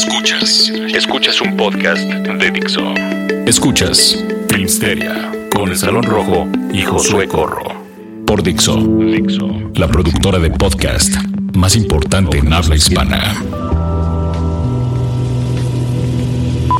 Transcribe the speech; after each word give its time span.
Escuchas, 0.00 0.70
escuchas 0.94 1.40
un 1.40 1.56
podcast 1.56 2.02
de 2.02 2.50
Dixo. 2.50 2.82
Escuchas 3.46 4.22
Filmsteria 4.50 5.32
con 5.50 5.70
el 5.70 5.78
Salón 5.78 6.02
Rojo 6.02 6.46
y 6.70 6.82
Josué 6.82 7.26
Corro. 7.26 7.64
Por 8.26 8.42
Dixo, 8.42 8.76
Dixo, 8.76 9.48
la 9.74 9.88
productora 9.88 10.38
de 10.38 10.50
podcast 10.50 11.14
más 11.54 11.76
importante 11.76 12.36
en 12.36 12.52
habla 12.52 12.76
hispana. 12.76 13.42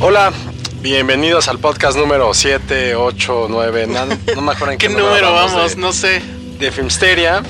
Hola, 0.01 0.31
bienvenidos 0.83 1.47
al 1.47 1.57
podcast 1.57 1.97
número 1.97 2.31
7, 2.35 2.95
8, 2.95 3.47
9, 3.49 3.87
no, 3.87 4.05
no 4.35 4.41
me 4.43 4.51
acuerdo 4.51 4.73
en 4.73 4.77
qué, 4.77 4.87
¿Qué 4.89 4.93
número 4.93 5.33
vamos? 5.33 5.75
de, 5.75 5.81
No 5.81 5.91
sé. 5.91 6.21
de 6.59 6.71
Filmsteria, 6.71 7.41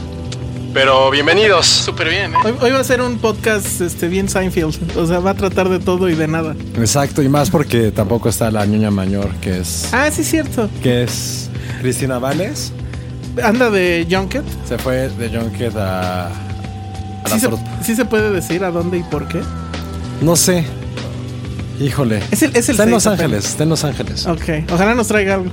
pero 0.78 1.10
bienvenidos. 1.10 1.66
Súper 1.66 2.08
bien, 2.08 2.34
¿eh? 2.34 2.38
Hoy, 2.46 2.54
hoy 2.62 2.70
va 2.72 2.80
a 2.82 2.84
ser 2.84 3.02
un 3.02 3.18
podcast 3.18 3.82
este, 3.82 4.08
bien 4.08 4.30
Seinfeld. 4.30 4.96
O 4.96 5.08
sea, 5.08 5.18
va 5.20 5.32
a 5.32 5.34
tratar 5.34 5.70
de 5.70 5.80
todo 5.80 6.08
y 6.08 6.14
de 6.14 6.28
nada. 6.28 6.56
Exacto, 6.78 7.24
y 7.24 7.30
más 7.30 7.50
porque 7.50 7.90
tampoco 7.92 8.30
está 8.30 8.52
la 8.52 8.64
ñoña 8.68 8.92
mayor, 8.92 9.28
que 9.42 9.58
es. 9.60 9.90
Ah, 9.92 10.12
sí, 10.12 10.24
cierto. 10.24 10.70
que 10.84 11.02
es 11.04 11.50
Cristina 11.82 12.20
Vales. 12.20 12.72
Anda 13.44 13.72
de 13.72 14.06
Junket. 14.08 14.44
Se 14.68 14.78
fue 14.78 15.10
de 15.10 15.30
Junket 15.36 15.76
a. 15.78 16.28
a 16.28 16.30
la 17.24 17.30
Sí 17.30 17.40
se, 17.40 17.48
tor- 17.50 17.60
sí 17.84 17.96
se 17.96 18.06
puede 18.06 18.30
decir 18.32 18.64
a 18.64 18.70
dónde 18.70 19.00
y 19.00 19.04
por 19.04 19.28
qué. 19.28 19.42
No 20.22 20.36
sé. 20.36 20.64
Híjole. 21.80 22.22
Es 22.30 22.44
el- 22.44 22.56
es 22.56 22.70
el 22.70 22.74
está 22.74 22.84
en 22.84 22.92
Los. 22.92 23.08
Ángeles, 23.08 23.46
está 23.46 23.64
en 23.64 23.70
Los 23.70 23.84
Ángeles. 23.84 24.28
Ok, 24.28 24.44
ojalá 24.72 24.94
nos 24.94 25.08
traiga 25.08 25.36
algo. 25.36 25.50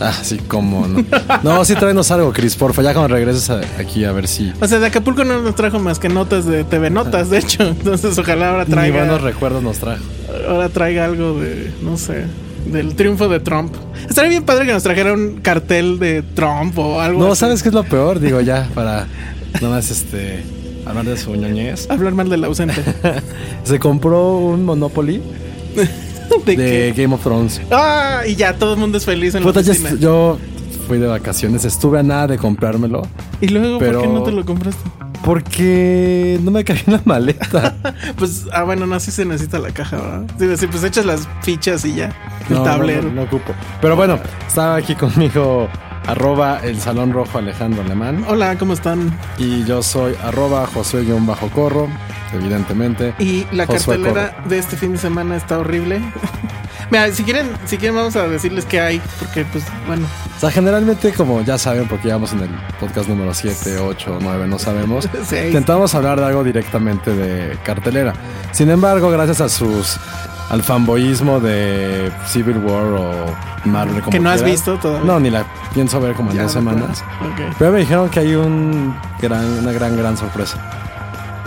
Ah, 0.00 0.12
sí, 0.22 0.38
cómo 0.46 0.86
no. 0.86 1.04
No, 1.42 1.64
sí, 1.64 1.74
tráenos 1.74 2.10
algo, 2.10 2.32
Chris, 2.32 2.54
porfa. 2.56 2.82
Ya 2.82 2.92
cuando 2.92 3.14
regreses 3.14 3.48
a- 3.50 3.60
aquí 3.78 4.04
a 4.04 4.12
ver 4.12 4.28
si. 4.28 4.52
O 4.60 4.66
sea, 4.68 4.78
de 4.78 4.86
Acapulco 4.86 5.24
no 5.24 5.40
nos 5.40 5.54
trajo 5.54 5.78
más 5.78 5.98
que 5.98 6.08
notas 6.08 6.44
de 6.46 6.64
TV 6.64 6.90
Notas, 6.90 7.30
de 7.30 7.38
hecho. 7.38 7.62
Entonces, 7.68 8.18
ojalá 8.18 8.50
ahora 8.50 8.64
Ni 8.66 8.74
buenos 8.74 8.92
traiga, 9.00 9.18
recuerdos 9.18 9.62
nos 9.62 9.78
trajo. 9.78 10.02
ahora 10.48 10.68
traiga 10.68 11.04
algo 11.06 11.40
de, 11.40 11.72
no 11.82 11.96
sé, 11.96 12.24
del 12.66 12.94
triunfo 12.94 13.28
de 13.28 13.40
Trump. 13.40 13.74
Estaría 14.08 14.30
bien 14.30 14.42
padre 14.44 14.66
que 14.66 14.72
nos 14.72 14.82
trajera 14.82 15.12
un 15.14 15.36
cartel 15.40 15.98
de 15.98 16.22
Trump 16.22 16.78
o 16.78 17.00
algo 17.00 17.18
No, 17.20 17.32
así. 17.32 17.40
¿sabes 17.40 17.62
qué 17.62 17.70
es 17.70 17.74
lo 17.74 17.84
peor? 17.84 18.20
Digo, 18.20 18.40
ya, 18.40 18.68
para 18.74 19.06
nada 19.54 19.68
más 19.76 19.90
este. 19.90 20.44
Hablar 20.84 21.04
de 21.06 21.16
su 21.16 21.34
ñoñez. 21.34 21.88
Hablar 21.90 22.12
mal 22.14 22.28
del 22.28 22.44
ausente. 22.44 22.80
Se 23.64 23.78
compró 23.80 24.36
un 24.38 24.64
Monopoly 24.64 25.20
¿De? 26.44 26.92
Game 26.96 27.14
of 27.14 27.22
Thrones. 27.22 27.60
Ah, 27.70 28.20
y 28.26 28.34
ya 28.36 28.54
todo 28.54 28.74
el 28.74 28.80
mundo 28.80 28.98
es 28.98 29.04
feliz 29.04 29.34
en 29.34 29.42
Puta, 29.42 29.60
la 29.62 29.70
oficina. 29.70 29.94
yo 29.98 30.38
fui 30.86 30.98
de 30.98 31.06
vacaciones, 31.06 31.64
estuve 31.64 31.98
a 32.00 32.02
nada 32.02 32.26
de 32.28 32.38
comprármelo. 32.38 33.02
Y 33.40 33.48
luego, 33.48 33.78
pero- 33.78 34.00
¿por 34.00 34.08
qué 34.08 34.14
no 34.14 34.22
te 34.22 34.32
lo 34.32 34.44
compraste? 34.44 34.82
Porque 35.24 36.38
no 36.42 36.50
me 36.52 36.62
cabía 36.64 36.82
en 36.86 36.92
la 36.94 37.02
maleta. 37.04 37.74
Pues, 38.16 38.44
ah, 38.52 38.62
bueno, 38.62 38.86
no, 38.86 38.98
sí 39.00 39.10
se 39.10 39.24
necesita 39.24 39.58
la 39.58 39.70
caja, 39.72 39.96
¿verdad? 40.38 40.56
Sí, 40.58 40.66
pues 40.68 40.84
echas 40.84 41.04
las 41.04 41.28
fichas 41.42 41.84
y 41.84 41.94
ya. 41.96 42.14
El 42.48 42.56
No, 42.56 42.62
tablero. 42.62 43.02
No, 43.02 43.08
no, 43.08 43.14
no 43.16 43.22
ocupo. 43.22 43.52
Pero 43.80 43.96
bueno, 43.96 44.18
estaba 44.46 44.76
aquí 44.76 44.94
conmigo 44.94 45.68
arroba 46.06 46.60
el 46.62 46.80
Salón 46.80 47.12
Rojo 47.12 47.38
Alejandro 47.38 47.82
Alemán. 47.82 48.24
Hola, 48.28 48.56
¿cómo 48.56 48.72
están? 48.74 49.16
Y 49.38 49.64
yo 49.64 49.82
soy 49.82 50.14
arroba 50.22 50.66
Josué-Corro, 50.72 51.88
evidentemente. 52.32 53.14
Y 53.18 53.46
la 53.52 53.66
Josué 53.66 53.96
cartelera 53.96 54.36
de 54.48 54.58
este 54.58 54.76
fin 54.76 54.92
de 54.92 54.98
semana 54.98 55.36
está 55.36 55.58
horrible. 55.58 56.00
Mira, 56.90 57.10
si 57.12 57.24
quieren, 57.24 57.48
si 57.64 57.78
quieren 57.78 57.96
vamos 57.96 58.14
a 58.14 58.28
decirles 58.28 58.64
qué 58.64 58.80
hay, 58.80 59.02
porque 59.18 59.44
pues 59.46 59.64
bueno, 59.88 60.06
O 60.36 60.40
sea, 60.40 60.50
generalmente, 60.52 61.12
como 61.12 61.42
ya 61.42 61.58
saben, 61.58 61.88
porque 61.88 62.06
llevamos 62.06 62.32
en 62.32 62.40
el 62.40 62.50
podcast 62.78 63.08
número 63.08 63.34
7, 63.34 63.78
8, 63.78 64.18
9, 64.20 64.46
no 64.46 64.58
sabemos, 64.58 65.08
Seis. 65.24 65.46
intentamos 65.48 65.94
hablar 65.96 66.20
de 66.20 66.26
algo 66.26 66.44
directamente 66.44 67.12
de 67.12 67.58
cartelera. 67.64 68.12
Sin 68.52 68.70
embargo, 68.70 69.10
gracias 69.10 69.40
a 69.40 69.48
sus 69.48 69.98
al 70.48 70.62
fanboyismo 70.62 71.40
de 71.40 72.12
Civil 72.28 72.58
War 72.58 72.84
o 72.84 73.36
Marvel 73.64 74.00
como 74.00 74.12
Que 74.12 74.20
no 74.20 74.30
has 74.30 74.44
visto 74.44 74.78
todavía. 74.78 75.04
No, 75.04 75.18
ni 75.18 75.28
la 75.28 75.44
pienso 75.74 76.00
ver 76.00 76.14
como 76.14 76.30
en 76.30 76.36
ya, 76.36 76.42
dos 76.44 76.52
semanas. 76.52 77.02
Ok. 77.20 77.54
Pero 77.58 77.72
me 77.72 77.80
dijeron 77.80 78.08
que 78.10 78.20
hay 78.20 78.34
un 78.36 78.94
gran, 79.20 79.44
una 79.44 79.72
gran, 79.72 79.96
gran 79.96 80.16
sorpresa. 80.16 80.85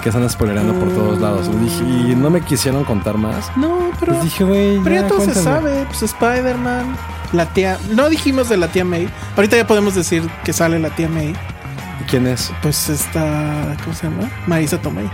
Que 0.01 0.09
están 0.09 0.29
spoilerando 0.29 0.73
por 0.73 0.89
todos 0.93 1.19
lados. 1.19 1.49
Y, 1.53 1.57
dije- 1.65 2.11
y 2.11 2.15
no 2.15 2.29
me 2.29 2.41
quisieron 2.41 2.83
contar 2.85 3.17
más. 3.17 3.51
No, 3.57 3.91
pero, 3.99 4.13
Les 4.13 4.23
dije, 4.23 4.43
güey, 4.43 4.79
pero 4.83 4.95
ya, 4.95 5.07
todo 5.07 5.21
se 5.21 5.33
sabe. 5.35 5.85
Pues 5.87 6.01
Spider-Man, 6.03 6.95
la 7.33 7.45
tía. 7.47 7.77
No 7.91 8.07
dijimos 8.09 8.47
de 8.49 8.57
la 8.57 8.67
tía 8.69 8.85
May. 8.85 9.09
Ahorita 9.35 9.57
ya 9.57 9.67
podemos 9.67 9.95
decir 9.95 10.23
que 10.43 10.53
sale 10.53 10.79
la 10.79 10.89
tía 10.89 11.09
May. 11.09 11.33
¿Quién 12.09 12.27
es? 12.27 12.51
Pues 12.61 12.89
está. 12.89 13.75
¿Cómo 13.83 13.93
se 13.95 14.07
llama? 14.09 14.29
Marisa 14.47 14.77
Tomei. 14.81 15.09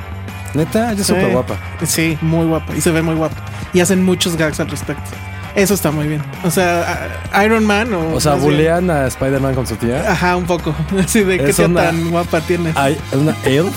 Neta, 0.53 0.91
ella 0.91 1.01
es 1.01 1.07
Sí. 1.07 1.13
súper 1.13 1.31
guapa. 1.31 1.55
Sí, 1.85 2.17
muy 2.21 2.45
guapa. 2.45 2.73
Y 2.75 2.79
se 2.81 2.91
ve 2.91 3.01
muy 3.01 3.15
guapa. 3.15 3.35
Y 3.73 3.81
hacen 3.81 4.03
muchos 4.03 4.37
gags 4.37 4.59
al 4.61 4.69
respecto. 4.69 5.03
Eso 5.55 5.73
está 5.73 5.89
muy 5.91 6.07
bien. 6.07 6.21
O 6.43 6.51
sea, 6.51 7.09
Iron 7.43 7.65
Man 7.65 7.93
o. 7.93 8.15
O 8.15 8.19
sea, 8.21 8.33
bien- 8.33 8.43
bulean 8.43 8.89
a 8.89 9.07
Spider-Man 9.07 9.55
con 9.55 9.65
su 9.67 9.75
tía. 9.75 10.09
Ajá, 10.09 10.35
un 10.37 10.45
poco. 10.45 10.73
Así 11.03 11.23
de 11.23 11.37
qué 11.37 11.49
Es 11.49 11.55
tía 11.57 11.65
una- 11.65 11.83
tan 11.85 12.11
guapa 12.11 12.39
tiene. 12.41 12.71
Hay 12.75 12.97
una 13.13 13.35
elf. 13.45 13.73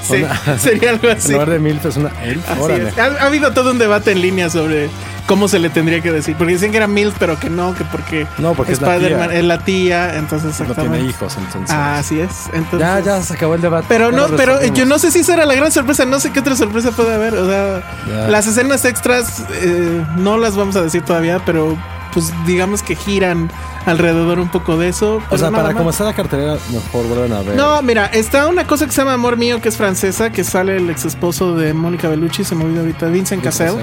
Sí, 0.02 0.22
una- 0.22 0.58
sería 0.58 0.90
algo 0.90 1.08
En 1.08 1.16
así. 1.16 1.32
lugar 1.32 1.50
de 1.50 1.58
milf 1.58 1.84
es 1.86 1.96
una 1.96 2.10
elf. 2.22 2.44
Es. 2.70 2.98
Ha, 2.98 3.04
ha 3.04 3.26
habido 3.26 3.52
todo 3.52 3.70
un 3.70 3.78
debate 3.78 4.12
en 4.12 4.20
línea 4.20 4.50
sobre 4.50 4.90
cómo 5.26 5.48
se 5.48 5.58
le 5.58 5.70
tendría 5.70 6.00
que 6.02 6.12
decir. 6.12 6.36
Porque 6.36 6.52
dicen 6.54 6.70
que 6.70 6.76
era 6.76 6.86
MILF, 6.86 7.14
pero 7.18 7.38
que 7.40 7.48
no, 7.50 7.74
que 7.74 7.84
porque 7.84 8.26
No, 8.38 8.54
porque 8.54 8.72
es 8.72 8.80
la 8.80 8.94
Spider-Man 8.96 9.28
tía. 9.30 9.38
es 9.38 9.44
la 9.44 9.58
tía, 9.64 10.16
entonces 10.16 10.44
No 10.44 10.64
exactamente. 10.64 10.96
tiene 10.98 11.10
hijos, 11.10 11.36
entonces. 11.38 11.70
Ah, 11.74 11.98
así 11.98 12.20
es. 12.20 12.30
Entonces, 12.52 12.80
ya, 12.80 13.00
ya 13.00 13.22
se 13.22 13.34
acabó 13.34 13.54
el 13.54 13.60
debate. 13.62 13.86
Pero 13.88 14.12
no, 14.12 14.26
pero 14.36 14.62
yo 14.74 14.84
no 14.84 14.98
sé 14.98 15.10
si 15.10 15.20
esa 15.20 15.34
era 15.34 15.46
la 15.46 15.54
gran 15.54 15.72
sorpresa, 15.72 16.04
no 16.04 16.20
sé 16.20 16.30
qué 16.30 16.40
otra 16.40 16.56
sorpresa 16.56 16.90
puede 16.90 17.14
haber. 17.14 17.34
O 17.34 17.46
sea, 17.48 17.82
Ya. 18.08 18.28
las 18.28 18.46
escenas 18.46 18.84
extras 18.84 19.42
eh, 19.62 20.04
no 20.16 20.36
las 20.36 20.56
vamos 20.56 20.76
a 20.76 20.82
decir 20.82 21.02
todavía, 21.02 21.40
pero 21.46 21.76
pues 22.14 22.32
digamos 22.46 22.82
que 22.82 22.94
giran 22.94 23.50
alrededor 23.84 24.38
un 24.38 24.48
poco 24.48 24.78
de 24.78 24.88
eso. 24.88 25.20
O 25.28 25.36
sea, 25.36 25.50
para 25.50 25.64
más. 25.64 25.74
como 25.74 25.90
está 25.90 26.04
la 26.04 26.14
cartelera, 26.14 26.56
mejor 26.72 27.06
vuelven 27.06 27.32
a 27.32 27.42
ver. 27.42 27.56
No, 27.56 27.82
mira, 27.82 28.06
está 28.06 28.46
una 28.48 28.66
cosa 28.66 28.86
que 28.86 28.92
se 28.92 28.98
llama 28.98 29.14
Amor 29.14 29.36
Mío, 29.36 29.60
que 29.60 29.68
es 29.68 29.76
francesa, 29.76 30.30
que 30.30 30.44
sale 30.44 30.76
el 30.76 30.88
ex 30.88 31.04
esposo 31.04 31.56
de 31.56 31.74
Mónica 31.74 32.08
Bellucci, 32.08 32.44
se 32.44 32.54
me 32.54 32.64
olvidó 32.64 32.80
ahorita, 32.80 33.06
Vincent 33.08 33.42
Cassel. 33.42 33.74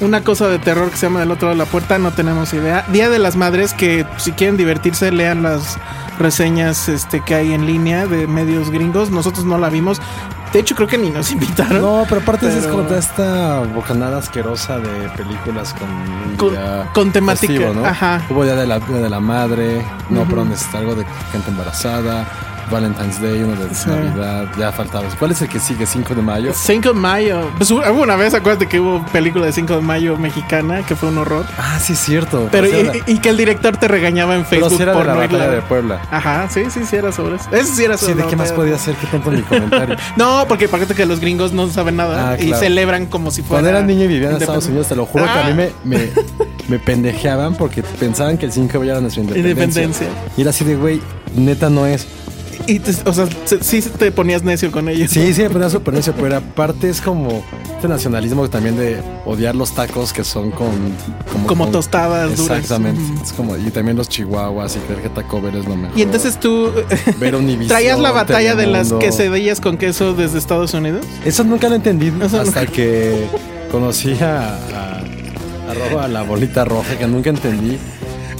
Una 0.00 0.22
cosa 0.22 0.48
de 0.48 0.58
terror 0.58 0.90
que 0.90 0.96
se 0.98 1.06
llama 1.06 1.20
Del 1.20 1.30
otro 1.30 1.48
lado 1.48 1.58
de 1.58 1.64
la 1.64 1.70
puerta, 1.70 1.98
no 1.98 2.10
tenemos 2.12 2.52
idea. 2.52 2.84
Día 2.92 3.08
de 3.08 3.18
las 3.18 3.34
Madres, 3.36 3.72
que 3.72 4.04
si 4.18 4.32
quieren 4.32 4.56
divertirse, 4.58 5.10
lean 5.10 5.42
las 5.42 5.78
reseñas 6.18 6.88
este, 6.88 7.20
que 7.22 7.34
hay 7.34 7.52
en 7.54 7.66
línea 7.66 8.06
de 8.06 8.26
medios 8.26 8.70
gringos. 8.70 9.10
Nosotros 9.10 9.46
no 9.46 9.56
la 9.58 9.70
vimos. 9.70 10.00
De 10.52 10.60
hecho, 10.60 10.74
creo 10.74 10.86
que 10.86 10.98
ni 10.98 11.08
nos 11.10 11.30
invitaron. 11.32 11.80
No, 11.80 12.04
pero 12.08 12.20
aparte 12.20 12.46
es 12.46 12.54
Pero- 12.56 12.70
como 12.70 12.82
toda 12.84 12.98
esta 12.98 13.60
bocanada 13.74 14.18
asquerosa 14.18 14.78
de 14.78 15.08
películas 15.16 15.74
con 15.74 16.36
Con- 16.92 17.10
temática, 17.12 17.46
festivo, 17.54 17.72
¿no? 17.74 17.86
ajá. 17.86 18.20
Hubo 18.28 18.44
día 18.44 18.54
de 18.54 18.66
la, 18.66 18.78
de 18.78 19.08
la 19.10 19.20
madre, 19.20 19.82
no, 20.10 20.24
perdón, 20.24 20.52
es 20.52 20.66
algo 20.74 20.94
de 20.94 21.06
gente 21.32 21.50
embarazada. 21.50 22.26
Valentine's 22.70 23.20
Day, 23.20 23.42
uno 23.42 23.54
de 23.56 23.74
Sí. 23.74 23.88
Navidad, 23.88 24.46
ya 24.58 24.72
faltaba. 24.72 25.04
¿Cuál 25.18 25.30
es 25.32 25.42
el 25.42 25.48
que 25.48 25.58
sigue? 25.60 25.86
5 25.86 26.14
de 26.14 26.22
mayo. 26.22 26.52
5 26.54 26.88
de 26.88 26.94
mayo. 26.94 27.40
Pues 27.56 27.70
hubo 27.70 28.02
una 28.02 28.16
vez, 28.16 28.34
acuérdate 28.34 28.66
que 28.66 28.80
hubo 28.80 29.04
película 29.06 29.46
de 29.46 29.52
5 29.52 29.74
de 29.76 29.80
mayo 29.82 30.16
mexicana 30.16 30.84
que 30.86 30.96
fue 30.96 31.08
un 31.10 31.18
horror. 31.18 31.44
Ah, 31.58 31.78
sí, 31.80 31.92
es 31.92 31.98
cierto. 32.00 32.48
Pero 32.50 32.68
Pero, 32.70 32.92
y, 33.06 33.12
y 33.14 33.18
que 33.18 33.28
el 33.30 33.36
director 33.36 33.76
te 33.76 33.88
regañaba 33.88 34.34
en 34.34 34.44
pero 34.44 34.62
Facebook 34.68 34.76
sí 34.78 34.82
era 34.82 34.92
de 34.92 34.98
por 34.98 35.06
la 35.06 35.14
no 35.14 35.22
irla- 35.24 35.50
de 35.50 35.62
Puebla. 35.62 36.00
Ajá, 36.10 36.48
sí, 36.50 36.64
sí, 36.70 36.80
sí 36.88 36.96
era 36.96 37.12
sobre 37.12 37.36
eso. 37.36 37.48
Eso 37.52 37.74
sí 37.74 37.84
era 37.84 37.96
Sí, 37.96 38.06
sobre 38.06 38.16
¿de 38.16 38.22
la 38.24 38.28
qué 38.30 38.36
más 38.36 38.52
podía 38.52 38.78
ser? 38.78 38.94
¿Qué 38.96 39.06
tonto 39.06 39.30
mi 39.32 39.42
comentario? 39.42 39.96
No, 40.16 40.44
porque 40.48 40.68
parece 40.68 40.94
que 40.94 41.06
los 41.06 41.20
gringos 41.20 41.52
no 41.52 41.68
saben 41.68 41.96
nada 41.96 42.30
Ah, 42.32 42.36
y 42.38 42.46
claro. 42.46 42.60
celebran 42.62 43.06
como 43.06 43.30
si 43.30 43.42
fuera. 43.42 43.62
Cuando 43.62 43.70
era 43.70 43.82
niño 43.82 44.04
y 44.04 44.08
vivía 44.08 44.30
en 44.30 44.36
Estados 44.36 44.66
Unidos, 44.66 44.88
te 44.88 44.96
lo 44.96 45.06
juro 45.06 45.24
que 45.24 45.30
a 45.30 45.46
Ah. 45.46 45.50
mí 45.50 45.54
me, 45.54 45.70
me, 45.84 46.10
me 46.68 46.78
pendejeaban 46.78 47.54
porque 47.54 47.82
pensaban 47.82 48.38
que 48.38 48.46
el 48.46 48.52
5 48.52 48.72
de 48.72 48.78
mayo 48.80 48.90
era 48.92 49.00
nuestra 49.00 49.22
independencia. 49.22 49.82
Independencia. 49.84 50.08
Y 50.36 50.40
era 50.40 50.50
así 50.50 50.64
de, 50.64 50.76
güey, 50.76 51.00
neta 51.34 51.70
no 51.70 51.86
es. 51.86 52.06
Y 52.66 52.78
te- 52.80 52.92
o 53.08 53.12
sea, 53.12 53.26
se- 53.44 53.62
sí 53.62 53.80
te 53.82 54.10
ponías 54.12 54.42
necio 54.42 54.70
con 54.72 54.88
ellos. 54.88 55.10
Sí, 55.10 55.32
sí, 55.34 55.42
me 55.42 55.50
ponía 55.50 55.70
súper 55.70 55.94
necio, 55.94 56.14
pero 56.14 56.36
aparte 56.36 56.88
es 56.88 57.00
como 57.00 57.42
este 57.74 57.88
nacionalismo 57.88 58.48
también 58.48 58.76
de 58.76 59.00
odiar 59.24 59.54
los 59.54 59.72
tacos 59.74 60.12
que 60.12 60.24
son 60.24 60.50
con... 60.50 60.68
Como 61.46 61.64
con- 61.64 61.72
tostadas 61.72 62.36
duras. 62.36 62.58
Exactamente. 62.60 63.00
Es 63.22 63.32
como, 63.32 63.56
y 63.56 63.70
también 63.70 63.96
los 63.96 64.08
chihuahuas 64.08 64.76
y 64.76 64.78
creer 64.80 65.02
que 65.02 65.08
Taco 65.10 65.40
Bell 65.40 65.56
es 65.56 65.64
lo 65.66 65.76
mejor. 65.76 65.98
Y 65.98 66.02
entonces 66.02 66.38
tú 66.40 66.70
Ver 67.18 67.36
traías 67.68 67.98
la 67.98 68.10
batalla 68.12 68.54
de 68.54 68.66
las 68.66 68.92
quesadillas 68.92 69.60
con 69.60 69.76
queso 69.76 70.14
desde 70.14 70.38
Estados 70.38 70.74
Unidos. 70.74 71.04
Eso 71.24 71.44
nunca 71.44 71.68
lo 71.68 71.74
entendí 71.76 72.08
Eso 72.22 72.40
hasta 72.40 72.60
nunca- 72.62 72.66
que 72.66 73.26
conocí 73.70 74.12
a, 74.20 74.56
a, 76.02 76.08
la 76.08 76.22
bolita 76.22 76.64
roja 76.64 76.96
que 76.96 77.06
nunca 77.06 77.30
entendí. 77.30 77.78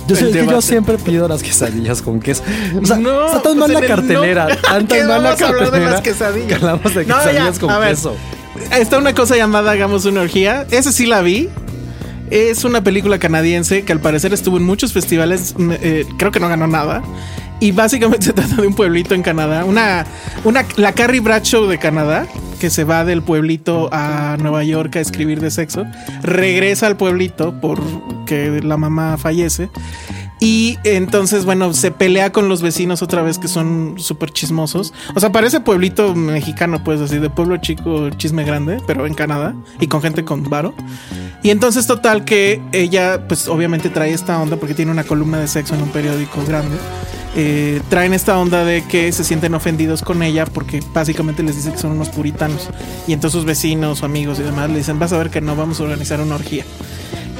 Yo, 0.07 0.17
que 0.17 0.63
siempre 0.63 0.99
pido 0.99 1.27
las 1.29 1.43
quesadillas 1.43 2.03
con 2.03 2.21
queso. 2.21 2.43
O 2.81 2.87
sea, 2.87 2.97
No, 2.97 3.27
está 3.27 3.43
tan 3.43 3.59
pues 3.59 3.73
mal 3.73 3.83
la 3.83 3.89
cartelera. 3.89 4.57
tan 4.57 4.87
¿Qué 4.87 4.99
tan 5.01 5.09
mal 5.09 5.23
la 5.23 5.35
de 5.71 5.81
las 5.81 6.01
quesadillas? 6.01 6.49
Que 6.49 6.55
hablamos 6.55 6.95
de 6.95 7.05
ya, 7.05 7.19
quesadillas 7.19 7.59
con 7.59 7.83
queso. 7.83 8.17
Está 8.73 8.99
una 8.99 9.15
cosa 9.15 9.37
llamada 9.37 9.73
Hagamos 9.73 10.05
una 10.05 10.23
orgía. 10.23 10.67
Esa 10.71 10.93
sí 10.93 11.07
la 11.07 11.23
vi. 11.23 11.49
Es 12.31 12.65
una 12.65 12.83
película 12.83 13.19
canadiense 13.19 13.85
que 13.85 13.93
al 13.93 14.01
parecer 14.01 14.33
estuvo 14.33 14.57
en 14.57 14.65
muchos 14.65 14.93
festivales. 14.93 15.55
mm, 15.57 15.71
eh, 15.81 16.07
creo 16.19 16.33
que 16.33 16.41
no 16.41 16.49
ganó 16.49 16.67
nada. 16.67 17.03
Y 17.61 17.73
básicamente 17.73 18.27
se 18.27 18.33
trata 18.35 18.57
de 18.57 18.67
un 18.67 18.75
pueblito 18.75 19.15
en 19.15 19.23
Canadá. 19.23 19.65
Una, 19.65 20.07
una, 20.45 20.65
la 20.77 20.93
Carrie 20.93 21.21
Bradshaw 21.21 21.67
de 21.67 21.79
Canadá, 21.79 22.27
que 22.57 22.71
se 22.71 22.85
va 22.85 23.05
del 23.05 23.23
pueblito 23.23 23.89
a 23.93 24.37
Nueva 24.41 24.65
York 24.65 24.97
a 24.97 25.01
escribir 25.01 25.41
de 25.41 25.51
sexo. 25.51 25.85
Regresa 26.23 26.87
al 26.87 26.97
pueblito 26.97 27.55
porque 27.61 28.61
la 28.63 28.77
mamá 28.77 29.17
fallece. 29.17 29.69
Y 30.39 30.79
entonces, 30.85 31.47
bueno, 31.47 31.73
se 31.73 31.91
pelea 31.91 32.31
con 32.31 32.49
los 32.49 32.61
vecinos 32.61 33.01
otra 33.03 33.23
vez 33.23 33.39
que 33.39 33.49
son 33.49 33.95
súper 33.97 34.31
chismosos. 34.33 34.93
O 35.15 35.21
sea, 35.21 35.33
parece 35.33 35.61
pueblito 35.61 36.15
mexicano, 36.15 36.85
pues 36.85 37.01
así, 37.01 37.19
de 37.19 37.31
pueblo 37.31 37.57
chico, 37.57 38.11
chisme 38.11 38.45
grande, 38.45 38.79
pero 38.87 39.07
en 39.07 39.15
Canadá 39.15 39.55
y 39.81 39.87
con 39.87 40.03
gente 40.03 40.25
con 40.25 40.43
varo. 40.45 40.75
Y 41.43 41.51
entonces, 41.51 41.87
total, 41.87 42.25
que 42.25 42.61
ella, 42.73 43.27
pues 43.29 43.49
obviamente 43.49 43.89
trae 43.89 44.13
esta 44.13 44.39
onda 44.41 44.57
porque 44.57 44.75
tiene 44.75 44.91
una 44.91 45.05
columna 45.05 45.39
de 45.39 45.49
sexo 45.49 45.75
en 45.75 45.83
un 45.83 45.89
periódico 45.89 46.45
grande. 46.47 46.77
Eh, 47.39 47.83
traen 47.91 48.15
esta 48.15 48.39
onda 48.39 48.65
de 48.65 48.83
que 48.85 49.13
se 49.13 49.23
sienten 49.23 49.55
ofendidos 49.55 50.01
con 50.01 50.23
ella 50.23 50.47
porque 50.47 50.83
básicamente 50.95 51.43
les 51.43 51.57
dice 51.57 51.71
que 51.71 51.79
son 51.79 51.93
unos 51.93 52.09
puritanos. 52.09 52.69
Y 53.07 53.13
entonces 53.13 53.37
sus 53.37 53.45
vecinos 53.45 54.03
amigos 54.03 54.39
y 54.39 54.43
demás 54.43 54.71
le 54.71 54.79
dicen, 54.79 54.99
vas 54.99 55.13
a 55.13 55.19
ver 55.19 55.31
que 55.31 55.41
no 55.41 55.57
vamos 55.57 55.81
a 55.81 55.85
organizar 55.85 56.21
una 56.21 56.35
orgía. 56.35 56.65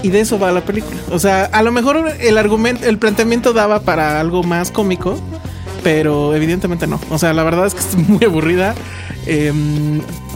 Y 0.07 0.11
de 0.11 0.21
eso 0.21 0.39
va 0.39 0.53
la 0.53 0.61
película. 0.61 0.97
O 1.11 1.19
sea, 1.19 1.47
a 1.47 1.63
lo 1.63 1.73
mejor 1.73 2.13
el 2.21 2.39
argumento, 2.39 2.87
el 2.87 2.97
planteamiento 2.97 3.53
daba 3.53 3.81
para 3.81 4.21
algo 4.21 4.45
más 4.45 4.71
cómico, 4.71 5.19
pero 5.83 6.33
evidentemente 6.33 6.87
no. 6.87 7.01
O 7.11 7.19
sea, 7.19 7.33
la 7.33 7.43
verdad 7.43 7.67
es 7.67 7.75
que 7.75 7.81
es 7.91 7.97
muy 8.09 8.25
aburrida. 8.25 8.77
Eh, 9.27 9.53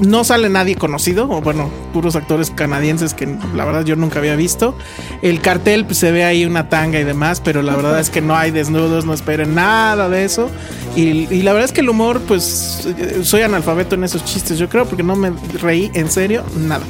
no 0.01 0.25
sale 0.25 0.49
nadie 0.49 0.75
conocido, 0.75 1.31
o 1.31 1.41
bueno, 1.41 1.71
puros 1.93 2.17
actores 2.17 2.51
canadienses 2.51 3.15
que 3.15 3.33
la 3.55 3.65
verdad 3.65 3.85
yo 3.85 3.95
nunca 3.95 4.19
había 4.19 4.35
visto. 4.35 4.77
El 5.23 5.41
cartel 5.41 5.85
pues, 5.85 5.99
se 5.99 6.11
ve 6.11 6.25
ahí 6.25 6.45
una 6.45 6.69
tanga 6.69 6.99
y 6.99 7.05
demás, 7.05 7.41
pero 7.41 7.63
la 7.63 7.77
verdad 7.77 8.01
es 8.01 8.11
que 8.11 8.21
no 8.21 8.35
hay 8.35 8.51
desnudos, 8.51 9.05
no 9.05 9.15
esperen 9.15 9.55
nada 9.55 10.09
de 10.09 10.25
eso. 10.25 10.51
Y, 10.97 11.33
y 11.33 11.43
la 11.43 11.53
verdad 11.53 11.67
es 11.67 11.73
que 11.73 11.83
el 11.83 11.91
humor, 11.91 12.21
pues 12.27 12.89
eh, 12.99 13.21
soy 13.23 13.43
analfabeto 13.43 13.95
en 13.95 14.03
esos 14.03 14.25
chistes, 14.25 14.59
yo 14.59 14.69
creo, 14.69 14.85
porque 14.85 15.05
no 15.05 15.15
me 15.15 15.31
reí 15.63 15.93
en 15.95 16.11
serio, 16.11 16.43
nada. 16.57 16.83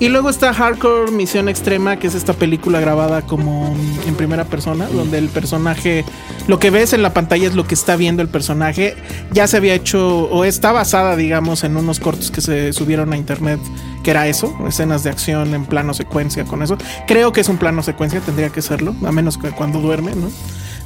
Y 0.00 0.08
luego 0.10 0.30
está 0.30 0.54
Hardcore 0.54 1.10
Misión 1.10 1.48
Extrema, 1.48 1.96
que 1.98 2.06
es 2.06 2.14
esta 2.14 2.32
película 2.32 2.78
grabada 2.78 3.22
como 3.22 3.74
en 4.06 4.14
primera 4.14 4.44
persona, 4.44 4.86
donde 4.86 5.18
el 5.18 5.28
personaje, 5.28 6.04
lo 6.46 6.60
que 6.60 6.70
ves 6.70 6.92
en 6.92 7.02
la 7.02 7.12
pantalla 7.12 7.48
es 7.48 7.56
lo 7.56 7.66
que 7.66 7.74
está 7.74 7.96
viendo 7.96 8.22
el 8.22 8.28
personaje. 8.28 8.94
Ya 9.32 9.48
se 9.48 9.56
había 9.56 9.74
hecho, 9.74 10.28
o 10.30 10.44
está 10.44 10.70
basada, 10.70 11.16
digamos, 11.16 11.64
en 11.64 11.76
unos 11.76 11.98
cortos 11.98 12.30
que 12.30 12.40
se 12.40 12.72
subieron 12.72 13.12
a 13.12 13.16
internet, 13.16 13.58
que 14.04 14.12
era 14.12 14.28
eso, 14.28 14.56
escenas 14.68 15.02
de 15.02 15.10
acción 15.10 15.52
en 15.52 15.64
plano 15.64 15.92
secuencia 15.94 16.44
con 16.44 16.62
eso. 16.62 16.78
Creo 17.08 17.32
que 17.32 17.40
es 17.40 17.48
un 17.48 17.58
plano 17.58 17.82
secuencia, 17.82 18.20
tendría 18.20 18.50
que 18.50 18.62
serlo, 18.62 18.94
a 19.04 19.10
menos 19.10 19.36
que 19.36 19.50
cuando 19.50 19.80
duerme, 19.80 20.14
¿no? 20.14 20.30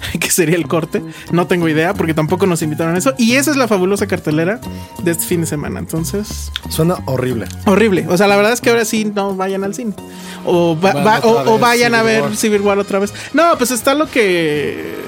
que 0.21 0.31
sería 0.31 0.57
el 0.57 0.67
corte. 0.69 1.03
No 1.31 1.47
tengo 1.47 1.69
idea 1.69 1.95
porque 1.95 2.15
tampoco 2.15 2.47
nos 2.47 2.63
invitaron 2.63 2.95
a 2.95 2.99
eso. 2.99 3.15
Y 3.19 3.35
esa 3.37 3.51
es 3.51 3.57
la 3.57 3.69
fabulosa 3.69 4.07
cartelera 4.07 4.61
de 5.03 5.11
este 5.11 5.25
fin 5.25 5.41
de 5.43 5.47
semana. 5.47 5.79
Entonces, 5.81 6.51
Suena 6.69 6.97
horrible. 7.07 7.47
horrible. 7.67 8.07
O 8.09 8.17
sea, 8.17 8.27
la 8.27 8.37
verdad 8.37 8.53
es 8.53 8.61
que 8.61 8.71
ahora 8.71 8.85
sí 8.85 9.05
no 9.05 9.35
vayan 9.35 9.65
al 9.65 9.75
cine. 9.75 9.95
O, 10.45 10.79
va- 10.79 11.21
o- 11.25 11.59
vayan 11.59 11.95
a 11.95 12.03
ver 12.03 12.23
War. 12.23 12.37
Civil 12.37 12.61
War 12.63 12.79
otra 12.79 12.99
vez. 12.99 13.13
No, 13.33 13.57
pues 13.59 13.71
está 13.71 13.95
lo 13.95 14.11
que 14.11 15.01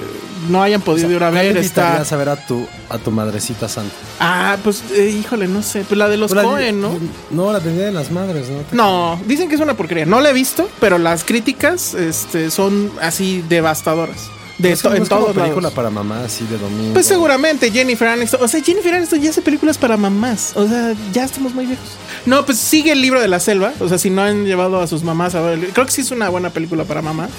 no 0.48 0.62
hayan 0.62 0.80
podido 0.82 1.10
ir 1.10 1.16
a 1.24 1.30
¿Cuál 1.30 1.32
ver. 1.46 1.56
Está. 1.56 2.02
a 2.02 2.16
ver 2.16 2.28
a 2.28 2.36
tu, 2.36 2.66
a 2.90 2.98
tu 2.98 3.10
madrecita 3.10 3.66
santa? 3.68 3.94
Ah, 4.20 4.56
pues 4.62 4.82
eh, 4.94 5.08
híjole, 5.18 5.48
no 5.48 5.62
sé. 5.62 5.84
Pues 5.88 5.96
la 5.98 6.08
de 6.08 6.18
los 6.18 6.32
de- 6.32 6.42
Cohen, 6.42 6.80
¿no? 6.82 6.98
No, 7.30 7.50
la 7.52 7.60
tenía 7.60 7.86
de 7.86 7.92
las 7.92 8.10
madres, 8.10 8.48
¿no? 8.50 8.58
No, 8.72 9.20
dicen 9.26 9.48
que 9.48 9.54
es 9.54 9.60
una 9.60 9.74
porquería. 9.74 10.04
No 10.06 10.20
la 10.20 10.30
he 10.30 10.32
visto, 10.34 10.68
pero 10.80 10.98
las 10.98 11.24
críticas 11.24 11.94
este, 11.94 12.50
son 12.50 12.90
así 13.00 13.42
devastadoras. 13.48 14.28
De 14.58 14.76
to- 14.76 14.94
en 14.94 15.04
todos 15.06 15.34
película 15.34 15.70
para 15.70 15.90
mamá, 15.90 16.24
así 16.24 16.46
de 16.46 16.58
domingo. 16.58 16.94
Pues 16.94 17.06
seguramente 17.06 17.70
Jennifer 17.72 18.06
Aniston. 18.08 18.40
O 18.42 18.46
sea, 18.48 18.62
Jennifer 18.62 18.94
Aniston 18.94 19.20
ya 19.20 19.30
hace 19.30 19.42
películas 19.42 19.78
para 19.78 19.96
mamás. 19.96 20.52
O 20.54 20.66
sea, 20.68 20.94
ya 21.12 21.24
estamos 21.24 21.54
muy 21.54 21.66
viejos. 21.66 21.86
No, 22.24 22.46
pues 22.46 22.58
sigue 22.58 22.92
el 22.92 23.00
libro 23.02 23.20
de 23.20 23.26
la 23.28 23.40
selva. 23.40 23.72
O 23.80 23.88
sea, 23.88 23.98
si 23.98 24.10
no 24.10 24.22
han 24.22 24.44
llevado 24.44 24.80
a 24.80 24.86
sus 24.86 25.02
mamás 25.02 25.34
a 25.34 25.40
ver. 25.40 25.70
Creo 25.72 25.86
que 25.86 25.92
sí 25.92 26.02
es 26.02 26.10
una 26.12 26.28
buena 26.28 26.50
película 26.50 26.84
para 26.84 27.02
mamás. 27.02 27.30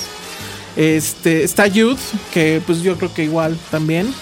Este, 0.75 1.43
está 1.43 1.67
Youth, 1.67 1.99
que 2.33 2.61
pues 2.65 2.81
yo 2.81 2.97
creo 2.97 3.13
que 3.13 3.23
igual 3.23 3.57
también. 3.71 4.13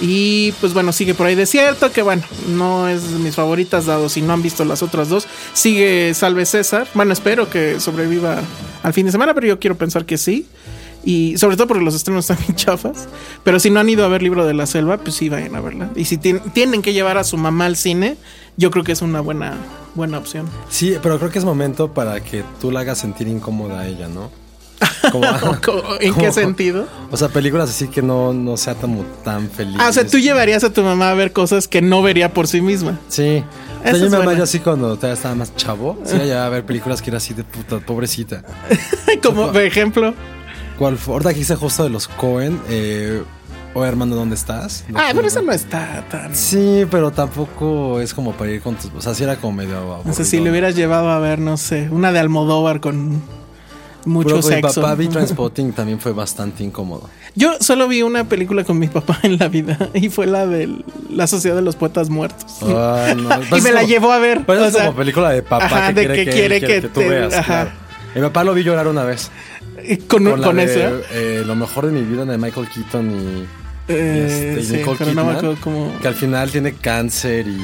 Y 0.00 0.52
pues 0.60 0.72
bueno, 0.74 0.92
sigue 0.92 1.14
por 1.14 1.26
ahí 1.26 1.34
Desierto, 1.34 1.92
que 1.92 2.02
bueno, 2.02 2.22
no 2.48 2.88
es 2.88 3.10
de 3.10 3.18
mis 3.18 3.34
favoritas, 3.34 3.86
dado 3.86 4.08
si 4.08 4.22
no 4.22 4.32
han 4.32 4.42
visto 4.42 4.64
las 4.64 4.82
otras 4.82 5.08
dos. 5.08 5.26
Sigue 5.52 6.12
Salve 6.14 6.46
César. 6.46 6.86
Bueno, 6.94 7.12
espero 7.12 7.48
que 7.48 7.80
sobreviva 7.80 8.38
al 8.82 8.92
fin 8.92 9.06
de 9.06 9.12
semana, 9.12 9.34
pero 9.34 9.46
yo 9.46 9.58
quiero 9.58 9.76
pensar 9.76 10.04
que 10.04 10.18
sí. 10.18 10.46
Y 11.04 11.36
sobre 11.38 11.56
todo 11.56 11.66
porque 11.66 11.84
los 11.84 11.94
estrenos 11.94 12.28
están 12.30 12.44
bien 12.46 12.56
chafas. 12.56 13.08
Pero 13.42 13.60
si 13.60 13.70
no 13.70 13.80
han 13.80 13.88
ido 13.88 14.04
a 14.04 14.08
ver 14.08 14.22
Libro 14.22 14.46
de 14.46 14.54
la 14.54 14.66
Selva, 14.66 14.96
pues 14.98 15.14
sí 15.16 15.28
vayan 15.28 15.54
a 15.54 15.60
verla. 15.60 15.90
Y 15.96 16.06
si 16.06 16.16
tien- 16.18 16.40
tienen 16.52 16.80
que 16.82 16.92
llevar 16.92 17.18
a 17.18 17.24
su 17.24 17.36
mamá 17.36 17.66
al 17.66 17.76
cine, 17.76 18.16
yo 18.56 18.70
creo 18.70 18.84
que 18.84 18.92
es 18.92 19.02
una 19.02 19.20
buena, 19.20 19.54
buena 19.94 20.18
opción. 20.18 20.46
Sí, 20.70 20.96
pero 21.02 21.18
creo 21.18 21.30
que 21.30 21.38
es 21.38 21.44
momento 21.44 21.92
para 21.92 22.20
que 22.20 22.42
tú 22.60 22.70
la 22.70 22.80
hagas 22.80 22.98
sentir 22.98 23.28
incómoda 23.28 23.80
a 23.80 23.86
ella, 23.88 24.08
¿no? 24.08 24.30
Como- 25.12 25.26
¿En 26.00 26.14
qué 26.18 26.32
sentido? 26.32 26.86
O 27.10 27.16
sea, 27.16 27.28
películas 27.28 27.70
así 27.70 27.88
que 27.88 28.02
no, 28.02 28.32
no 28.32 28.56
sea 28.56 28.74
tan, 28.74 29.04
tan 29.22 29.50
feliz. 29.50 29.76
Ah, 29.78 29.88
o 29.88 29.92
sea, 29.92 30.06
tú 30.06 30.18
llevarías 30.18 30.64
a 30.64 30.72
tu 30.72 30.82
mamá 30.82 31.10
a 31.10 31.14
ver 31.14 31.32
cosas 31.32 31.68
que 31.68 31.82
no 31.82 32.02
vería 32.02 32.32
por 32.32 32.48
sí 32.48 32.60
misma. 32.60 32.98
Sí. 33.08 33.44
O 33.80 33.82
sea, 33.84 33.92
yo 33.92 34.04
mi 34.04 34.10
mamá 34.10 34.24
buena. 34.24 34.38
yo 34.38 34.44
así 34.44 34.60
cuando 34.60 34.96
todavía 34.96 35.14
estaba 35.14 35.34
más 35.34 35.54
chavo, 35.56 35.98
sí 36.04 36.30
a 36.30 36.48
ver 36.48 36.64
películas 36.64 37.02
que 37.02 37.10
era 37.10 37.18
así 37.18 37.34
de 37.34 37.44
puta, 37.44 37.78
pobrecita. 37.80 38.42
Como 39.22 39.52
por 39.52 39.60
ejemplo. 39.60 40.14
¿Cuál 40.78 40.98
fue? 40.98 41.14
Ahorita 41.14 41.34
que 41.34 41.40
hice 41.40 41.56
justo 41.56 41.84
de 41.84 41.90
los 41.90 42.08
Cohen, 42.08 42.60
eh, 42.68 43.22
o 43.74 43.84
hermano, 43.84 44.14
¿dónde 44.16 44.34
estás? 44.34 44.84
No 44.88 44.98
Ah, 44.98 45.08
sé, 45.08 45.14
pero 45.14 45.26
esa 45.28 45.40
¿no? 45.40 45.46
no 45.46 45.52
está 45.52 46.04
tan. 46.10 46.34
Sí, 46.34 46.84
pero 46.90 47.10
tampoco 47.10 48.00
es 48.00 48.12
como 48.14 48.32
para 48.32 48.50
ir 48.50 48.60
con 48.60 48.74
tus... 48.76 48.90
O 48.96 49.00
sea, 49.00 49.14
sí 49.14 49.22
era 49.24 49.36
como 49.36 49.52
medio... 49.54 49.78
O 49.78 49.86
sea, 49.86 49.94
aburrido. 49.96 50.24
si 50.24 50.40
le 50.40 50.50
hubieras 50.50 50.74
llevado 50.76 51.10
a 51.10 51.18
ver, 51.18 51.38
no 51.38 51.56
sé, 51.56 51.88
una 51.90 52.12
de 52.12 52.18
Almodóvar 52.20 52.80
con 52.80 53.22
mucho 54.04 54.28
Pero 54.28 54.40
con 54.42 54.50
mi 54.50 54.56
sexo. 54.62 54.80
papá 54.82 54.94
vi 54.96 55.08
Transpotting 55.08 55.72
también 55.72 55.98
fue 55.98 56.12
bastante 56.12 56.62
incómodo. 56.62 57.08
Yo 57.34 57.54
solo 57.60 57.88
vi 57.88 58.02
una 58.02 58.24
película 58.28 58.62
con 58.62 58.78
mi 58.78 58.86
papá 58.88 59.18
en 59.22 59.38
la 59.38 59.48
vida 59.48 59.76
y 59.94 60.08
fue 60.10 60.26
la 60.26 60.46
de 60.46 60.68
La 61.10 61.26
Sociedad 61.26 61.56
de 61.56 61.62
los 61.62 61.74
Poetas 61.76 62.10
Muertos. 62.10 62.58
Ay, 62.62 63.16
no. 63.16 63.30
y 63.56 63.60
me 63.62 63.68
es 63.70 63.74
la 63.74 63.80
como- 63.80 63.86
llevó 63.88 64.12
a 64.12 64.18
ver. 64.18 64.42
O 64.46 64.52
es 64.54 64.72
sea, 64.72 64.86
como 64.86 64.98
película 64.98 65.30
de 65.30 65.42
papá 65.42 65.64
ajá, 65.66 65.94
que, 65.94 66.00
de 66.00 66.06
quiere 66.06 66.16
que 66.16 66.24
que, 66.24 66.30
quiere 66.36 66.58
quiere 66.60 66.80
que 66.82 66.88
tú 66.88 67.00
te- 67.00 67.08
veas. 67.08 67.32
ajá. 67.34 67.44
claro. 67.44 67.70
Mi 68.14 68.20
papá 68.20 68.44
lo 68.44 68.54
vi 68.54 68.62
llorar 68.62 68.86
una 68.86 69.02
vez. 69.02 69.28
Con, 70.08 70.24
Con, 70.24 70.42
con, 70.42 70.56
de, 70.56 71.02
eh, 71.12 71.42
Lo 71.46 71.54
mejor 71.54 71.86
de 71.86 71.92
mi 71.92 72.02
vida 72.02 72.24
de 72.24 72.38
Michael 72.38 72.68
Keaton 72.68 73.10
y... 73.10 73.44
eh, 73.88 74.56
este, 74.58 74.62
sí, 74.64 74.72
Nicole 74.78 74.98
no 75.14 75.28
Kidman, 75.36 75.56
cómo. 75.56 75.92
Que 76.00 76.08
al 76.08 76.14
final 76.14 76.50
tiene 76.50 76.72
cáncer 76.74 77.46
y 77.46 77.58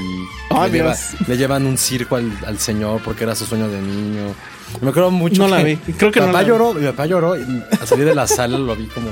Oh, 0.50 0.67
le, 0.67 0.73
lleva- 0.73 0.95
Dios. 0.97 1.29
le 1.29 1.37
llevan 1.37 1.67
un 1.67 1.79
circo 1.79 2.17
al, 2.17 2.31
al 2.47 2.59
señor 2.59 3.00
porque 3.05 3.25
era 3.25 3.35
su 3.35 3.45
sueño 3.47 3.69
de 3.69 3.81
niño. 3.81 4.35
Me 4.81 4.91
acuerdo 4.91 5.11
mucho 5.11 5.43
No 5.43 5.49
la 5.49 5.62
vi. 5.62 5.77
Creo 5.77 6.12
que 6.12 6.21
no 6.21 6.31
la 6.31 6.41
vi. 6.43 6.47
lloró, 6.49 6.75
mi 6.75 6.85
papá 6.87 7.07
lloró 7.07 7.37
y 7.37 7.43
al 7.81 7.87
salir 7.87 8.05
de 8.05 8.15
la 8.15 8.27
sala 8.27 8.57
lo 8.59 8.77
vi 8.77 8.87
como 8.87 9.09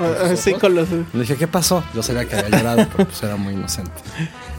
Ah, 0.00 0.34
sí, 0.36 0.52
con 0.54 0.74
los. 0.74 0.88
Le 0.90 1.04
dije, 1.20 1.36
¿qué 1.36 1.46
pasó? 1.48 1.84
Yo 1.94 2.02
sabía 2.02 2.24
que 2.24 2.36
había 2.36 2.58
llorado, 2.58 2.86
pero 2.92 3.08
pues 3.08 3.22
era 3.22 3.36
muy 3.36 3.54
inocente. 3.54 3.92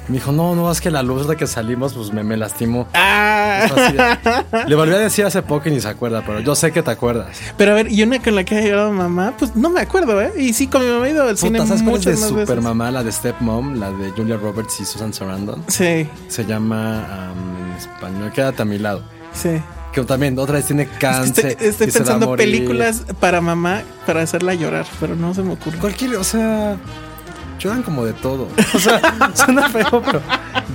Me 0.08 0.16
dijo, 0.18 0.32
no, 0.32 0.54
no, 0.56 0.72
es 0.72 0.82
que 0.82 0.92
la 0.92 1.02
luz 1.02 1.28
de 1.28 1.36
que 1.36 1.48
salimos, 1.48 1.94
pues 1.96 2.14
me, 2.14 2.24
me 2.24 2.38
lastimó. 2.38 2.88
Ah. 2.94 3.66
Le 4.68 4.76
volví 4.76 4.94
a 4.94 5.00
decir 5.00 5.26
hace 5.26 5.42
poco 5.42 5.68
y 5.68 5.72
ni 5.72 5.82
se 5.82 5.88
acuerda, 5.88 6.22
pero 6.26 6.42
yo 6.42 6.54
sé 6.56 6.72
que 6.72 6.84
te 6.84 6.92
acuerdas. 6.92 7.36
Pero 7.58 7.72
a 7.72 7.76
ver, 7.76 7.92
y 7.92 8.04
una 8.04 8.22
con 8.22 8.36
la 8.36 8.44
que 8.44 8.56
ha 8.56 8.62
llorado 8.62 8.92
mamá, 8.92 9.34
pues 9.38 9.56
no 9.56 9.70
me 9.70 9.82
acuerdo, 9.82 10.22
¿eh? 10.22 10.32
Y 10.38 10.54
sí, 10.54 10.68
con 10.68 10.84
mi 10.86 10.92
mamá 10.92 11.08
he 11.08 11.12
ido 11.12 11.24
al 11.24 11.38
cine 11.38 11.60
Puta, 11.60 11.70
¿Sabes 11.70 11.84
cuál 11.84 11.96
es 11.98 12.06
de 12.06 12.12
más 12.12 12.30
Super 12.30 12.46
veces. 12.48 12.64
Mamá? 12.64 12.92
La 12.92 13.04
de 13.04 13.12
Stepmom, 13.12 13.80
la 13.80 13.92
de 13.92 14.12
Julia 14.12 14.38
Roberts 14.38 14.80
y 14.80 14.86
Susan 14.86 15.12
Sarandon. 15.12 15.64
Sí, 15.68 16.08
Se 16.28 16.46
llama 16.46 17.32
um, 17.34 17.72
en 17.72 17.78
español, 17.78 18.32
Quédate 18.32 18.62
a 18.62 18.66
mi 18.66 18.78
lado. 18.78 19.04
sí. 19.34 19.60
Que 19.96 20.02
también 20.04 20.38
otra 20.38 20.56
vez 20.56 20.66
tiene 20.66 20.84
Es 20.84 20.90
que 20.90 20.98
cáncer. 21.00 21.46
estoy, 21.46 21.68
estoy 21.68 21.88
pensando 21.92 22.36
películas 22.36 23.04
para 23.22 23.40
mamá 23.40 23.82
para 24.06 24.22
hacerla 24.22 24.54
llorar, 24.54 24.86
pero 25.00 25.16
no 25.16 25.34
se 25.34 25.42
me 25.42 25.54
ocurre. 25.54 25.78
Cualquier, 25.78 26.18
o 26.18 26.24
sea, 26.26 26.76
lloran 27.60 27.82
como 27.82 28.04
de 28.06 28.12
todo. 28.14 28.50
O 28.76 28.80
sea, 28.80 29.00
suena 29.34 29.70
feo, 29.70 30.04
pero 30.06 30.22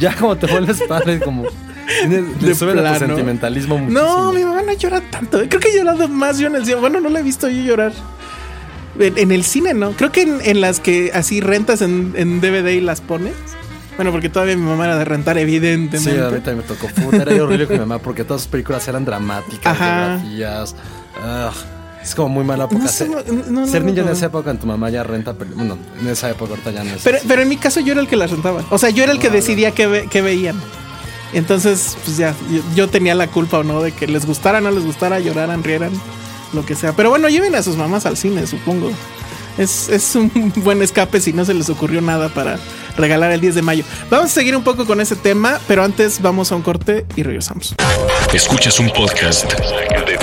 ya 0.00 0.16
como 0.16 0.36
te 0.36 0.46
vuelves 0.46 0.82
padre, 0.88 1.20
como. 1.20 1.44
Le, 2.08 2.22
le 2.40 2.54
sube 2.54 2.72
sentimentalismo 2.98 3.76
muchísimo. 3.76 4.00
No, 4.00 4.32
mi 4.32 4.42
mamá 4.42 4.62
no 4.62 4.72
llora 4.72 5.02
tanto. 5.10 5.38
Creo 5.48 5.60
que 5.60 5.68
he 5.68 5.76
llorado 5.76 6.08
más 6.08 6.38
yo 6.38 6.46
en 6.46 6.54
el 6.56 6.64
cine. 6.64 6.76
Bueno, 6.76 7.00
no 7.00 7.10
la 7.10 7.20
he 7.20 7.22
visto 7.22 7.48
yo 7.48 7.62
llorar. 7.62 7.92
En, 8.98 9.18
en 9.18 9.32
el 9.32 9.44
cine, 9.44 9.74
¿no? 9.74 9.92
Creo 9.92 10.10
que 10.12 10.22
en, 10.22 10.38
en 10.42 10.60
las 10.62 10.80
que 10.80 11.10
así 11.12 11.40
rentas 11.40 11.82
en, 11.82 12.14
en 12.16 12.40
DVD 12.40 12.68
y 12.70 12.80
las 12.80 13.00
pones. 13.00 13.34
Bueno, 14.00 14.12
porque 14.12 14.30
todavía 14.30 14.56
mi 14.56 14.62
mamá 14.62 14.86
era 14.86 14.96
de 14.96 15.04
rentar, 15.04 15.36
evidentemente. 15.36 15.98
Sí, 16.10 16.18
a 16.18 16.30
mí 16.30 16.40
también 16.40 16.56
me 16.56 16.62
tocó. 16.62 16.86
Puta, 16.88 17.18
era 17.18 17.44
horrible 17.44 17.66
con 17.66 17.74
mi 17.76 17.80
mamá 17.80 17.98
porque 17.98 18.24
todas 18.24 18.40
sus 18.40 18.50
películas 18.50 18.88
eran 18.88 19.04
dramáticas, 19.04 19.78
biografías. 19.78 20.74
Es 22.02 22.14
como 22.14 22.30
muy 22.30 22.44
mala 22.44 22.64
época. 22.64 22.82
No 22.84 22.88
ser 22.88 23.10
no- 23.10 23.20
no- 23.50 23.66
ser 23.66 23.84
niño 23.84 24.02
en 24.02 24.08
esa 24.08 24.24
época, 24.26 24.50
en 24.52 24.56
tu 24.58 24.66
mamá 24.66 24.88
ya 24.88 25.02
renta. 25.02 25.32
Bueno, 25.32 25.76
en 26.00 26.08
esa 26.08 26.30
época 26.30 26.52
ahorita 26.52 26.70
ya 26.70 26.82
no 26.82 26.94
es. 26.94 27.02
Pero, 27.04 27.18
así. 27.18 27.26
pero 27.28 27.42
en 27.42 27.48
mi 27.50 27.58
caso 27.58 27.80
yo 27.80 27.92
era 27.92 28.00
el 28.00 28.08
que 28.08 28.16
las 28.16 28.30
rentaba. 28.30 28.64
O 28.70 28.78
sea, 28.78 28.88
yo 28.88 29.02
era 29.04 29.12
el 29.12 29.18
que 29.18 29.28
decidía 29.28 29.72
qué, 29.72 29.86
ve- 29.86 30.08
qué 30.10 30.22
veían. 30.22 30.58
Entonces, 31.34 31.98
pues 32.02 32.16
ya, 32.16 32.34
yo, 32.50 32.62
yo 32.74 32.88
tenía 32.88 33.14
la 33.14 33.26
culpa 33.26 33.58
o 33.58 33.64
no 33.64 33.82
de 33.82 33.92
que 33.92 34.06
les 34.06 34.24
gustara, 34.24 34.62
no 34.62 34.70
les 34.70 34.82
gustara, 34.82 35.20
lloraran, 35.20 35.62
rieran, 35.62 35.92
lo 36.54 36.64
que 36.64 36.74
sea. 36.74 36.96
Pero 36.96 37.10
bueno, 37.10 37.28
lleven 37.28 37.54
a 37.54 37.62
sus 37.62 37.76
mamás 37.76 38.06
al 38.06 38.16
cine, 38.16 38.46
supongo. 38.46 38.90
Es, 39.58 39.88
es 39.88 40.14
un 40.14 40.52
buen 40.56 40.82
escape 40.82 41.20
si 41.20 41.32
no 41.32 41.44
se 41.44 41.54
les 41.54 41.68
ocurrió 41.70 42.00
nada 42.00 42.28
para 42.28 42.58
regalar 42.96 43.32
el 43.32 43.40
10 43.40 43.56
de 43.56 43.62
mayo. 43.62 43.84
Vamos 44.10 44.26
a 44.26 44.34
seguir 44.34 44.56
un 44.56 44.62
poco 44.62 44.86
con 44.86 45.00
ese 45.00 45.16
tema, 45.16 45.60
pero 45.66 45.82
antes 45.84 46.20
vamos 46.20 46.52
a 46.52 46.56
un 46.56 46.62
corte 46.62 47.06
y 47.16 47.22
regresamos. 47.22 47.74
Escuchas 48.32 48.78
un 48.78 48.90
podcast 48.90 49.50
de. 49.52 49.56
De. 50.04 50.18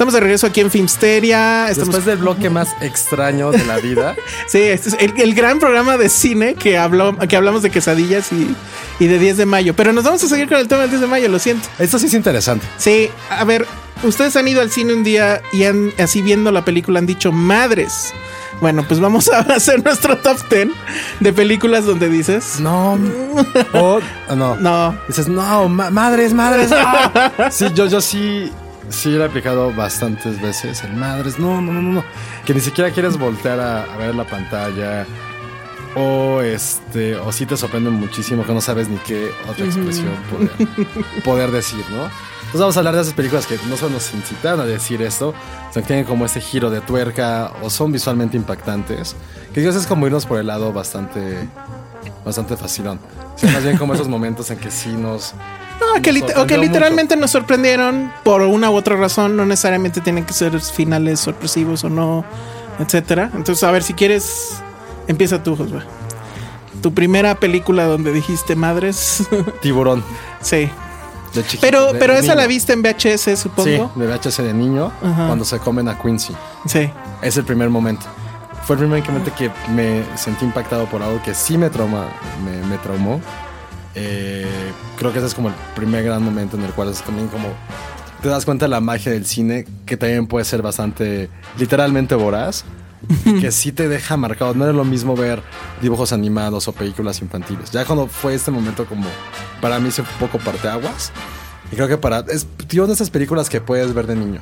Estamos 0.00 0.14
de 0.14 0.20
regreso 0.20 0.46
aquí 0.46 0.62
en 0.62 0.70
Filmsteria. 0.70 1.68
Estamos 1.68 1.88
Después 1.88 2.06
del 2.06 2.16
bloque 2.16 2.48
más 2.48 2.70
extraño 2.80 3.50
de 3.50 3.62
la 3.66 3.76
vida, 3.76 4.16
Sí, 4.48 4.56
este 4.62 4.88
es 4.88 4.96
el, 4.98 5.12
el 5.20 5.34
gran 5.34 5.58
programa 5.58 5.98
de 5.98 6.08
cine 6.08 6.54
que, 6.54 6.78
habló, 6.78 7.18
que 7.18 7.36
hablamos 7.36 7.60
de 7.62 7.68
quesadillas 7.68 8.32
y, 8.32 8.56
y 8.98 9.08
de 9.08 9.18
10 9.18 9.36
de 9.36 9.44
mayo. 9.44 9.74
Pero 9.76 9.92
nos 9.92 10.04
vamos 10.04 10.24
a 10.24 10.28
seguir 10.28 10.48
con 10.48 10.56
el 10.56 10.68
tema 10.68 10.80
del 10.80 10.88
10 10.92 11.02
de 11.02 11.06
mayo, 11.06 11.28
lo 11.28 11.38
siento. 11.38 11.68
esto 11.78 11.98
sí 11.98 12.06
es 12.06 12.14
interesante. 12.14 12.66
Sí, 12.78 13.10
a 13.28 13.44
ver, 13.44 13.66
ustedes 14.02 14.34
han 14.36 14.48
ido 14.48 14.62
al 14.62 14.70
cine 14.70 14.94
un 14.94 15.04
día 15.04 15.42
y 15.52 15.64
han, 15.64 15.92
así 15.98 16.22
viendo 16.22 16.50
la 16.50 16.64
película, 16.64 16.98
han 16.98 17.04
dicho 17.04 17.30
madres. 17.30 18.14
Bueno, 18.62 18.86
pues 18.88 19.00
vamos 19.00 19.28
a 19.28 19.40
hacer 19.54 19.84
nuestro 19.84 20.16
top 20.16 20.38
10 20.48 20.68
de 21.20 21.32
películas 21.34 21.84
donde 21.84 22.08
dices. 22.08 22.58
No. 22.58 22.98
O, 23.74 24.00
no. 24.34 24.56
No. 24.56 24.96
Dices, 25.08 25.28
no, 25.28 25.68
ma- 25.68 25.90
madres, 25.90 26.32
madres. 26.32 26.70
no". 26.70 27.50
Sí, 27.50 27.66
yo, 27.74 27.84
yo 27.84 28.00
sí, 28.00 28.50
sí 28.90 29.10
lo 29.10 29.22
he 29.22 29.26
aplicado 29.26 29.72
bastantes 29.72 30.40
veces. 30.40 30.84
El 30.84 30.94
madres, 30.94 31.38
no, 31.38 31.60
no, 31.60 31.72
no, 31.72 31.82
no, 31.82 31.92
no. 31.92 32.04
Que 32.44 32.54
ni 32.54 32.60
siquiera 32.60 32.90
quieres 32.90 33.16
voltear 33.16 33.58
a, 33.60 33.84
a 33.84 33.96
ver 33.96 34.14
la 34.14 34.24
pantalla. 34.24 35.06
O 35.96 36.40
este, 36.40 37.16
o 37.16 37.32
sí 37.32 37.46
te 37.46 37.56
sorprende 37.56 37.90
muchísimo 37.90 38.44
que 38.44 38.52
no 38.52 38.60
sabes 38.60 38.88
ni 38.88 38.96
qué 38.98 39.30
otra 39.48 39.64
expresión 39.64 40.12
poder, 40.30 40.50
poder 41.24 41.50
decir, 41.50 41.84
¿no? 41.90 42.04
Entonces 42.04 42.60
vamos 42.60 42.76
a 42.76 42.80
hablar 42.80 42.94
de 42.94 43.02
esas 43.02 43.14
películas 43.14 43.46
que 43.46 43.58
no 43.68 43.76
solo 43.76 43.94
nos 43.94 44.12
incitan 44.12 44.58
a 44.60 44.64
decir 44.64 45.02
esto, 45.02 45.34
sino 45.72 45.82
que 45.82 45.86
tienen 45.86 46.04
como 46.04 46.24
este 46.24 46.40
giro 46.40 46.70
de 46.70 46.80
tuerca 46.80 47.52
o 47.62 47.70
son 47.70 47.92
visualmente 47.92 48.36
impactantes. 48.36 49.16
Que 49.54 49.60
Dios 49.60 49.76
es 49.76 49.86
como 49.86 50.06
irnos 50.06 50.26
por 50.26 50.38
el 50.38 50.48
lado 50.48 50.72
bastante, 50.72 51.48
bastante 52.24 52.56
facilón. 52.56 53.00
O 53.34 53.38
sea, 53.38 53.52
más 53.52 53.62
bien 53.62 53.76
como 53.76 53.94
esos 53.94 54.08
momentos 54.08 54.50
en 54.50 54.58
que 54.58 54.70
sí 54.70 54.90
nos... 54.90 55.34
No, 55.80 56.02
que 56.02 56.10
o 56.36 56.46
que 56.46 56.58
literalmente 56.58 57.16
nos 57.16 57.30
sorprendieron 57.30 58.12
por 58.22 58.42
una 58.42 58.70
u 58.70 58.74
otra 58.76 58.96
razón. 58.96 59.36
No 59.36 59.44
necesariamente 59.46 60.00
tienen 60.00 60.24
que 60.24 60.32
ser 60.32 60.60
finales 60.60 61.20
sorpresivos 61.20 61.84
o 61.84 61.88
no, 61.88 62.24
etcétera. 62.78 63.30
Entonces, 63.34 63.64
a 63.64 63.70
ver, 63.70 63.82
si 63.82 63.94
quieres, 63.94 64.60
empieza 65.08 65.42
tú, 65.42 65.56
Josué. 65.56 65.80
Tu 66.82 66.92
primera 66.94 67.34
película 67.34 67.84
donde 67.84 68.12
dijiste 68.12 68.56
madres. 68.56 69.26
mucho. 69.30 69.52
Tiburón. 69.62 70.04
sí. 70.40 70.70
De 71.34 71.42
chiquito, 71.44 71.60
Pero, 71.60 71.92
de 71.92 71.98
pero 72.00 72.14
esa 72.14 72.22
niño. 72.22 72.34
la 72.34 72.46
viste 72.48 72.72
en 72.72 72.82
VHS, 72.82 73.20
Sí, 73.20 73.36
supongo. 73.36 73.92
de 73.94 74.06
VHS 74.08 74.38
de 74.42 74.52
niño, 74.52 74.90
Ajá. 75.00 75.26
cuando 75.28 75.44
se 75.44 75.60
comen 75.60 75.88
a 75.88 75.96
Quincy. 75.96 76.34
Sí. 76.66 76.90
Es 77.22 77.36
el 77.36 77.44
primer 77.44 77.70
momento. 77.70 78.04
Fue 78.66 78.74
el 78.74 78.80
primer 78.80 79.04
momento 79.06 79.32
que 79.38 79.48
me 79.70 80.02
sentí 80.16 80.44
impactado 80.44 80.86
por 80.86 81.04
algo 81.04 81.22
que 81.22 81.32
sí 81.32 81.56
me 81.56 81.70
trauma, 81.70 82.06
me, 82.44 82.66
me 82.66 82.78
traumó. 82.78 83.20
Eh, 83.94 84.72
creo 84.98 85.12
que 85.12 85.18
ese 85.18 85.26
es 85.28 85.34
como 85.34 85.48
el 85.48 85.54
primer 85.74 86.04
gran 86.04 86.22
momento 86.22 86.56
en 86.56 86.64
el 86.64 86.70
cual 86.72 86.90
es 86.90 87.02
también 87.02 87.28
como 87.28 87.48
te 88.22 88.28
das 88.28 88.44
cuenta 88.44 88.66
de 88.66 88.70
la 88.70 88.80
magia 88.80 89.12
del 89.12 89.26
cine, 89.26 89.66
que 89.86 89.96
también 89.96 90.26
puede 90.26 90.44
ser 90.44 90.62
bastante, 90.62 91.30
literalmente 91.58 92.14
voraz, 92.14 92.64
que 93.40 93.50
sí 93.50 93.72
te 93.72 93.88
deja 93.88 94.16
marcado. 94.16 94.54
No 94.54 94.68
es 94.68 94.74
lo 94.74 94.84
mismo 94.84 95.16
ver 95.16 95.42
dibujos 95.80 96.12
animados 96.12 96.68
o 96.68 96.72
películas 96.72 97.22
infantiles. 97.22 97.70
Ya 97.70 97.84
cuando 97.84 98.06
fue 98.06 98.34
este 98.34 98.50
momento 98.50 98.84
como, 98.84 99.08
para 99.60 99.78
mí 99.80 99.90
se 99.90 100.02
fue 100.02 100.12
un 100.26 100.30
poco 100.30 100.44
parteaguas. 100.44 101.12
Y 101.72 101.76
creo 101.76 101.88
que 101.88 101.96
para, 101.96 102.20
es, 102.28 102.46
tío, 102.66 102.86
de 102.86 102.92
esas 102.92 103.10
películas 103.10 103.48
que 103.48 103.60
puedes 103.60 103.94
ver 103.94 104.06
de 104.06 104.16
niño. 104.16 104.40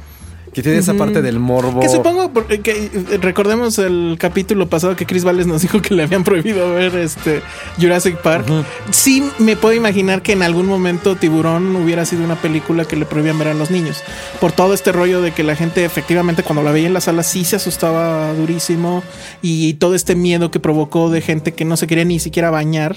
Que 0.58 0.62
tiene 0.62 0.78
esa 0.78 0.94
parte 0.94 1.22
del 1.22 1.38
morbo. 1.38 1.80
Que 1.80 1.88
supongo 1.88 2.32
por- 2.32 2.46
que 2.46 2.90
eh, 2.92 3.18
recordemos 3.20 3.78
el 3.78 4.16
capítulo 4.18 4.68
pasado 4.68 4.96
que 4.96 5.06
Chris 5.06 5.24
Valles 5.24 5.46
nos 5.46 5.62
dijo 5.62 5.80
que 5.82 5.94
le 5.94 6.02
habían 6.02 6.24
prohibido 6.24 6.72
ver 6.74 6.94
este 6.96 7.42
Jurassic 7.80 8.16
Park. 8.22 8.46
Sí 8.90 9.22
me 9.38 9.56
puedo 9.56 9.74
imaginar 9.74 10.22
que 10.22 10.32
en 10.32 10.42
algún 10.42 10.66
momento 10.66 11.16
Tiburón 11.16 11.76
hubiera 11.76 12.04
sido 12.04 12.24
una 12.24 12.36
película 12.36 12.84
que 12.84 12.96
le 12.96 13.04
prohibían 13.06 13.38
ver 13.38 13.48
a 13.48 13.54
los 13.54 13.70
niños. 13.70 14.02
Por 14.40 14.52
todo 14.52 14.74
este 14.74 14.92
rollo 14.92 15.20
de 15.22 15.32
que 15.32 15.42
la 15.44 15.56
gente 15.56 15.84
efectivamente 15.84 16.42
cuando 16.42 16.62
la 16.62 16.72
veía 16.72 16.86
en 16.86 16.94
la 16.94 17.00
sala 17.00 17.22
sí 17.22 17.44
se 17.44 17.56
asustaba 17.56 18.32
durísimo 18.34 19.02
y 19.42 19.74
todo 19.74 19.94
este 19.94 20.14
miedo 20.14 20.50
que 20.50 20.60
provocó 20.60 21.10
de 21.10 21.20
gente 21.20 21.52
que 21.54 21.64
no 21.64 21.76
se 21.76 21.86
quería 21.86 22.04
ni 22.04 22.18
siquiera 22.18 22.50
bañar 22.50 22.96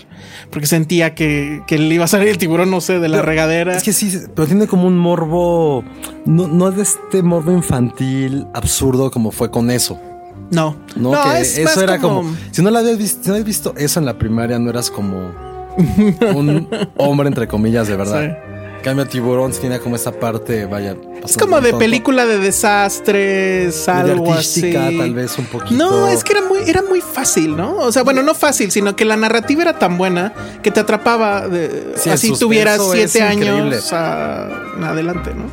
porque 0.49 0.67
sentía 0.67 1.13
que, 1.15 1.61
que 1.67 1.77
le 1.77 1.95
iba 1.95 2.05
a 2.05 2.07
salir 2.07 2.29
el 2.29 2.37
tiburón, 2.37 2.71
no 2.71 2.81
sé, 2.81 2.99
de 2.99 3.07
la 3.09 3.17
Pero 3.17 3.27
regadera. 3.29 3.75
Es 3.77 3.83
que 3.83 3.93
sí, 3.93 4.11
pero 4.35 4.47
tiene 4.47 4.67
como 4.67 4.87
un 4.87 4.97
morbo. 4.97 5.83
No, 6.25 6.47
no 6.47 6.69
es 6.69 6.75
de 6.75 6.83
este 6.83 7.21
morbo 7.23 7.50
infantil 7.53 8.47
absurdo 8.53 9.11
como 9.11 9.31
fue 9.31 9.49
con 9.51 9.69
eso. 9.71 9.99
no, 10.51 10.75
No, 10.95 11.11
No, 11.11 11.23
que 11.23 11.41
es 11.41 11.57
eso 11.57 11.81
era 11.81 11.99
como... 11.99 12.23
Si 12.51 12.61
no 12.61 12.69
la 12.71 12.79
habías 12.79 12.97
visto, 12.97 13.21
si 13.23 13.29
no 13.29 13.33
habías 13.35 13.45
visto 13.47 13.73
eso 13.77 13.99
en 13.99 14.05
la 14.05 14.17
primaria, 14.17 14.59
no 14.59 14.69
eras 14.69 14.89
como 14.91 15.31
un 16.35 16.67
hombre 16.97 17.27
entre 17.27 17.47
comillas 17.47 17.87
de 17.87 17.95
verdad. 17.95 18.23
En 18.23 18.83
Cambio 18.83 19.05
tiburón 19.07 19.53
sí 19.53 19.59
tiene 19.61 19.79
como 19.79 19.95
esa 19.95 20.11
parte, 20.11 20.65
vaya. 20.65 20.95
Es 21.23 21.37
como 21.37 21.61
de 21.61 21.71
película 21.75 22.25
de 22.25 22.39
desastres, 22.39 23.87
algo 23.87 24.33
así. 24.33 24.61
artística, 24.73 24.89
tal 24.97 25.13
vez 25.13 25.37
un 25.37 25.45
poquito. 25.45 25.75
No, 25.75 26.07
es 26.07 26.23
que 26.23 26.33
era 26.33 26.41
muy, 26.47 26.57
era 26.67 26.81
muy 26.81 26.99
fácil, 26.99 27.55
¿no? 27.55 27.77
O 27.77 27.91
sea, 27.91 28.01
bueno, 28.01 28.23
no 28.23 28.33
fácil, 28.33 28.71
sino 28.71 28.95
que 28.95 29.05
la 29.05 29.15
narrativa 29.17 29.61
era 29.61 29.77
tan 29.77 29.99
buena 29.99 30.33
que 30.63 30.71
te 30.71 30.79
atrapaba 30.79 31.47
de, 31.47 31.93
Sí, 31.95 32.09
así 32.09 32.33
tuvieras 32.37 32.81
siete 32.91 33.21
años 33.21 33.93
a- 33.93 34.47
adelante, 34.83 35.31
¿no? 35.35 35.43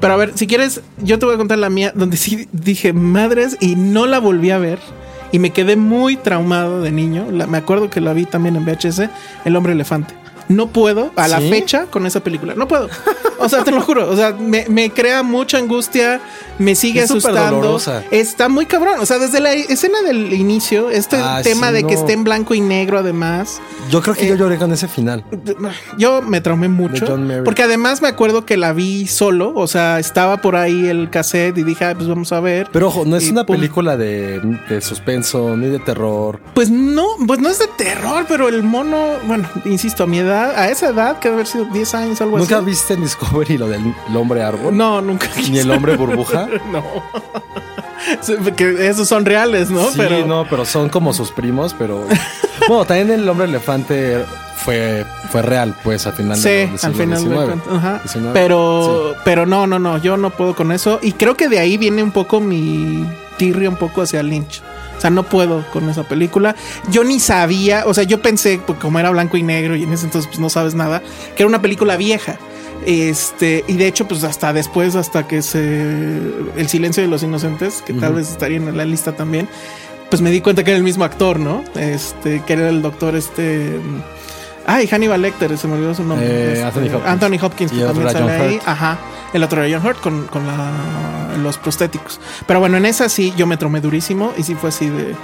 Pero 0.00 0.12
a 0.12 0.16
ver, 0.16 0.32
si 0.34 0.46
quieres, 0.46 0.82
yo 0.98 1.18
te 1.18 1.26
voy 1.26 1.34
a 1.34 1.38
contar 1.38 1.58
la 1.58 1.70
mía, 1.70 1.92
donde 1.94 2.16
sí 2.16 2.48
dije 2.52 2.92
madres 2.92 3.56
y 3.60 3.76
no 3.76 4.06
la 4.06 4.18
volví 4.18 4.50
a 4.50 4.58
ver. 4.58 4.78
Y 5.32 5.38
me 5.38 5.50
quedé 5.50 5.76
muy 5.76 6.16
traumado 6.16 6.82
de 6.82 6.92
niño. 6.92 7.26
Me 7.48 7.58
acuerdo 7.58 7.90
que 7.90 8.00
la 8.00 8.12
vi 8.12 8.24
también 8.24 8.56
en 8.56 8.64
VHS, 8.64 9.08
El 9.44 9.56
hombre 9.56 9.72
elefante. 9.72 10.14
No 10.48 10.68
puedo, 10.68 11.10
a 11.16 11.26
la 11.28 11.40
¿Sí? 11.40 11.48
fecha, 11.50 11.86
con 11.86 12.06
esa 12.06 12.20
película. 12.20 12.54
No 12.54 12.68
puedo. 12.68 12.88
O 13.38 13.48
sea, 13.48 13.64
te 13.64 13.70
lo 13.72 13.80
juro. 13.82 14.08
O 14.08 14.16
sea, 14.16 14.32
me, 14.32 14.64
me 14.68 14.90
crea 14.90 15.22
mucha 15.22 15.58
angustia, 15.58 16.20
me 16.58 16.74
sigue 16.74 17.00
Es 17.00 17.10
asustando. 17.10 17.78
Está 18.10 18.48
muy 18.48 18.64
cabrón. 18.66 19.00
O 19.00 19.06
sea, 19.06 19.18
desde 19.18 19.40
la 19.40 19.52
escena 19.52 20.02
del 20.02 20.32
inicio, 20.32 20.88
este 20.90 21.16
Ah, 21.16 21.40
tema 21.42 21.68
sí, 21.68 21.74
de 21.74 21.84
que 21.84 21.94
esté 21.94 22.12
en 22.12 22.22
blanco 22.24 22.54
y 22.54 22.60
negro, 22.60 22.98
además. 22.98 23.60
Yo 23.90 24.00
creo 24.02 24.14
que 24.14 24.24
Eh, 24.26 24.28
yo 24.28 24.36
lloré 24.36 24.56
con 24.56 24.72
ese 24.72 24.86
final. 24.88 25.24
Yo 25.98 26.22
me 26.22 26.40
traumé 26.40 26.68
mucho. 26.68 27.06
Porque 27.44 27.62
además 27.64 28.00
me 28.00 28.08
acuerdo 28.08 28.44
que 28.46 28.56
la 28.56 28.72
vi 28.72 29.06
solo. 29.06 29.52
O 29.54 29.66
sea, 29.66 29.98
estaba 29.98 30.40
por 30.40 30.54
ahí 30.56 30.86
el 30.86 31.10
cassette 31.10 31.58
y 31.58 31.62
dije, 31.64 31.84
"Ah, 31.84 31.94
pues 31.94 32.08
vamos 32.08 32.32
a 32.32 32.40
ver. 32.40 32.68
Pero 32.72 32.88
ojo, 32.88 33.04
no 33.04 33.16
es 33.16 33.26
Y 33.26 33.30
una 33.32 33.44
pum. 33.44 33.56
película 33.56 33.96
de, 33.96 34.40
de 34.68 34.80
suspenso 34.80 35.56
ni 35.56 35.66
de 35.66 35.78
terror. 35.80 36.40
Pues 36.54 36.70
no, 36.70 37.06
pues 37.26 37.40
no 37.40 37.48
es 37.48 37.58
de 37.58 37.66
terror, 37.76 38.24
pero 38.28 38.48
el 38.48 38.62
mono, 38.62 39.14
bueno, 39.26 39.48
insisto, 39.64 40.04
a 40.04 40.06
mi 40.06 40.18
edad 40.18 40.35
edad, 40.36 40.58
a 40.58 40.68
esa 40.70 40.88
edad, 40.90 41.18
que 41.18 41.28
debe 41.28 41.40
haber 41.42 41.46
sido 41.46 41.64
10 41.66 41.94
años, 41.94 42.20
algo 42.20 42.38
¿Nunca 42.38 42.56
así. 42.58 42.66
viste 42.66 42.94
en 42.94 43.02
Discovery 43.02 43.58
lo 43.58 43.68
del 43.68 43.94
el 44.08 44.16
hombre 44.16 44.42
árbol? 44.42 44.76
No, 44.76 45.00
nunca. 45.00 45.28
Ni 45.50 45.58
el 45.58 45.70
hombre 45.70 45.96
burbuja. 45.96 46.46
no. 46.72 46.82
Que 48.56 48.88
esos 48.88 49.08
son 49.08 49.24
reales, 49.24 49.70
¿no? 49.70 49.82
sí, 49.90 49.94
pero 49.96 50.26
no, 50.26 50.46
pero 50.48 50.64
son 50.64 50.88
como 50.88 51.12
sus 51.12 51.32
primos, 51.32 51.74
pero. 51.76 52.06
bueno, 52.68 52.84
también 52.84 53.10
el 53.10 53.28
hombre 53.28 53.46
elefante 53.46 54.24
fue, 54.56 55.04
fue 55.30 55.42
real, 55.42 55.74
pues, 55.82 56.06
al 56.06 56.12
final 56.12 56.36
Sí, 56.36 56.48
del 56.48 56.70
al 56.70 56.78
siglo 56.78 56.94
final 56.94 57.24
de 57.24 57.30
XIX. 57.30 57.44
cuentas, 57.46 57.68
ajá. 57.72 58.00
19, 58.04 58.32
Pero, 58.34 59.12
sí. 59.14 59.20
pero 59.24 59.46
no, 59.46 59.66
no, 59.66 59.78
no, 59.78 59.98
yo 59.98 60.16
no 60.16 60.30
puedo 60.30 60.54
con 60.54 60.70
eso. 60.72 60.98
Y 61.02 61.12
creo 61.12 61.36
que 61.36 61.48
de 61.48 61.58
ahí 61.58 61.76
viene 61.78 62.02
un 62.02 62.12
poco 62.12 62.40
mi 62.40 63.04
tirria 63.36 63.68
un 63.68 63.76
poco 63.76 64.02
hacia 64.02 64.22
Lynch. 64.22 64.62
O 64.96 65.00
sea, 65.00 65.10
no 65.10 65.24
puedo 65.24 65.64
con 65.72 65.90
esa 65.90 66.04
película. 66.04 66.56
Yo 66.90 67.04
ni 67.04 67.20
sabía, 67.20 67.84
o 67.86 67.92
sea, 67.92 68.04
yo 68.04 68.22
pensé, 68.22 68.60
pues, 68.66 68.78
como 68.78 68.98
era 68.98 69.10
blanco 69.10 69.36
y 69.36 69.42
negro 69.42 69.76
y 69.76 69.82
en 69.82 69.92
ese 69.92 70.06
entonces 70.06 70.26
pues 70.28 70.40
no 70.40 70.48
sabes 70.48 70.74
nada, 70.74 71.02
que 71.36 71.42
era 71.42 71.48
una 71.48 71.60
película 71.60 71.96
vieja. 71.96 72.38
Este, 72.86 73.64
y 73.66 73.74
de 73.74 73.88
hecho, 73.88 74.06
pues 74.06 74.22
hasta 74.24 74.52
después, 74.52 74.94
hasta 74.94 75.26
que 75.26 75.42
se. 75.42 75.60
El 76.56 76.68
silencio 76.68 77.02
de 77.02 77.08
los 77.08 77.22
inocentes, 77.22 77.82
que 77.82 77.92
tal 77.92 78.14
vez 78.14 78.30
estaría 78.30 78.58
en 78.58 78.76
la 78.76 78.84
lista 78.84 79.12
también, 79.12 79.48
pues 80.08 80.22
me 80.22 80.30
di 80.30 80.40
cuenta 80.40 80.62
que 80.62 80.70
era 80.70 80.78
el 80.78 80.84
mismo 80.84 81.04
actor, 81.04 81.40
¿no? 81.40 81.64
Este, 81.74 82.42
que 82.46 82.52
era 82.52 82.68
el 82.68 82.82
doctor 82.82 83.16
este. 83.16 83.80
Ay, 84.66 84.86
Hannibal 84.86 85.20
Lecter, 85.20 85.56
se 85.58 85.66
me 85.68 85.74
olvidó 85.74 85.94
su 85.94 86.04
nombre. 86.04 86.26
Eh, 86.26 86.52
Este, 86.52 86.64
Anthony 86.64 86.94
Hopkins. 86.94 87.06
Anthony 87.06 87.44
Hopkins, 87.44 87.72
que 87.72 87.80
también 87.84 88.10
sale 88.10 88.32
ahí. 88.32 88.60
Ajá. 88.64 88.98
El 89.36 89.42
otro 89.44 89.62
era 89.62 89.78
John 89.78 89.86
Hurt 89.86 90.00
con, 90.00 90.26
con 90.26 90.46
la- 90.46 91.36
los 91.42 91.58
prostéticos. 91.58 92.18
Pero 92.46 92.60
bueno, 92.60 92.76
en 92.78 92.86
esa 92.86 93.08
sí 93.08 93.32
yo 93.36 93.46
me 93.46 93.56
tromé 93.56 93.80
durísimo 93.80 94.32
y 94.36 94.42
sí 94.42 94.54
fue 94.54 94.70
así 94.70 94.88
de. 94.88 95.14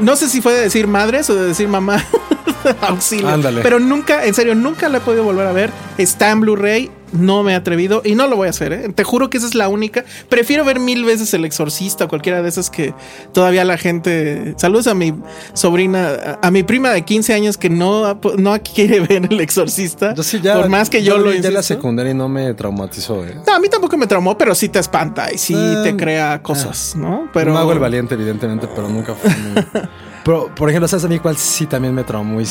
No 0.00 0.14
sé 0.16 0.28
si 0.28 0.40
fue 0.42 0.52
de 0.52 0.60
decir 0.60 0.86
madres 0.86 1.28
o 1.30 1.34
de 1.34 1.46
decir 1.46 1.66
mamá. 1.68 2.04
Auxilio. 2.82 3.28
Ándale. 3.28 3.62
Pero 3.62 3.78
nunca, 3.80 4.24
en 4.24 4.34
serio, 4.34 4.54
nunca 4.54 4.88
la 4.88 4.98
he 4.98 5.00
podido 5.00 5.24
volver 5.24 5.46
a 5.46 5.52
ver. 5.52 5.72
Está 5.96 6.30
en 6.30 6.40
Blu-ray. 6.40 6.90
No 7.12 7.42
me 7.42 7.52
he 7.52 7.54
atrevido 7.54 8.02
y 8.04 8.14
no 8.14 8.26
lo 8.26 8.36
voy 8.36 8.46
a 8.48 8.50
hacer. 8.50 8.72
¿eh? 8.72 8.88
Te 8.94 9.04
juro 9.04 9.30
que 9.30 9.38
esa 9.38 9.46
es 9.46 9.54
la 9.54 9.68
única. 9.68 10.04
Prefiero 10.28 10.64
ver 10.64 10.78
mil 10.80 11.04
veces 11.04 11.32
El 11.34 11.44
Exorcista 11.44 12.04
o 12.04 12.08
cualquiera 12.08 12.42
de 12.42 12.48
esas 12.48 12.70
que 12.70 12.94
todavía 13.32 13.64
la 13.64 13.78
gente. 13.78 14.54
Saludos 14.58 14.86
a 14.88 14.94
mi 14.94 15.14
sobrina, 15.54 16.08
a, 16.42 16.46
a 16.46 16.50
mi 16.50 16.62
prima 16.62 16.90
de 16.90 17.02
15 17.02 17.34
años 17.34 17.56
que 17.56 17.70
no, 17.70 18.18
no 18.36 18.56
quiere 18.62 19.00
ver 19.00 19.26
El 19.30 19.40
Exorcista. 19.40 20.14
Yo 20.14 20.22
sí 20.22 20.40
ya. 20.40 20.54
Por 20.54 20.68
más 20.68 20.90
que 20.90 21.02
yo, 21.02 21.18
lo 21.18 21.30
vi 21.30 21.38
de 21.40 21.50
la 21.50 21.62
secundaria 21.62 22.12
y 22.12 22.14
no 22.14 22.28
me 22.28 22.52
traumatizó, 22.54 23.24
eh. 23.24 23.36
No, 23.46 23.54
a 23.54 23.58
mí 23.60 23.68
tampoco 23.68 23.96
me 23.96 24.06
traumó, 24.06 24.36
pero 24.36 24.54
sí 24.54 24.68
te 24.68 24.78
espanta 24.78 25.32
y 25.32 25.38
sí 25.38 25.54
Ah, 25.56 25.80
te 25.84 25.96
crea 25.96 26.42
cosas, 26.42 26.94
¿no? 26.96 27.28
Pero 27.32 27.52
no 27.52 27.58
hago 27.58 27.72
el 27.72 27.78
valiente, 27.78 28.14
evidentemente, 28.14 28.68
pero 28.74 28.88
nunca 28.88 29.14
fue. 29.14 29.30
muy- 29.30 29.64
pero, 30.24 30.54
por 30.54 30.68
ejemplo, 30.68 30.88
¿sabes 30.88 31.04
a 31.04 31.08
mí 31.08 31.18
cuál 31.18 31.36
sí 31.36 31.66
también 31.66 31.94
me 31.94 32.04
traumó 32.04 32.40
y, 32.40 32.44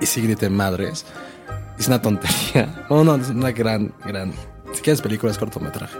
y 0.00 0.06
sí 0.06 0.20
grité 0.22 0.48
madres? 0.48 1.04
Es 1.78 1.86
una 1.88 2.00
tontería. 2.00 2.84
No, 2.90 3.04
no, 3.04 3.16
es 3.16 3.28
una 3.28 3.50
gran, 3.52 3.92
gran. 4.04 4.32
Si 4.72 4.80
quieres 4.82 5.00
película, 5.02 5.32
es 5.32 5.38
cortometraje. 5.38 5.96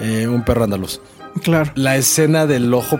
Eh, 0.00 0.26
un 0.26 0.42
perro 0.44 0.64
andaluz. 0.64 1.00
Claro. 1.42 1.70
La 1.74 1.96
escena 1.96 2.46
del 2.46 2.72
ojo. 2.72 2.98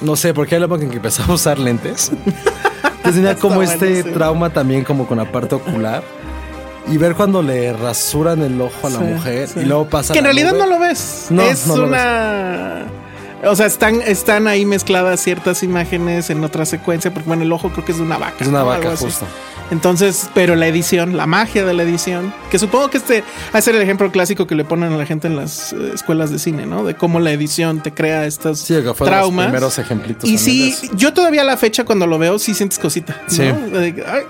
No 0.00 0.16
sé, 0.16 0.34
porque 0.34 0.54
hay 0.56 0.60
la 0.60 0.66
época 0.66 0.82
en 0.84 0.90
que 0.90 0.96
empezaba 0.96 1.32
a 1.32 1.34
usar 1.34 1.58
lentes. 1.58 2.10
Tenía 3.02 3.36
como 3.36 3.62
este 3.62 3.86
buenísimo. 3.86 4.14
trauma 4.14 4.50
también 4.50 4.84
como 4.84 5.06
con 5.06 5.18
la 5.18 5.30
parte 5.30 5.54
ocular. 5.54 6.02
Y 6.86 6.98
ver 6.98 7.14
cuando 7.14 7.42
le 7.42 7.72
rasuran 7.72 8.42
el 8.42 8.60
ojo 8.60 8.86
a 8.86 8.90
la 8.90 8.98
Sí, 8.98 9.04
mujer 9.04 9.48
sí. 9.48 9.60
y 9.60 9.64
luego 9.64 9.88
pasa. 9.88 10.12
Que 10.12 10.18
en 10.18 10.26
realidad 10.26 10.50
nube. 10.52 10.58
no 10.60 10.66
lo 10.66 10.78
ves. 10.78 11.26
No, 11.30 11.42
es 11.42 11.66
no 11.66 11.74
una. 11.74 12.84
O 13.46 13.54
sea, 13.56 13.66
están, 13.66 14.00
están 14.02 14.46
ahí 14.48 14.64
mezcladas 14.66 15.20
ciertas 15.20 15.62
imágenes 15.62 16.30
en 16.30 16.42
otra 16.44 16.64
secuencia, 16.64 17.12
porque 17.12 17.26
bueno, 17.28 17.42
el 17.42 17.52
ojo 17.52 17.70
creo 17.70 17.84
que 17.84 17.92
es 17.92 17.98
de 17.98 18.04
una 18.04 18.18
vaca. 18.18 18.36
Es 18.40 18.48
una 18.48 18.60
¿no? 18.60 18.66
vaca, 18.66 18.90
Algo 18.90 19.06
así. 19.06 19.24
Entonces, 19.70 20.28
pero 20.34 20.54
la 20.56 20.66
edición, 20.66 21.16
la 21.16 21.26
magia 21.26 21.64
de 21.64 21.72
la 21.74 21.82
edición, 21.82 22.32
que 22.50 22.58
supongo 22.58 22.90
que 22.90 22.98
este 22.98 23.22
va 23.54 23.58
a 23.58 23.62
ser 23.62 23.74
el 23.74 23.82
ejemplo 23.82 24.10
clásico 24.12 24.46
que 24.46 24.54
le 24.54 24.64
ponen 24.64 24.92
a 24.92 24.96
la 24.96 25.06
gente 25.06 25.26
en 25.26 25.36
las 25.36 25.72
eh, 25.72 25.92
escuelas 25.94 26.30
de 26.30 26.38
cine, 26.38 26.66
¿no? 26.66 26.84
De 26.84 26.94
cómo 26.94 27.18
la 27.18 27.32
edición 27.32 27.82
te 27.82 27.92
crea 27.92 28.26
estos 28.26 28.58
Sí, 28.60 28.74
fue 28.74 28.82
de 28.82 28.86
los 28.88 28.96
traumas. 28.98 29.46
primeros 29.46 29.78
ejemplitos 29.78 30.28
Y 30.28 30.38
sí, 30.38 30.74
yo 30.94 31.12
todavía 31.14 31.42
a 31.42 31.44
la 31.44 31.56
fecha 31.56 31.84
cuando 31.84 32.06
lo 32.06 32.18
veo, 32.18 32.38
sí 32.38 32.54
sientes 32.54 32.78
cosita. 32.78 33.16
¿no? 33.24 33.30
Sí. 33.30 33.42
De- 33.42 34.04
ay. 34.06 34.22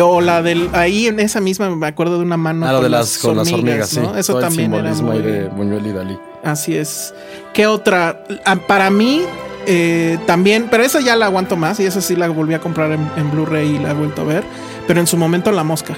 O 0.00 0.20
la 0.20 0.42
del 0.42 0.70
ahí 0.72 1.06
en 1.06 1.20
esa 1.20 1.40
misma 1.40 1.70
me 1.74 1.86
acuerdo 1.86 2.16
de 2.18 2.24
una 2.24 2.36
mano 2.36 2.66
Ah, 2.66 2.72
lo 2.72 2.80
de 2.82 2.88
las, 2.88 3.16
con 3.18 3.36
las 3.36 3.52
hormigas, 3.52 3.90
sí. 3.90 4.00
¿no? 4.00 4.16
Eso 4.16 4.32
Todo 4.32 4.40
el 4.42 4.48
también 4.48 4.74
era 4.74 4.92
simbolismo 4.94 5.08
muy, 5.12 5.16
ahí 5.18 5.40
de 5.42 5.48
Buñuel 5.50 5.86
y 5.86 5.92
Dalí. 5.92 6.18
Así 6.42 6.76
es. 6.76 7.14
¿Qué 7.52 7.66
otra? 7.68 8.24
Ah, 8.44 8.56
Para 8.56 8.90
mí, 8.90 9.22
eh, 9.66 10.18
también, 10.26 10.68
pero 10.70 10.82
esa 10.84 11.00
ya 11.00 11.16
la 11.16 11.26
aguanto 11.26 11.56
más 11.56 11.80
y 11.80 11.84
esa 11.84 12.00
sí 12.00 12.16
la 12.16 12.28
volví 12.28 12.54
a 12.54 12.60
comprar 12.60 12.92
en, 12.92 13.08
en 13.16 13.30
Blu-ray 13.30 13.76
y 13.76 13.78
la 13.78 13.90
he 13.90 13.94
vuelto 13.94 14.22
a 14.22 14.24
ver. 14.24 14.44
Pero 14.86 15.00
en 15.00 15.06
su 15.06 15.16
momento 15.16 15.50
La 15.52 15.64
Mosca, 15.64 15.94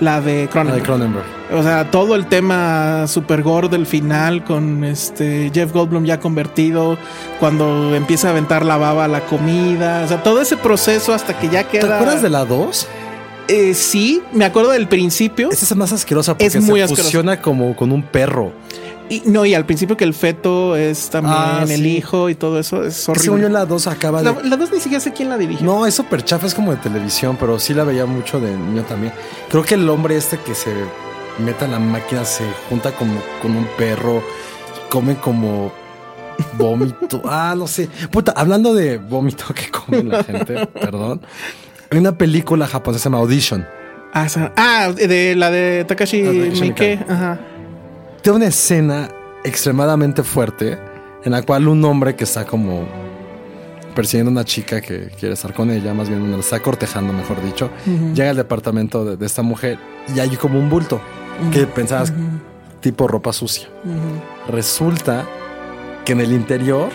la 0.00 0.20
de 0.20 0.32
La 0.32 0.40
de 0.42 0.48
Cronenberg. 0.48 0.82
Cronenberg. 0.84 1.24
O 1.54 1.62
sea, 1.62 1.90
todo 1.90 2.14
el 2.14 2.26
tema 2.26 3.06
super 3.06 3.42
gore 3.42 3.68
del 3.68 3.86
final 3.86 4.44
con 4.44 4.84
este 4.84 5.50
Jeff 5.54 5.72
Goldblum 5.72 6.04
ya 6.04 6.20
convertido, 6.20 6.98
cuando 7.40 7.94
empieza 7.94 8.28
a 8.28 8.30
aventar 8.32 8.64
la 8.64 8.76
baba 8.76 9.06
a 9.06 9.08
la 9.08 9.20
comida, 9.22 10.02
o 10.04 10.08
sea, 10.08 10.22
todo 10.22 10.40
ese 10.42 10.56
proceso 10.58 11.14
hasta 11.14 11.38
que 11.38 11.48
ya 11.48 11.64
¿Te 11.64 11.78
queda. 11.78 11.96
acuerdas 11.96 12.20
de 12.22 12.28
la 12.30 12.44
2? 12.44 12.86
Eh, 13.50 13.72
sí, 13.72 14.22
me 14.34 14.44
acuerdo 14.44 14.72
del 14.72 14.88
principio. 14.88 15.48
Esa 15.50 15.64
es 15.64 15.74
más 15.74 15.90
asquerosa 15.90 16.34
porque 16.34 16.46
Es 16.46 16.56
muy 16.62 16.80
se 16.80 16.84
asquerosa. 16.84 17.02
fusiona 17.04 17.40
como 17.40 17.74
con 17.74 17.92
un 17.92 18.02
perro. 18.02 18.52
Y, 19.10 19.22
no, 19.26 19.44
y 19.46 19.54
al 19.54 19.64
principio 19.64 19.96
que 19.96 20.04
el 20.04 20.12
feto 20.14 20.76
es 20.76 21.08
también 21.10 21.34
Ah, 21.36 21.60
el 21.62 21.68
sí. 21.68 21.96
hijo 21.96 22.28
y 22.28 22.34
todo 22.34 22.58
eso 22.58 22.84
es 22.84 22.94
Según 22.94 23.16
yo 23.22 23.32
horrible. 23.32 23.48
la 23.50 23.64
2 23.66 23.86
acaba 23.86 24.22
de... 24.22 24.44
la 24.44 24.56
dos 24.56 24.70
ni 24.72 24.80
siquiera 24.80 25.00
sé 25.00 25.12
quién 25.12 25.28
la 25.30 25.38
dirige. 25.38 25.64
No, 25.64 25.86
es 25.86 25.94
súper 25.94 26.22
chafa, 26.24 26.46
es 26.46 26.54
como 26.54 26.72
de 26.72 26.76
televisión, 26.78 27.36
pero 27.40 27.58
sí 27.58 27.72
la 27.74 27.84
veía 27.84 28.04
mucho 28.06 28.38
de 28.40 28.56
niño 28.56 28.82
también. 28.82 29.12
Creo 29.48 29.62
que 29.64 29.74
el 29.76 29.88
hombre 29.88 30.16
este 30.16 30.38
que 30.38 30.54
se 30.54 30.72
mete 31.38 31.64
a 31.64 31.68
la 31.68 31.78
máquina 31.78 32.24
se 32.24 32.44
junta 32.68 32.92
como 32.92 33.18
con 33.40 33.56
un 33.56 33.66
perro 33.78 34.18
y 34.18 34.90
come 34.90 35.16
como 35.16 35.72
vómito. 36.56 37.22
Ah, 37.30 37.54
no 37.56 37.66
sé. 37.66 37.88
Puta, 38.10 38.32
hablando 38.36 38.74
de 38.74 38.98
vómito 38.98 39.44
que 39.54 39.70
come 39.70 40.02
la 40.02 40.22
gente, 40.24 40.66
perdón. 40.80 41.20
Hay 41.90 41.98
una 41.98 42.16
película 42.18 42.66
japonesa 42.66 43.04
se 43.04 43.08
llama 43.08 43.18
Audition. 43.18 43.66
Ah, 44.12 44.26
esa- 44.26 44.52
ah, 44.56 44.90
de 44.94 45.34
la 45.34 45.50
de 45.50 45.84
Takashi 45.84 46.22
Takashi. 46.22 46.60
Miike. 46.60 47.04
Ajá. 47.08 47.38
Tiene 48.22 48.36
una 48.36 48.46
escena 48.46 49.08
extremadamente 49.44 50.22
fuerte 50.22 50.78
en 51.24 51.32
la 51.32 51.42
cual 51.42 51.68
un 51.68 51.84
hombre 51.84 52.16
que 52.16 52.24
está 52.24 52.44
como 52.44 52.86
persiguiendo 53.94 54.30
a 54.30 54.32
una 54.32 54.44
chica 54.44 54.80
que 54.80 55.10
quiere 55.18 55.34
estar 55.34 55.52
con 55.52 55.70
ella, 55.70 55.92
más 55.92 56.08
bien 56.08 56.30
la 56.30 56.38
está 56.38 56.60
cortejando, 56.60 57.12
mejor 57.12 57.42
dicho, 57.42 57.68
llega 58.14 58.30
al 58.30 58.36
departamento 58.36 59.04
de, 59.04 59.16
de 59.16 59.26
esta 59.26 59.42
mujer 59.42 59.78
y 60.14 60.20
hay 60.20 60.36
como 60.36 60.58
un 60.58 60.70
bulto 60.70 61.00
que 61.52 61.66
pensabas 61.66 62.12
tipo 62.80 63.08
ropa 63.08 63.32
sucia. 63.32 63.68
Resulta 64.48 65.26
que 66.04 66.12
en 66.12 66.20
el 66.20 66.32
interior, 66.32 66.90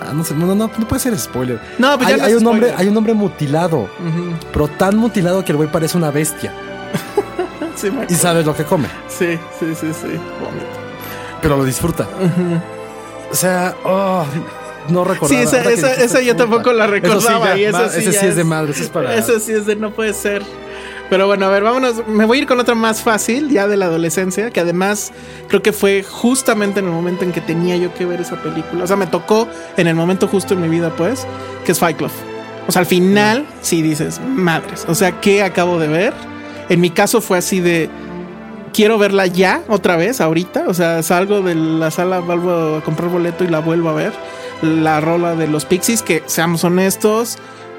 ah, 0.00 0.12
no 0.12 0.24
sé, 0.24 0.34
no, 0.34 0.46
no, 0.46 0.54
no, 0.54 0.68
puede 0.68 1.00
ser 1.00 1.18
spoiler. 1.18 1.60
No, 1.78 1.96
pues 1.96 2.08
hay, 2.08 2.16
ya 2.16 2.18
no 2.18 2.24
hay 2.24 2.34
un 2.34 2.46
hombre, 2.46 2.74
hay 2.76 2.88
un 2.88 2.96
hombre 2.96 3.14
mutilado, 3.14 3.88
pero 4.52 4.68
tan 4.68 4.96
mutilado 4.96 5.44
que 5.44 5.52
el 5.52 5.56
güey 5.56 5.70
parece 5.70 5.96
una 5.96 6.10
bestia 6.10 6.52
Sí, 7.82 7.90
me 7.90 8.06
y 8.08 8.14
sabes 8.14 8.46
lo 8.46 8.54
que 8.56 8.64
come. 8.64 8.88
sí, 9.08 9.38
sí, 9.60 9.74
sí, 9.74 9.88
sí. 9.92 10.06
Vómito. 10.40 10.66
pero 11.42 11.56
lo 11.56 11.64
disfruta. 11.64 12.06
O 13.30 13.34
sea, 13.34 13.74
oh, 13.84 14.24
no 14.88 15.04
recordaba. 15.04 15.28
Sí, 15.40 15.46
esa, 15.48 15.60
esa, 15.60 15.68
dijiste, 15.88 16.04
esa 16.04 16.20
yo 16.20 16.36
tampoco 16.36 16.72
la 16.72 16.84
Eso 16.86 16.94
sí, 16.94 17.00
recordaba. 17.00 17.46
ya, 17.48 17.56
y 17.56 17.64
eso 17.64 17.78
ma- 17.78 17.88
sí, 17.88 17.98
ese 18.00 18.12
sí 18.12 18.26
es 18.26 18.36
de 18.36 18.44
madre, 18.44 18.72
ese 18.72 18.84
es 18.84 18.88
para. 18.90 19.14
Eso 19.14 19.38
sí 19.40 19.52
es 19.52 19.66
de 19.66 19.76
no 19.76 19.90
puede 19.90 20.14
ser. 20.14 20.42
Pero 21.10 21.26
bueno, 21.26 21.44
a 21.46 21.50
ver, 21.50 21.62
vámonos. 21.62 22.06
Me 22.06 22.24
voy 22.24 22.38
a 22.38 22.40
ir 22.42 22.46
con 22.46 22.58
otra 22.60 22.74
más 22.74 23.02
fácil, 23.02 23.50
ya 23.50 23.66
de 23.68 23.76
la 23.76 23.84
adolescencia, 23.86 24.50
que 24.50 24.60
además 24.60 25.12
creo 25.48 25.60
que 25.60 25.72
fue 25.72 26.02
justamente 26.02 26.80
en 26.80 26.86
el 26.86 26.92
momento 26.92 27.24
en 27.24 27.32
que 27.32 27.40
tenía 27.42 27.76
yo 27.76 27.92
que 27.92 28.06
ver 28.06 28.20
esa 28.22 28.36
película. 28.36 28.84
O 28.84 28.86
sea, 28.86 28.96
me 28.96 29.06
tocó 29.06 29.46
en 29.76 29.88
el 29.88 29.94
momento 29.94 30.26
justo 30.26 30.54
en 30.54 30.62
mi 30.62 30.68
vida, 30.68 30.90
pues, 30.96 31.26
que 31.66 31.72
es 31.72 31.78
Fight 31.78 31.98
Club. 31.98 32.10
O 32.66 32.72
sea, 32.72 32.80
al 32.80 32.86
final, 32.86 33.44
sí 33.60 33.82
dices, 33.82 34.20
madres. 34.24 34.86
O 34.88 34.94
sea, 34.94 35.20
¿qué 35.20 35.42
acabo 35.42 35.78
de 35.78 35.88
ver? 35.88 36.14
En 36.68 36.80
mi 36.80 36.90
caso 36.90 37.20
fue 37.20 37.38
así 37.38 37.60
de. 37.60 37.90
Quiero 38.72 38.96
verla 38.96 39.26
ya, 39.26 39.62
otra 39.68 39.96
vez, 39.96 40.20
ahorita. 40.20 40.64
O 40.66 40.74
sea, 40.74 41.02
salgo 41.02 41.42
de 41.42 41.54
la 41.54 41.90
sala, 41.90 42.20
vuelvo 42.20 42.76
a 42.76 42.80
comprar 42.82 43.10
boleto 43.10 43.44
y 43.44 43.48
la 43.48 43.60
vuelvo 43.60 43.90
a 43.90 43.94
ver. 43.94 44.12
La 44.62 45.00
rola 45.00 45.34
de 45.34 45.46
los 45.46 45.66
Pixies, 45.66 46.02
que 46.02 46.22
seamos 46.26 46.64
honestos, 46.64 47.36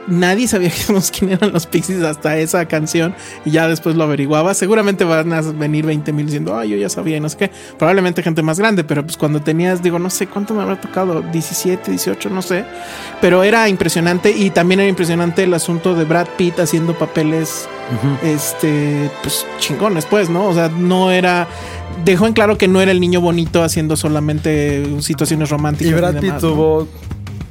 nadie 0.08 0.48
sabía 0.48 0.72
quién 1.18 1.32
eran 1.32 1.52
los 1.52 1.66
Pixies 1.66 2.02
hasta 2.04 2.38
esa 2.38 2.66
canción 2.68 3.16
y 3.46 3.52
ya 3.52 3.68
después 3.68 3.96
lo 3.96 4.04
averiguaba. 4.04 4.54
Seguramente 4.54 5.04
van 5.04 5.32
a 5.34 5.42
venir 5.42 5.86
20 5.86 6.12
mil 6.14 6.26
diciendo, 6.26 6.58
ay, 6.58 6.70
yo 6.70 6.78
ya 6.78 6.90
sabía 6.90 7.18
y 7.18 7.20
no 7.20 7.30
sé 7.30 7.38
qué. 7.38 7.52
Probablemente 7.78 8.24
gente 8.24 8.42
más 8.42 8.60
grande, 8.60 8.84
pero 8.84 9.04
pues 9.04 9.18
cuando 9.18 9.42
tenías, 9.42 9.82
digo, 9.82 10.00
no 10.00 10.10
sé 10.10 10.28
cuánto 10.28 10.54
me 10.54 10.62
habrá 10.62 10.80
tocado, 10.80 11.22
17, 11.22 11.92
18, 11.92 12.30
no 12.30 12.42
sé. 12.42 12.66
Pero 13.22 13.44
era 13.44 13.70
impresionante 13.70 14.32
y 14.32 14.50
también 14.50 14.80
era 14.80 14.90
impresionante 14.90 15.44
el 15.44 15.54
asunto 15.54 15.96
de 15.96 16.06
Brad 16.06 16.28
Pitt 16.38 16.60
haciendo 16.60 16.98
papeles, 16.98 17.68
este, 18.24 19.10
pues 19.22 19.46
chingones, 19.60 20.06
pues, 20.06 20.30
¿no? 20.30 20.48
O 20.48 20.54
sea, 20.54 20.70
no 20.70 21.12
era. 21.12 21.48
Dejó 22.04 22.26
en 22.26 22.34
claro 22.34 22.58
que 22.58 22.68
no 22.68 22.82
era 22.82 22.92
el 22.92 23.00
niño 23.00 23.22
bonito 23.22 23.62
haciendo 23.64 23.96
solamente 23.96 24.84
situaciones 25.02 25.50
románticas. 25.50 25.92
Y 25.92 25.96
Brad 25.96 26.20
Pitt 26.20 26.42
¿no? 26.42 26.88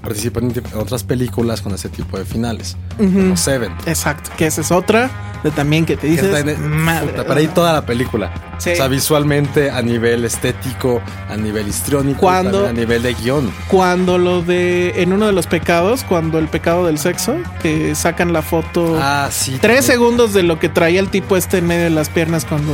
Participan 0.02 0.50
en 0.50 0.62
otras 0.78 1.04
películas 1.04 1.62
con 1.62 1.72
ese 1.74 1.88
tipo 1.88 2.18
de 2.18 2.24
finales. 2.24 2.76
Como 2.98 3.36
Seven. 3.36 3.72
Exacto, 3.86 4.30
que 4.36 4.46
esa 4.46 4.60
es 4.60 4.70
otra 4.70 5.10
de 5.42 5.50
también 5.50 5.84
que 5.86 5.96
te 5.96 6.02
Que 6.02 6.08
dices, 6.22 6.36
en- 6.46 6.70
madre. 6.70 7.08
puta, 7.08 7.26
para 7.26 7.40
ahí 7.40 7.48
toda 7.48 7.72
la 7.72 7.84
película. 7.86 8.32
Sí. 8.58 8.70
O 8.70 8.76
sea, 8.76 8.86
visualmente, 8.88 9.70
a 9.70 9.82
nivel 9.82 10.24
estético, 10.24 11.00
a 11.28 11.36
nivel 11.36 11.66
histriónico, 11.66 12.20
Cuando- 12.20 12.66
a 12.68 12.72
nivel 12.72 13.02
de 13.02 13.14
guion. 13.14 13.52
Cuando 13.68 14.18
lo 14.18 14.42
de, 14.42 15.02
en 15.02 15.12
uno 15.12 15.26
de 15.26 15.32
los 15.32 15.46
pecados, 15.48 16.04
cuando 16.04 16.38
el 16.38 16.46
pecado 16.48 16.86
del 16.86 16.98
sexo, 16.98 17.36
que 17.60 17.94
sacan 17.96 18.32
la 18.32 18.42
foto, 18.42 18.96
Ah, 19.00 19.28
sí. 19.32 19.52
tres 19.52 19.60
también. 19.60 19.82
segundos 19.82 20.32
de 20.32 20.44
lo 20.44 20.60
que 20.60 20.68
traía 20.68 21.00
el 21.00 21.08
tipo 21.08 21.36
este 21.36 21.58
en 21.58 21.66
medio 21.66 21.84
de 21.84 21.90
las 21.90 22.08
piernas 22.08 22.44
cuando 22.44 22.72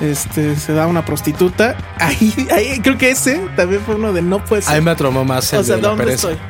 este 0.00 0.56
se 0.56 0.72
da 0.72 0.86
una 0.86 1.04
prostituta. 1.04 1.76
Ahí, 1.98 2.48
ahí 2.52 2.80
creo 2.80 2.96
que 2.98 3.10
ese 3.10 3.36
también 3.56 3.82
fue 3.84 3.94
uno 3.96 4.12
de 4.12 4.22
no 4.22 4.42
puede 4.44 4.62
ser. 4.62 4.74
Ahí 4.74 4.80
me 4.80 4.90
atromó 4.90 5.24
más 5.24 5.52
el 5.52 5.60
o 5.60 5.64
sea, 5.64 5.76
de 5.76 5.82
la 5.82 5.88
¿dónde 5.88 6.04
pereza. 6.04 6.30
estoy? 6.30 6.46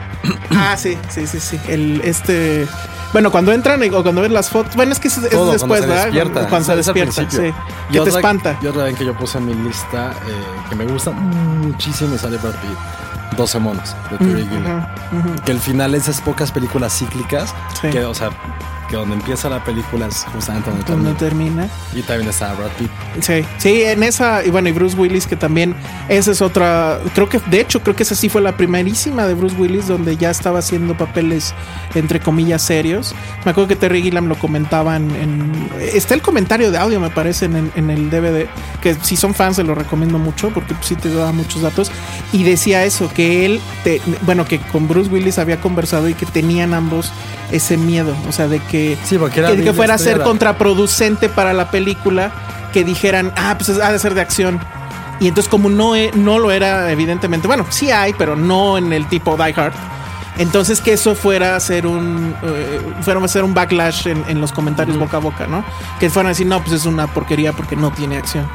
ah, 0.56 0.76
sí, 0.76 0.96
sí, 1.08 1.26
sí, 1.26 1.40
sí. 1.40 1.60
El 1.68 2.00
este. 2.04 2.66
Bueno, 3.12 3.32
cuando 3.32 3.50
entran 3.52 3.82
o 3.92 4.02
cuando 4.04 4.20
ves 4.22 4.30
las 4.30 4.48
fotos. 4.50 4.76
Bueno, 4.76 4.92
es 4.92 5.00
que 5.00 5.08
es, 5.08 5.18
es 5.18 5.30
Todo, 5.30 5.50
después, 5.52 5.80
cuando 5.80 5.86
se 5.86 5.88
¿verdad? 5.88 6.04
despierta. 6.04 6.48
Cuando 6.48 6.66
se 6.66 6.78
Es 6.78 6.86
despierta, 6.86 7.30
sí. 7.30 7.52
Que 7.92 8.00
te 8.00 8.08
espanta. 8.10 8.56
Y 8.62 8.66
otra 8.68 8.84
vez 8.84 8.96
que 8.96 9.04
yo 9.04 9.16
puse 9.16 9.38
en 9.38 9.46
mi 9.46 9.54
lista 9.54 10.12
eh, 10.28 10.68
que 10.68 10.76
me 10.76 10.84
gusta 10.84 11.10
muchísimo 11.10 12.14
y 12.14 12.18
sale 12.18 12.36
Brad 12.38 12.52
Pitt. 12.52 13.36
12 13.36 13.58
monos 13.60 13.96
de 14.10 14.18
Terry 14.18 14.42
Gilliam. 14.44 14.86
Ujú, 15.12 15.28
ujú. 15.30 15.42
Que 15.44 15.52
el 15.52 15.60
final 15.60 15.94
esas 15.94 16.20
pocas 16.20 16.52
películas 16.52 16.96
cíclicas, 16.98 17.54
Sí. 17.80 17.88
que, 17.90 18.04
o 18.04 18.14
sea, 18.14 18.30
que 18.90 18.96
donde 18.96 19.14
empieza 19.14 19.48
la 19.48 19.62
película 19.64 20.07
es 20.09 20.26
justamente 20.35 20.68
donde 20.70 20.85
termina. 20.85 21.14
termina. 21.16 21.68
Y 21.94 22.03
también 22.03 22.29
está 22.29 22.53
Brad 22.55 22.70
Pitt. 22.79 22.90
Sí, 23.20 23.44
sí, 23.59 23.83
en 23.83 24.03
esa, 24.03 24.44
y 24.44 24.50
bueno, 24.50 24.68
y 24.68 24.72
Bruce 24.72 24.96
Willis, 24.96 25.26
que 25.26 25.37
también, 25.37 25.74
esa 26.09 26.33
es 26.33 26.42
otra, 26.42 26.98
creo 27.14 27.29
que, 27.29 27.38
de 27.50 27.61
hecho, 27.61 27.81
creo 27.83 27.94
que 27.94 28.03
esa 28.03 28.14
sí 28.14 28.29
fue 28.29 28.40
la 28.40 28.57
primerísima 28.57 29.26
de 29.26 29.35
Bruce 29.35 29.55
Willis, 29.57 29.87
donde 29.87 30.16
ya 30.16 30.31
estaba 30.31 30.59
haciendo 30.59 30.96
papeles, 30.96 31.55
entre 31.94 32.18
comillas, 32.20 32.62
serios. 32.62 33.14
Me 33.44 33.53
acuerdo 33.53 33.68
que 33.68 33.76
Terry 33.76 34.03
Gilliam 34.03 34.26
lo 34.26 34.37
comentaban 34.38 35.11
en, 35.14 35.53
está 35.94 36.14
el 36.14 36.22
comentario 36.22 36.70
de 36.72 36.79
audio, 36.79 36.98
me 37.00 37.11
parece, 37.11 37.44
en, 37.46 37.70
en 37.76 37.90
el 37.90 38.11
DVD, 38.11 38.46
que 38.83 38.94
si 39.03 39.16
son 39.16 39.35
fans 39.35 39.57
se 39.57 39.62
lo 39.64 39.74
recomiendo 39.74 40.18
mucho, 40.18 40.50
porque 40.50 40.74
sí 40.81 40.96
te 40.96 41.12
da 41.14 41.31
muchos 41.33 41.62
datos, 41.62 41.90
y 42.33 42.42
decía 42.42 42.85
eso, 42.85 43.09
que 43.14 43.46
él, 43.46 43.61
te- 43.85 44.00
bueno, 44.22 44.44
que 44.44 44.59
con 44.59 44.88
Bruce 44.88 45.11
Willis 45.11 45.38
había 45.38 45.61
conversado 45.61 46.09
y 46.09 46.14
que 46.14 46.26
tenían 46.26 46.74
ambos 46.74 47.12
ese 47.53 47.76
miedo, 47.76 48.14
o 48.29 48.33
sea, 48.33 48.46
de 48.46 48.61
que 48.61 48.79
Sí, 49.04 49.18
porque 49.18 49.40
era 49.40 49.54
que, 49.54 49.72
fuera 49.72 49.94
a 49.94 49.98
ser 49.98 50.20
contraproducente 50.22 51.28
para 51.28 51.52
la 51.52 51.70
película 51.70 52.30
que 52.72 52.84
dijeran, 52.84 53.32
ah, 53.36 53.54
pues 53.56 53.68
es- 53.70 53.80
ha 53.80 53.92
de 53.92 53.98
ser 53.98 54.14
de 54.14 54.20
acción. 54.20 54.60
Y 55.20 55.28
entonces 55.28 55.50
como 55.50 55.68
no, 55.68 55.96
e- 55.96 56.10
no 56.14 56.38
lo 56.38 56.50
era 56.50 56.90
evidentemente, 56.90 57.46
bueno, 57.46 57.66
sí 57.70 57.90
hay, 57.90 58.12
pero 58.14 58.36
no 58.36 58.78
en 58.78 58.92
el 58.92 59.06
tipo 59.06 59.36
Die 59.36 59.54
Hard. 59.56 59.72
Entonces 60.38 60.80
que 60.80 60.94
eso 60.94 61.14
fuera 61.14 61.56
a 61.56 61.60
ser 61.60 61.86
un 61.86 62.34
eh, 62.42 62.80
fuera 63.02 63.22
a 63.22 63.28
ser 63.28 63.44
un 63.44 63.52
backlash 63.52 64.06
en, 64.06 64.24
en 64.28 64.40
los 64.40 64.52
comentarios 64.52 64.96
boca 64.98 65.18
a 65.18 65.20
boca, 65.20 65.46
¿no? 65.46 65.62
Que 65.98 66.08
fueran 66.08 66.28
a 66.28 66.30
decir, 66.30 66.46
no, 66.46 66.60
pues 66.62 66.72
es 66.72 66.86
una 66.86 67.06
porquería 67.08 67.52
porque 67.52 67.76
no 67.76 67.90
tiene 67.90 68.16
acción. 68.16 68.48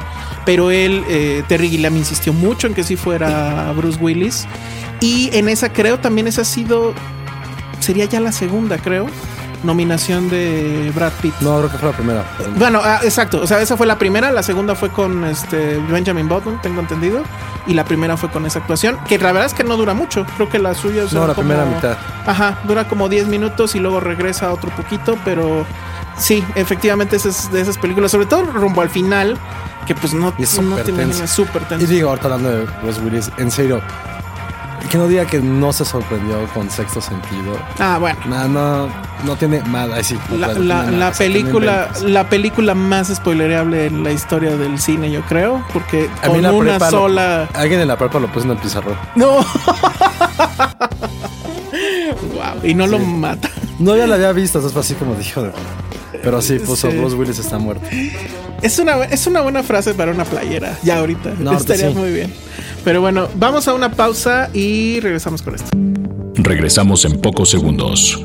Pero 0.44 0.70
él, 0.72 1.04
eh, 1.08 1.44
Terry 1.46 1.68
Gilliam 1.68 1.96
insistió 1.96 2.32
mucho 2.32 2.66
en 2.66 2.74
que 2.74 2.82
sí 2.82 2.96
fuera 2.96 3.72
Bruce 3.76 3.98
Willis. 4.00 4.46
Y 5.00 5.30
en 5.36 5.48
esa 5.48 5.72
creo 5.72 6.00
también 6.00 6.26
esa 6.26 6.42
ha 6.42 6.44
sido, 6.46 6.94
sería 7.78 8.06
ya 8.06 8.18
la 8.18 8.32
segunda, 8.32 8.78
creo, 8.78 9.06
nominación 9.66 10.28
de 10.30 10.90
Brad 10.94 11.12
Pitt. 11.20 11.34
No, 11.40 11.58
creo 11.58 11.70
que 11.70 11.78
fue 11.78 11.90
la 11.90 11.96
primera. 11.96 12.24
Bueno, 12.56 12.80
ah, 12.82 13.00
exacto. 13.02 13.40
O 13.42 13.46
sea, 13.46 13.60
esa 13.60 13.76
fue 13.76 13.86
la 13.86 13.98
primera. 13.98 14.30
La 14.32 14.42
segunda 14.42 14.74
fue 14.74 14.90
con 14.90 15.24
este 15.24 15.76
Benjamin 15.90 16.28
Button, 16.28 16.60
tengo 16.62 16.80
entendido. 16.80 17.22
Y 17.66 17.74
la 17.74 17.84
primera 17.84 18.16
fue 18.16 18.30
con 18.30 18.46
esa 18.46 18.60
actuación. 18.60 18.96
Que 19.08 19.18
la 19.18 19.32
verdad 19.32 19.46
es 19.46 19.54
que 19.54 19.64
no 19.64 19.76
dura 19.76 19.92
mucho. 19.92 20.24
Creo 20.36 20.48
que 20.48 20.58
la 20.58 20.72
suya 20.74 21.02
No, 21.02 21.08
dura 21.08 21.26
la 21.28 21.34
como- 21.34 21.48
primera 21.48 21.64
mitad. 21.66 21.96
Ajá, 22.26 22.58
dura 22.64 22.86
como 22.88 23.08
10 23.08 23.26
minutos 23.26 23.74
y 23.74 23.80
luego 23.80 24.00
regresa 24.00 24.52
otro 24.52 24.70
poquito. 24.70 25.18
Pero 25.24 25.66
sí, 26.16 26.44
efectivamente, 26.54 27.16
es 27.16 27.50
de 27.52 27.60
esas 27.60 27.76
películas. 27.76 28.10
Sobre 28.12 28.26
todo 28.26 28.44
rumbo 28.44 28.80
al 28.82 28.90
final. 28.90 29.36
Que 29.86 29.94
pues 29.94 30.12
no, 30.14 30.34
Y 30.36 30.42
es 30.42 30.56
no 30.60 30.70
súper 30.70 30.84
te 30.84 30.90
tensa. 30.92 31.02
imaginas, 31.04 31.30
súper 31.30 31.62
Y 31.62 31.64
tenso. 31.66 31.86
digo, 31.86 32.08
ahorita 32.08 32.26
hablando 32.26 32.50
de 32.50 32.64
Bruce 32.82 33.00
Willis, 33.02 33.30
en 33.38 33.52
serio, 33.52 33.80
que 34.86 34.98
no 34.98 35.08
diga 35.08 35.26
que 35.26 35.40
no 35.40 35.72
se 35.72 35.84
sorprendió 35.84 36.46
con 36.54 36.70
sexto 36.70 37.00
sentido. 37.00 37.58
Ah, 37.78 37.98
bueno. 37.98 38.18
No, 38.26 38.48
no, 38.48 38.88
no 39.24 39.36
tiene 39.36 39.60
nada. 39.68 40.02
Sí, 40.02 40.16
La, 40.38 40.48
la- 40.54 41.12
película, 41.12 41.76
inventes. 41.88 42.02
la 42.10 42.28
película 42.28 42.74
más 42.74 43.08
spoilereable 43.08 43.86
en 43.86 44.02
la 44.04 44.12
historia 44.12 44.56
del 44.56 44.78
cine, 44.80 45.10
yo 45.10 45.22
creo, 45.22 45.64
porque 45.72 46.08
A 46.22 46.28
con 46.28 46.38
una 46.38 46.50
lo- 46.52 46.90
sola. 46.90 47.48
alguien 47.54 47.80
en 47.80 47.88
la 47.88 47.96
prepa 47.96 48.18
lo 48.18 48.28
puso 48.32 48.44
en 48.46 48.52
el 48.52 48.58
pizarrón. 48.58 48.96
No. 49.14 49.36
wow. 52.34 52.60
Y 52.62 52.74
no 52.74 52.86
lo 52.86 52.98
mata. 52.98 53.48
No 53.78 53.96
ya 53.96 54.06
la 54.06 54.14
había 54.16 54.32
visto, 54.32 54.58
entonces 54.58 54.72
fue 54.72 54.80
así 54.82 54.94
como 54.94 55.14
dijo. 55.14 55.42
de- 55.42 55.52
Pero 56.22 56.40
sí, 56.42 56.58
puso 56.58 56.90
Sí. 56.90 56.96
Bruce 56.96 57.14
Willis 57.16 57.38
está 57.38 57.58
muerto. 57.58 57.86
Es 58.62 58.78
una, 58.78 59.04
es 59.04 59.26
una 59.26 59.42
buena 59.42 59.62
frase 59.62 59.92
para 59.94 60.10
una 60.12 60.24
playera. 60.24 60.78
Ya 60.82 60.98
ahorita. 60.98 61.34
No, 61.38 61.52
Estaría 61.52 61.88
sí. 61.90 61.94
muy 61.94 62.10
bien. 62.10 62.32
Pero 62.86 63.00
bueno, 63.00 63.28
vamos 63.34 63.66
a 63.66 63.74
una 63.74 63.90
pausa 63.90 64.48
y 64.54 65.00
regresamos 65.00 65.42
con 65.42 65.56
esto. 65.56 65.70
Regresamos 66.36 67.04
en 67.04 67.20
pocos 67.20 67.50
segundos. 67.50 68.22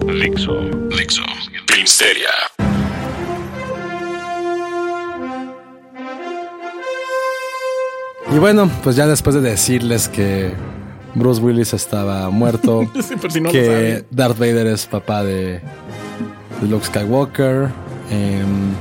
Filmsteria. 1.65 2.29
Y 8.31 8.37
bueno, 8.37 8.69
pues 8.83 8.95
ya 8.95 9.07
después 9.07 9.33
de 9.33 9.41
decirles 9.41 10.07
que 10.07 10.51
Bruce 11.15 11.41
Willis 11.41 11.73
estaba 11.73 12.29
muerto, 12.29 12.83
Sí, 13.01 13.15
por 13.15 13.31
si 13.31 13.41
no 13.41 13.47
lo 13.47 13.53
que. 13.53 14.05
Darth 14.11 14.37
Vader 14.37 14.67
es 14.67 14.85
papá 14.85 15.23
de, 15.23 15.59
de 16.61 16.67
Luke 16.69 16.85
Skywalker, 16.85 17.69
em, 18.11 18.75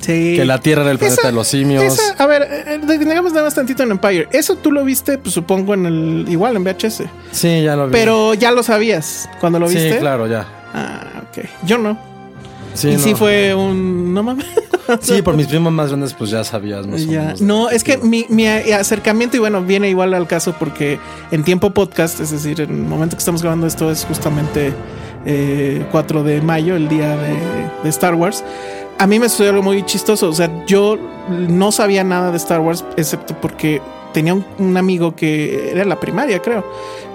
Sí. 0.00 0.34
que 0.36 0.44
la 0.46 0.58
Tierra 0.60 0.82
era 0.82 0.90
el 0.92 0.98
planeta 0.98 1.20
Esa- 1.20 1.28
de 1.28 1.34
los 1.34 1.46
simios. 1.48 1.84
esa- 1.84 2.14
a 2.22 2.26
ver, 2.26 2.42
eh, 2.42 2.80
eh, 2.88 2.98
digamos 2.98 3.32
nada 3.32 3.44
más 3.44 3.54
tantito 3.54 3.82
en 3.82 3.90
Empire. 3.90 4.28
Eso 4.32 4.56
tú 4.56 4.72
lo 4.72 4.82
viste, 4.84 5.18
pues 5.18 5.34
supongo, 5.34 5.74
en 5.74 5.86
el. 5.86 6.24
Igual 6.28 6.56
en 6.56 6.64
VHS. 6.64 7.04
Sí, 7.32 7.62
ya 7.62 7.76
lo 7.76 7.86
vi. 7.86 7.92
Pero 7.92 8.34
ya 8.34 8.50
lo 8.50 8.62
sabías 8.62 9.28
cuando 9.40 9.58
lo 9.58 9.68
viste. 9.68 9.92
Sí, 9.92 9.98
claro, 9.98 10.26
ya. 10.26 10.46
Ah, 10.72 11.22
ok. 11.30 11.44
Yo 11.66 11.76
no. 11.78 11.98
Sí, 12.74 12.88
y 12.90 12.98
sí 12.98 13.14
fue 13.14 13.54
un. 13.54 14.14
No 14.14 14.22
mames. 14.22 14.46
Sí, 15.02 15.22
por 15.22 15.36
mis 15.36 15.46
primos 15.46 15.72
más 15.72 15.86
grandes, 15.90 16.14
pues 16.14 16.30
ya 16.30 16.42
sabías 16.42 16.84
más 16.84 17.02
o 17.02 17.04
Ya. 17.04 17.34
No, 17.38 17.70
es 17.70 17.84
que 17.84 17.98
mi, 17.98 18.26
mi 18.28 18.48
acercamiento, 18.48 19.36
y 19.36 19.38
bueno, 19.40 19.62
viene 19.62 19.88
igual 19.88 20.14
al 20.14 20.26
caso 20.26 20.52
porque 20.58 20.98
en 21.30 21.44
tiempo 21.44 21.70
podcast, 21.70 22.18
es 22.18 22.32
decir, 22.32 22.60
en 22.60 22.70
el 22.70 22.76
momento 22.82 23.14
que 23.14 23.20
estamos 23.20 23.40
grabando 23.40 23.68
esto 23.68 23.88
es 23.92 24.04
justamente 24.04 24.72
eh, 25.26 25.84
4 25.92 26.24
de 26.24 26.40
mayo, 26.40 26.74
el 26.74 26.88
día 26.88 27.16
de, 27.16 27.36
de 27.84 27.88
Star 27.88 28.16
Wars. 28.16 28.42
A 29.00 29.06
mí 29.06 29.18
me 29.18 29.30
sucedió 29.30 29.50
algo 29.50 29.62
muy 29.62 29.82
chistoso. 29.86 30.28
O 30.28 30.32
sea, 30.34 30.64
yo 30.66 30.98
no 31.30 31.72
sabía 31.72 32.04
nada 32.04 32.30
de 32.30 32.36
Star 32.36 32.60
Wars, 32.60 32.84
excepto 32.98 33.34
porque 33.40 33.80
tenía 34.12 34.34
un, 34.34 34.44
un 34.58 34.76
amigo 34.76 35.16
que 35.16 35.70
era 35.70 35.86
la 35.86 35.98
primaria, 35.98 36.40
creo, 36.40 36.64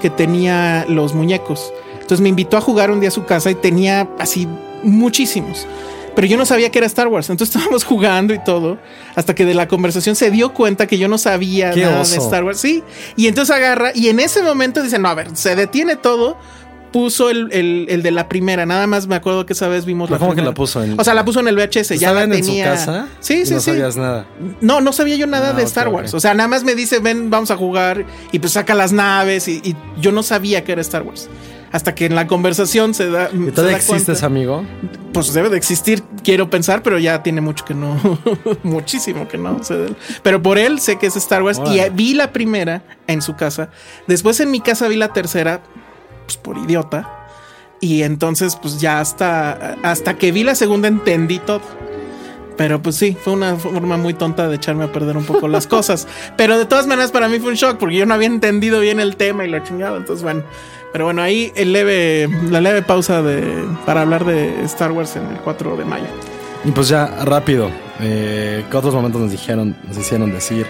que 0.01 0.09
tenía 0.09 0.85
los 0.89 1.13
muñecos. 1.13 1.71
Entonces 1.93 2.21
me 2.21 2.29
invitó 2.29 2.57
a 2.57 2.61
jugar 2.61 2.89
un 2.89 2.99
día 2.99 3.09
a 3.09 3.11
su 3.11 3.25
casa 3.25 3.51
y 3.51 3.55
tenía 3.55 4.09
así 4.17 4.47
muchísimos. 4.83 5.67
Pero 6.15 6.27
yo 6.27 6.37
no 6.37 6.45
sabía 6.45 6.71
que 6.71 6.79
era 6.79 6.87
Star 6.87 7.07
Wars. 7.07 7.29
Entonces 7.29 7.55
estábamos 7.55 7.83
jugando 7.83 8.33
y 8.33 8.39
todo. 8.43 8.79
Hasta 9.15 9.35
que 9.35 9.45
de 9.45 9.53
la 9.53 9.67
conversación 9.67 10.15
se 10.15 10.31
dio 10.31 10.53
cuenta 10.53 10.87
que 10.87 10.97
yo 10.97 11.07
no 11.07 11.17
sabía 11.17 11.71
¡Qué 11.71 11.81
nada 11.81 12.01
oso! 12.01 12.13
de 12.13 12.17
Star 12.17 12.43
Wars. 12.43 12.59
Sí. 12.59 12.83
Y 13.15 13.27
entonces 13.27 13.55
agarra 13.55 13.91
y 13.93 14.07
en 14.07 14.19
ese 14.19 14.41
momento 14.41 14.81
dice: 14.81 14.97
No, 14.97 15.09
a 15.09 15.13
ver, 15.13 15.35
se 15.35 15.55
detiene 15.55 15.97
todo. 15.97 16.37
Puso 16.95 17.29
el, 17.29 17.49
el- 17.51 17.87
el 17.89 18.03
de 18.03 18.11
la 18.11 18.29
primera. 18.29 18.65
Nada 18.65 18.87
más 18.87 19.05
me 19.05 19.15
acuerdo 19.15 19.45
que 19.45 19.51
esa 19.51 19.67
vez 19.67 19.83
vimos 19.83 20.07
¿Pero 20.07 20.15
la 20.15 20.19
cómo 20.19 20.33
que 20.33 20.41
la 20.41 20.53
puso 20.53 20.81
en- 20.81 20.97
O 20.97 21.03
sea, 21.03 21.13
la 21.13 21.25
puso 21.25 21.41
en 21.41 21.49
el 21.49 21.57
VHS. 21.57 21.89
Ya 21.99 22.13
la 22.13 22.21
¿Estaban 22.21 22.33
en 22.33 22.43
su 22.45 22.49
tenía. 22.51 22.65
casa? 22.71 23.07
Sí, 23.19 23.41
y 23.41 23.45
sí, 23.45 23.53
no 23.53 23.59
sí. 23.59 23.65
sabías 23.71 23.97
nada. 23.97 24.25
No, 24.61 24.79
no 24.79 24.93
sabía 24.93 25.17
yo 25.17 25.27
nada 25.27 25.49
Ah, 25.49 25.53
de 25.53 25.63
Star. 25.63 25.89
Wars. 25.89 26.13
O 26.13 26.21
sea, 26.21 26.33
nada 26.33 26.47
más 26.47 26.63
me 26.63 26.73
dice, 26.73 26.99
ven, 26.99 27.29
vamos 27.29 27.51
a 27.51 27.57
jugar. 27.57 28.05
Y 28.31 28.39
pues 28.39 28.53
saca 28.53 28.73
las 28.75 28.93
naves. 28.93 29.49
Y, 29.49 29.55
y 29.63 29.75
yo 29.99 30.13
no 30.13 30.23
sabía 30.23 30.63
que 30.63 30.71
era 30.71 30.79
Star 30.79 31.03
Wars. 31.03 31.27
Hasta 31.73 31.93
que 31.93 32.05
en 32.05 32.15
la 32.15 32.27
conversación 32.27 32.93
se 32.93 33.09
da. 33.09 33.29
¿Y 33.33 33.51
todavía 33.51 33.71
da 33.73 33.77
existe 33.77 34.13
cuenta. 34.13 34.25
amigo? 34.27 34.63
Pues 35.11 35.33
debe 35.33 35.49
de 35.49 35.57
existir, 35.57 36.01
quiero 36.23 36.49
pensar, 36.49 36.81
pero 36.81 36.97
ya 36.97 37.21
tiene 37.23 37.41
mucho 37.41 37.65
que 37.65 37.73
no. 37.73 37.99
muchísimo 38.63 39.27
que 39.27 39.37
no. 39.37 39.59
Pero 40.23 40.41
por 40.41 40.57
él 40.57 40.79
sé 40.79 40.97
que 40.97 41.07
es 41.07 41.17
Star 41.17 41.43
Wars. 41.43 41.59
Y 41.65 41.81
vi 41.91 42.13
la 42.13 42.31
primera 42.31 42.83
en 43.07 43.21
su 43.21 43.35
casa. 43.35 43.69
Después 44.07 44.39
en 44.39 44.51
mi 44.51 44.61
casa 44.61 44.87
vi 44.87 44.95
la 44.95 45.11
tercera, 45.11 45.61
pues 46.25 46.37
por 46.37 46.57
idiota. 46.57 47.27
Y 47.79 48.03
entonces, 48.03 48.57
pues 48.61 48.79
ya 48.79 48.99
hasta, 48.99 49.77
hasta 49.83 50.17
que 50.17 50.31
vi 50.31 50.43
la 50.43 50.55
segunda 50.55 50.87
entendí 50.87 51.39
todo. 51.39 51.61
Pero 52.57 52.81
pues 52.81 52.95
sí, 52.95 53.17
fue 53.21 53.33
una 53.33 53.57
forma 53.57 53.97
muy 53.97 54.13
tonta 54.13 54.47
de 54.47 54.55
echarme 54.55 54.85
a 54.85 54.91
perder 54.91 55.17
un 55.17 55.25
poco 55.25 55.47
las 55.47 55.67
cosas. 55.75 56.07
Pero 56.37 56.57
de 56.57 56.65
todas 56.65 56.87
maneras 56.87 57.11
para 57.11 57.27
mí 57.27 57.39
fue 57.39 57.49
un 57.49 57.55
shock 57.55 57.77
porque 57.77 57.97
yo 57.97 58.05
no 58.05 58.13
había 58.13 58.27
entendido 58.27 58.79
bien 58.79 58.99
el 58.99 59.17
tema 59.17 59.45
y 59.45 59.49
lo 59.49 59.59
chingado. 59.59 59.97
Entonces 59.97 60.23
bueno, 60.23 60.43
pero 60.93 61.05
bueno, 61.05 61.21
ahí 61.21 61.51
el 61.55 61.73
leve, 61.73 62.29
la 62.49 62.61
leve 62.61 62.81
pausa 62.81 63.21
de, 63.21 63.65
para 63.85 64.01
hablar 64.01 64.23
de 64.23 64.63
Star 64.63 64.91
Wars 64.91 65.15
en 65.17 65.27
el 65.27 65.37
4 65.39 65.75
de 65.75 65.85
mayo. 65.85 66.07
Y 66.63 66.71
pues 66.71 66.87
ya, 66.87 67.07
rápido. 67.25 67.69
Eh, 67.99 68.63
¿Qué 68.69 68.77
otros 68.77 68.93
momentos 68.93 69.21
nos 69.21 69.31
dijeron, 69.31 69.75
nos 69.87 69.97
hicieron 69.97 70.31
decir? 70.31 70.65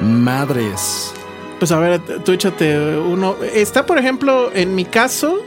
Madres. 0.00 1.12
Pues 1.58 1.70
a 1.72 1.78
ver, 1.78 2.00
tú 2.24 2.32
échate 2.32 2.96
uno. 2.98 3.36
Está, 3.54 3.86
por 3.86 3.98
ejemplo, 3.98 4.50
en 4.54 4.74
mi 4.74 4.84
caso, 4.84 5.38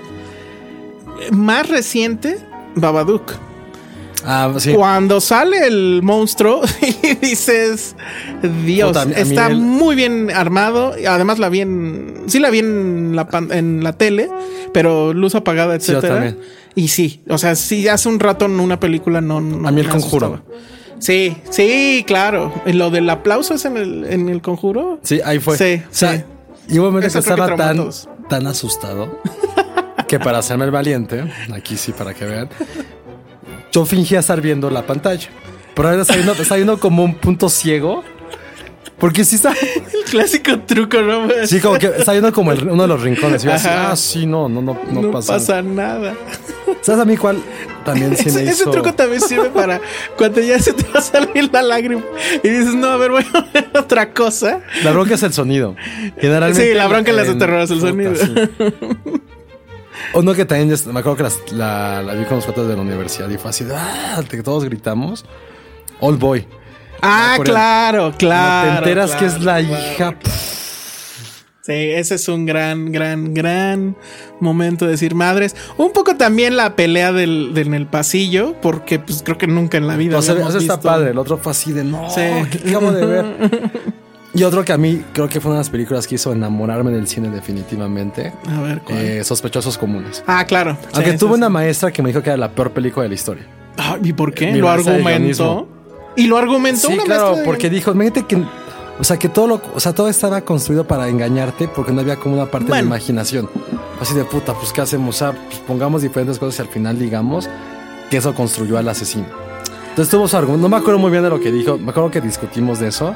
más 1.32 1.68
reciente, 1.70 2.38
Babadook. 2.76 3.34
Ah, 4.26 4.52
sí. 4.58 4.74
Cuando 4.74 5.22
sale 5.22 5.68
el 5.68 6.02
monstruo 6.04 6.62
y 7.04 7.16
dices, 7.16 7.96
Dios, 8.66 8.98
Puta, 8.98 9.20
está 9.20 9.48
el- 9.48 9.58
muy 9.58 9.96
bien 9.96 10.32
armado. 10.34 10.94
Además 11.08 11.40
la 11.40 11.50
vi 11.50 11.62
en, 11.62 12.24
sí 12.28 12.40
la 12.40 12.50
vi 12.50 12.60
en 12.60 13.16
la, 13.16 13.28
pan- 13.30 13.52
en 13.52 13.84
la 13.84 13.94
tele, 13.94 14.30
pero 14.74 15.14
luz 15.14 15.36
apagada, 15.36 15.80
Sí, 15.80 15.92
etcétera. 15.92 16.16
también. 16.16 16.40
y 16.76 16.88
sí, 16.88 17.22
o 17.30 17.38
sea, 17.38 17.56
sí 17.56 17.88
hace 17.88 18.10
un 18.10 18.20
rato 18.20 18.46
en 18.46 18.60
una 18.60 18.80
película 18.80 19.22
no, 19.22 19.40
no 19.40 19.68
A 19.68 19.72
mí 19.72 19.82
el 19.82 19.88
me 19.88 19.94
conjuro. 19.94 20.28
asustaba. 20.28 20.58
Sí, 21.00 21.38
sí, 21.50 22.04
claro. 22.08 22.54
Lo 22.66 22.90
del 22.90 23.10
aplauso 23.10 23.54
es 23.54 23.66
en 23.66 23.78
el, 23.78 24.06
en 24.06 24.30
el 24.30 24.42
conjuro. 24.42 25.00
Sí, 25.04 25.22
ahí 25.24 25.40
fue. 25.40 25.58
Sí, 25.58 25.84
O 25.86 25.94
sea, 25.94 26.18
sí. 26.18 26.24
Y 26.70 26.80
un 26.80 26.86
momento 26.86 27.12
que 27.12 27.20
estaba 27.20 27.56
tan, 27.56 27.78
todos. 27.78 28.10
tan 28.30 28.46
asustado 28.48 29.20
que 30.08 30.20
para 30.20 30.40
hacerme 30.40 30.66
el 30.66 30.72
valiente, 30.72 31.24
aquí 31.54 31.78
sí 31.78 31.94
para 31.94 32.14
que 32.14 32.26
vean, 32.26 32.50
yo 33.72 33.86
fingía 33.86 34.20
estar 34.20 34.42
viendo 34.42 34.70
la 34.70 34.86
pantalla. 34.86 35.30
Pero 35.76 35.90
ahora 35.90 36.02
está 36.02 36.16
viendo, 36.16 36.34
está 36.34 36.56
viendo 36.56 36.80
como 36.80 37.04
un 37.04 37.16
punto 37.16 37.50
ciego. 37.50 38.04
Porque 39.00 39.24
sí 39.24 39.36
está. 39.36 39.52
El 39.94 40.04
clásico 40.10 40.60
truco, 40.62 41.02
¿no? 41.02 41.28
Sí, 41.46 41.60
como 41.60 41.78
que 41.78 41.88
está 41.88 42.14
viendo 42.14 42.32
como 42.34 42.52
el- 42.52 42.68
uno 42.68 42.82
de 42.84 42.88
los 42.88 43.02
rincones. 43.02 43.44
Y 43.44 43.48
yo 43.48 43.54
así, 43.54 43.68
ah, 43.70 43.96
sí, 43.96 44.26
no, 44.26 44.50
no, 44.50 44.62
no, 44.62 44.80
no, 44.92 45.02
no 45.04 45.12
pasa. 45.12 45.34
pasa 45.34 45.62
nada. 45.62 46.16
¿Sabes 46.82 47.02
a 47.02 47.06
mí 47.06 47.16
cuál 47.16 47.38
también 47.86 48.16
sí 48.18 48.26
me 48.26 48.42
Ese, 48.44 48.50
ese 48.50 48.64
truco 48.66 48.94
también 48.94 49.22
sirve 49.22 49.50
para 49.50 49.80
cuando 50.18 50.42
ya 50.42 50.60
se 50.60 50.74
te 50.74 50.84
va 50.92 51.00
a 51.00 51.02
salir 51.02 51.50
la 51.52 51.62
lágrima 51.62 52.02
y 52.44 52.48
dices, 52.50 52.74
no, 52.76 52.88
a 52.88 52.98
ver, 52.98 53.12
voy 53.12 53.26
a 53.34 53.42
ver 53.54 53.70
otra 53.78 54.14
cosa. 54.14 54.62
La 54.84 54.92
bronca 54.92 55.14
es 55.16 55.24
el 55.24 55.32
sonido. 55.34 55.76
Generalmente. 56.20 56.70
Sí, 56.72 56.74
la 56.74 56.88
bronca 56.88 57.12
en 57.12 57.18
las 57.18 57.28
de 57.28 57.36
terror 57.36 57.62
es 57.62 57.72
el 57.72 57.80
sonido. 57.82 58.16
sí. 58.16 58.34
Uno 60.14 60.34
que 60.34 60.46
también 60.46 60.70
me 60.70 61.00
acuerdo 61.00 61.18
que 61.18 61.24
las- 61.24 61.52
la, 61.52 62.02
la 62.02 62.14
vi 62.14 62.26
con 62.26 62.38
los 62.38 62.46
cuates 62.46 62.68
de 62.68 62.76
la 62.76 62.82
universidad 62.82 63.30
y 63.30 63.38
fue 63.38 63.50
así, 63.50 63.64
de, 63.64 63.76
ah, 63.76 64.22
que 64.30 64.42
todos 64.44 64.64
gritamos. 64.64 65.26
Old 66.00 66.20
Boy. 66.20 66.48
Ah, 67.02 67.38
claro, 67.44 68.14
claro. 68.18 68.72
Te 68.72 68.78
enteras 68.80 69.12
claro, 69.12 69.20
que 69.20 69.26
es 69.26 69.44
la 69.44 69.60
claro. 69.60 69.86
hija. 69.94 70.16
Sí, 71.62 71.74
ese 71.74 72.16
es 72.16 72.30
un 72.30 72.46
gran, 72.46 72.94
gran, 72.94 73.34
gran 73.34 73.98
momento 74.40 74.86
de 74.86 74.92
decir 74.92 75.16
madres. 75.16 75.54
Un 75.78 75.92
poco 75.92 76.16
también 76.16 76.56
la 76.56 76.78
pelea 76.78 77.12
del, 77.12 77.54
del- 77.54 77.68
en 77.68 77.74
el 77.74 77.88
pasillo, 77.88 78.56
porque 78.62 79.00
pues 79.00 79.22
creo 79.22 79.38
que 79.38 79.48
nunca 79.48 79.78
en 79.78 79.86
la 79.86 79.98
vida. 79.98 80.18
o 80.18 80.22
sea, 80.22 80.36
eso 80.36 80.46
está 80.48 80.76
visto- 80.76 80.80
padre. 80.82 81.10
El 81.12 81.18
otro 81.18 81.38
fue 81.38 81.52
así 81.52 81.74
de 81.74 81.84
no, 81.84 82.10
Sí. 82.10 82.22
¿qué 82.64 82.70
acabo 82.70 82.92
de 82.92 83.06
ver? 83.06 83.72
Y 84.34 84.44
otro 84.44 84.64
que 84.64 84.72
a 84.72 84.78
mí 84.78 85.02
creo 85.14 85.28
que 85.28 85.42
fue 85.42 85.50
una 85.50 85.58
de 85.58 85.62
las 85.62 85.70
películas 85.72 86.06
que 86.06 86.14
hizo 86.16 86.32
enamorarme 86.32 86.92
del 86.92 87.08
cine 87.08 87.30
definitivamente. 87.30 88.32
A 88.48 88.62
ver, 88.62 88.82
¿cuál? 88.82 89.00
eh, 89.00 89.24
Sospechosos 89.24 89.80
comunes. 89.80 90.24
ah, 90.28 90.46
claro. 90.46 90.78
Aunque 90.94 91.14
Sí, 91.14 91.18
tuve 91.18 91.32
sí, 91.32 91.36
una 91.38 91.48
sí. 91.48 91.54
maestra 91.54 91.92
que 91.92 92.04
me 92.04 92.10
dijo 92.10 92.22
que 92.22 92.30
era 92.30 92.38
la 92.38 92.52
peor 92.52 92.70
película 92.72 93.04
de 93.04 93.10
la 93.10 93.16
historia. 93.16 93.48
Ah, 93.78 93.98
¿Y 94.04 94.14
por 94.14 94.34
qué? 94.36 94.52
Mi 94.52 94.60
Lo 94.60 94.70
argumentó. 94.70 95.68
Y 96.18 96.28
lo 96.28 96.38
argumentó 96.38 96.88
Sí, 96.88 96.94
una 96.94 97.04
claro, 97.04 97.36
de- 97.38 97.44
porque 97.44 97.70
dijo, 97.70 97.92
imagínate 97.92 98.24
que, 98.26 98.44
o 99.00 99.04
sea, 99.04 99.18
que 99.18 99.30
todo 99.30 99.48
lo, 99.48 99.62
o 99.76 99.80
sea, 99.80 99.94
todo 99.94 100.10
estaba 100.10 100.42
construido 100.42 100.86
para 100.86 101.08
engañarte 101.08 101.68
porque 101.68 101.92
no 101.92 102.02
había 102.02 102.16
como 102.18 102.36
una 102.36 102.46
parte 102.48 102.68
Bueno. 102.68 102.84
de 102.84 102.88
imaginación. 102.88 103.50
Así 104.02 104.14
de 104.14 104.26
puta, 104.26 104.54
pues 104.54 104.74
qué 104.74 104.82
hacemos, 104.82 105.16
o 105.16 105.18
sea, 105.20 105.32
pues, 105.32 105.60
pongamos 105.60 106.02
diferentes 106.02 106.38
cosas 106.40 106.60
y 106.60 106.62
al 106.64 106.68
final 106.70 107.00
digamos 107.00 107.48
que 108.10 108.18
eso 108.18 108.34
construyó 108.34 108.78
al 108.78 108.88
asesino. 108.90 109.26
Entonces 109.90 110.10
tuvo 110.12 110.28
su 110.28 110.38
argumento, 110.38 110.62
no 110.64 110.70
me 110.70 110.78
acuerdo 110.78 111.00
muy 111.00 111.10
bien 111.12 111.24
de 111.24 111.30
lo 111.30 111.40
que 111.40 111.52
dijo, 111.52 111.78
me 111.78 111.90
acuerdo 111.90 112.12
que 112.12 112.22
discutimos 112.22 112.80
de 112.80 112.88
eso 112.90 113.16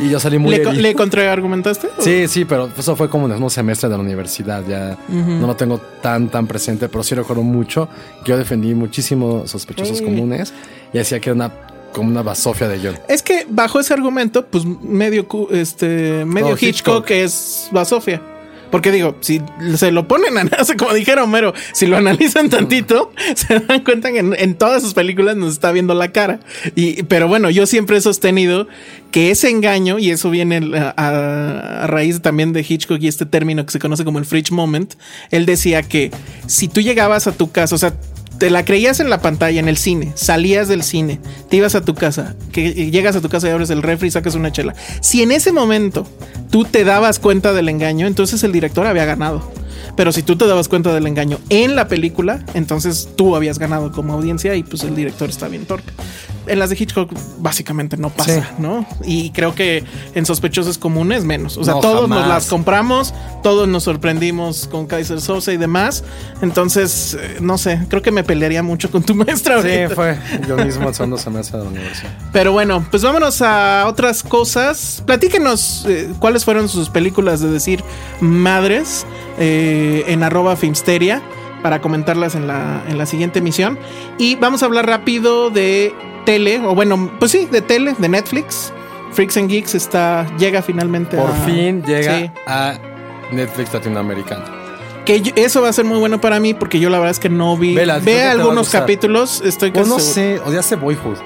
y 0.00 0.08
yo 0.08 0.18
salí 0.20 0.38
muy 0.38 0.50
¿Le, 0.52 0.56
herido. 0.56 0.72
¿Le 0.72 0.94
contraargumentaste? 0.94 1.88
Sí, 2.00 2.26
sí, 2.28 2.44
pero 2.44 2.68
eso 2.76 2.94
fue 2.96 3.08
como 3.08 3.26
en 3.26 3.32
el 3.32 3.36
mismo 3.38 3.50
semestre 3.50 3.88
de 3.88 3.96
la 3.96 4.02
universidad, 4.02 4.62
ya 4.66 4.96
no 5.08 5.46
lo 5.46 5.56
tengo 5.56 5.78
tan, 6.00 6.28
tan 6.28 6.46
presente, 6.46 6.88
pero 6.88 7.02
sí 7.02 7.14
recuerdo 7.16 7.42
mucho 7.42 7.88
que 8.24 8.30
yo 8.30 8.36
defendí 8.38 8.74
muchísimo 8.74 9.46
sospechosos 9.46 9.98
Sí. 9.98 10.04
comunes 10.04 10.52
y 10.92 10.98
decía 10.98 11.18
que 11.20 11.30
era 11.30 11.34
una, 11.34 11.50
como 11.94 12.10
una 12.10 12.22
basofia 12.22 12.68
de 12.68 12.78
guion. 12.78 12.98
Es 13.08 13.22
que 13.22 13.46
bajo 13.48 13.80
ese 13.80 13.94
argumento, 13.94 14.44
pues 14.46 14.64
medio, 14.66 15.26
este, 15.50 16.24
medio 16.26 16.48
Oh, 16.48 16.56
Hitchcock, 16.60 17.04
Hitchcock. 17.06 17.10
es 17.10 17.68
Basofia. 17.72 18.20
Porque 18.70 18.90
digo, 18.90 19.16
si 19.20 19.40
se 19.76 19.92
lo 19.92 20.08
ponen 20.08 20.36
a 20.36 20.40
así 20.58 20.74
como 20.74 20.92
dijera 20.92 21.22
Homero, 21.22 21.54
si 21.72 21.86
lo 21.86 21.96
analizan 21.96 22.50
tantito, 22.50 23.12
se 23.36 23.60
dan 23.60 23.84
cuenta 23.84 24.10
que 24.10 24.18
en, 24.18 24.34
en 24.36 24.56
todas 24.56 24.82
sus 24.82 24.94
películas 24.94 25.36
nos 25.36 25.52
está 25.52 25.70
viendo 25.70 25.94
la 25.94 26.10
cara. 26.10 26.40
Y, 26.74 27.04
pero 27.04 27.28
bueno, 27.28 27.50
yo 27.50 27.66
siempre 27.66 27.98
he 27.98 28.00
sostenido 28.00 28.66
que 29.12 29.30
ese 29.30 29.48
engaño, 29.48 30.00
y 30.00 30.10
eso 30.10 30.28
viene 30.28 30.76
a, 30.76 30.92
a- 30.96 31.84
a 31.84 31.86
raíz 31.86 32.20
también 32.20 32.52
de 32.52 32.66
Hitchcock 32.68 33.00
y 33.00 33.06
este 33.06 33.26
término 33.26 33.64
que 33.64 33.70
se 33.70 33.78
conoce 33.78 34.04
como 34.04 34.18
el 34.18 34.24
fridge 34.24 34.50
moment, 34.50 34.94
él 35.30 35.46
decía 35.46 35.84
que 35.84 36.10
si 36.48 36.66
tú 36.66 36.80
llegabas 36.80 37.28
a 37.28 37.32
tu 37.32 37.52
casa, 37.52 37.76
o 37.76 37.78
sea, 37.78 37.94
te 38.38 38.50
la 38.50 38.64
creías 38.64 39.00
en 39.00 39.10
la 39.10 39.20
pantalla, 39.20 39.60
en 39.60 39.68
el 39.68 39.76
cine, 39.76 40.12
salías 40.14 40.68
del 40.68 40.82
cine, 40.82 41.20
te 41.48 41.56
ibas 41.56 41.74
a 41.74 41.84
tu 41.84 41.94
casa, 41.94 42.34
que 42.52 42.90
llegas 42.90 43.16
a 43.16 43.20
tu 43.20 43.28
casa 43.28 43.48
y 43.48 43.50
abres 43.50 43.70
el 43.70 43.82
refri 43.82 44.08
y 44.08 44.10
sacas 44.10 44.34
una 44.34 44.52
chela. 44.52 44.74
Si 45.00 45.22
en 45.22 45.32
ese 45.32 45.52
momento 45.52 46.06
tú 46.50 46.64
te 46.64 46.84
dabas 46.84 47.18
cuenta 47.18 47.52
del 47.52 47.68
engaño, 47.68 48.06
entonces 48.06 48.42
el 48.44 48.52
director 48.52 48.86
había 48.86 49.04
ganado. 49.04 49.42
Pero 49.96 50.12
si 50.12 50.22
tú 50.22 50.36
te 50.36 50.46
dabas 50.46 50.68
cuenta 50.68 50.92
del 50.92 51.06
engaño 51.06 51.38
en 51.50 51.76
la 51.76 51.88
película, 51.88 52.44
entonces 52.54 53.08
tú 53.16 53.36
habías 53.36 53.58
ganado 53.58 53.92
como 53.92 54.12
audiencia 54.12 54.54
y 54.56 54.62
pues 54.62 54.82
el 54.82 54.96
director 54.96 55.28
está 55.28 55.48
bien 55.48 55.66
torpe. 55.66 55.92
En 56.46 56.58
las 56.58 56.70
de 56.70 56.76
Hitchcock 56.78 57.10
básicamente 57.38 57.96
no 57.96 58.10
pasa, 58.10 58.42
Sí. 58.42 58.48
¿no? 58.58 58.86
Y 59.04 59.30
creo 59.30 59.54
que 59.54 59.84
en 60.14 60.26
sospechosos 60.26 60.78
comunes 60.78 61.24
menos. 61.24 61.56
O 61.56 61.64
sea, 61.64 61.74
No, 61.74 61.80
todos 61.80 62.08
nos 62.08 62.26
las 62.28 62.46
compramos, 62.46 63.14
todos 63.42 63.66
nos 63.68 63.84
sorprendimos 63.84 64.66
con 64.68 64.86
Kaiser 64.86 65.20
Sosa 65.20 65.52
y 65.52 65.56
demás. 65.56 66.04
Entonces, 66.42 67.16
eh, 67.20 67.38
no 67.40 67.56
sé, 67.58 67.80
creo 67.88 68.02
que 68.02 68.10
me 68.10 68.24
pelearía 68.24 68.62
mucho 68.62 68.90
con 68.90 69.02
tu 69.02 69.14
maestra. 69.14 69.62
Sí, 69.62 69.68
ahorita. 69.68 69.94
fue 69.94 70.18
yo 70.46 70.56
mismo 70.56 70.88
el 70.88 70.94
segundo 70.94 71.16
semestre 71.18 71.58
de 71.58 71.64
la 71.64 71.70
universidad. 71.70 72.10
Pero 72.32 72.52
bueno, 72.52 72.84
pues 72.90 73.02
vámonos 73.02 73.40
a 73.42 73.86
otras 73.88 74.22
cosas. 74.22 75.02
Platíquenos 75.06 75.84
eh, 75.88 76.10
cuáles 76.18 76.44
fueron 76.44 76.68
sus 76.68 76.90
películas 76.90 77.40
de 77.40 77.48
decir 77.50 77.82
madres 78.20 79.06
eh, 79.38 80.04
en 80.08 80.22
arroba 80.22 80.56
Filmsteria 80.56 81.22
para 81.62 81.80
comentarlas 81.80 82.34
en 82.34 82.46
la, 82.46 82.82
en 82.88 82.98
la 82.98 83.06
siguiente 83.06 83.38
emisión. 83.38 83.78
Y 84.18 84.36
vamos 84.36 84.62
a 84.62 84.66
hablar 84.66 84.86
rápido 84.86 85.48
de 85.50 85.94
tele, 86.24 86.58
o 86.60 86.74
bueno, 86.74 87.10
pues 87.18 87.30
sí, 87.32 87.46
de 87.50 87.60
tele, 87.62 87.94
de 87.98 88.08
Netflix. 88.08 88.72
Freaks 89.12 89.36
and 89.36 89.48
Geeks 89.48 89.74
está, 89.74 90.26
llega 90.38 90.60
finalmente 90.62 91.16
Por 91.16 91.30
a- 91.30 91.34
fin 91.46 91.82
llega 91.84 92.18
Sí. 92.18 92.30
a 92.46 92.74
Netflix 93.30 93.72
latinoamericano. 93.72 94.44
Que 95.04 95.20
yo- 95.20 95.32
eso 95.36 95.60
va 95.62 95.68
a 95.68 95.72
ser 95.72 95.84
muy 95.84 95.98
bueno 95.98 96.20
para 96.20 96.40
mí 96.40 96.54
porque 96.54 96.80
yo 96.80 96.88
la 96.90 96.98
verdad 96.98 97.10
es 97.12 97.18
que 97.20 97.28
no 97.28 97.56
vi. 97.56 97.74
Vela, 97.74 97.98
Ve 97.98 98.22
algunos 98.24 98.70
capítulos, 98.70 99.42
estoy 99.44 99.70
O 99.70 99.72
casi 99.74 99.88
no 99.90 99.98
sé, 100.00 100.40
odiaste 100.44 100.76
Boyhood. 100.76 101.18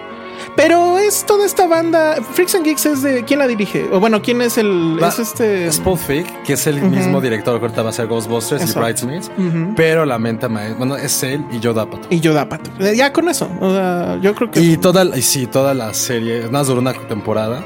Pero 0.57 0.88
es 1.19 1.27
toda 1.27 1.45
esta 1.45 1.67
banda. 1.67 2.17
Freaks 2.33 2.55
and 2.55 2.65
Geeks 2.65 2.87
es 2.87 3.03
de. 3.03 3.25
¿Quién 3.25 3.41
la 3.41 3.47
dirige? 3.47 3.89
O 3.93 4.01
bueno, 4.01 4.23
¿quién 4.23 4.41
es 4.41 4.57
el. 4.59 4.99
Es 5.03 5.19
este. 5.19 5.67
Es 5.67 5.81
Paul 5.81 5.99
que 6.45 6.53
es 6.53 6.67
el 6.67 6.81
mismo 6.83 7.21
director 7.21 7.59
que 7.59 7.65
ahorita 7.65 7.83
va 7.83 7.89
a 7.89 7.91
hacer 7.91 8.07
Ghostbusters 8.07 8.63
Eso. 8.63 8.79
y 8.79 8.83
Bridesmaids. 8.83 9.31
Pero 9.77 10.05
la 10.07 10.19
menta 10.19 10.49
maestra, 10.49 10.79
bueno, 10.79 10.97
es 10.97 11.23
él 11.23 11.45
y 11.51 11.61
Joe 11.63 11.73
Apatow. 11.79 12.07
Y 12.11 12.21
yo 12.21 12.33
Dapato. 12.33 12.71
Eh, 12.79 12.95
Ya 12.97 13.13
con 13.13 13.29
eso. 13.29 13.49
O 13.61 13.71
sea, 13.73 14.19
yo 14.23 14.35
creo 14.35 14.51
que. 14.51 14.61
Y 14.61 14.77
toda, 14.77 15.05
y 15.17 15.23
sí, 15.23 15.47
toda 15.47 15.75
la 15.75 15.93
serie, 15.95 16.41
nada 16.41 16.51
más 16.51 16.67
duró 16.69 16.81
una 16.81 16.93
temporada. 16.95 17.65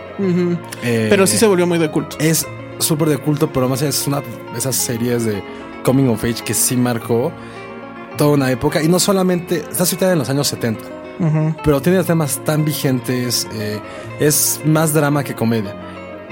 Eh, 0.83 1.07
Pero 1.11 1.27
sí 1.27 1.37
se 1.37 1.47
volvió 1.47 1.67
muy 1.67 1.79
de 1.79 1.91
culto. 1.91 2.17
Es 2.19 2.47
súper 2.79 3.09
de 3.09 3.19
culto, 3.19 3.53
pero 3.53 3.69
más 3.69 3.83
es 3.83 4.07
una 4.07 4.21
de 4.21 4.59
esas 4.59 4.77
series 4.77 5.25
de 5.25 5.43
Coming 5.85 6.09
of 6.09 6.25
Age 6.25 6.43
que 6.45 6.55
sí 6.55 6.77
marcó 6.77 7.33
toda 8.17 8.31
una 8.31 8.51
época. 8.51 8.83
Y 8.83 8.89
no 8.89 8.99
solamente, 8.99 9.65
está 9.71 9.87
situada 9.87 10.13
en 10.15 10.19
los 10.21 10.31
años 10.31 10.49
70, 10.49 10.85
Ujú. 11.19 11.55
pero 11.65 11.81
tiene 11.81 12.03
temas 12.05 12.41
tan 12.45 12.65
vigentes, 12.65 13.47
eh, 13.55 13.81
es 14.19 14.61
más 14.65 14.93
drama 14.93 15.23
que 15.23 15.35
comedia. 15.35 15.75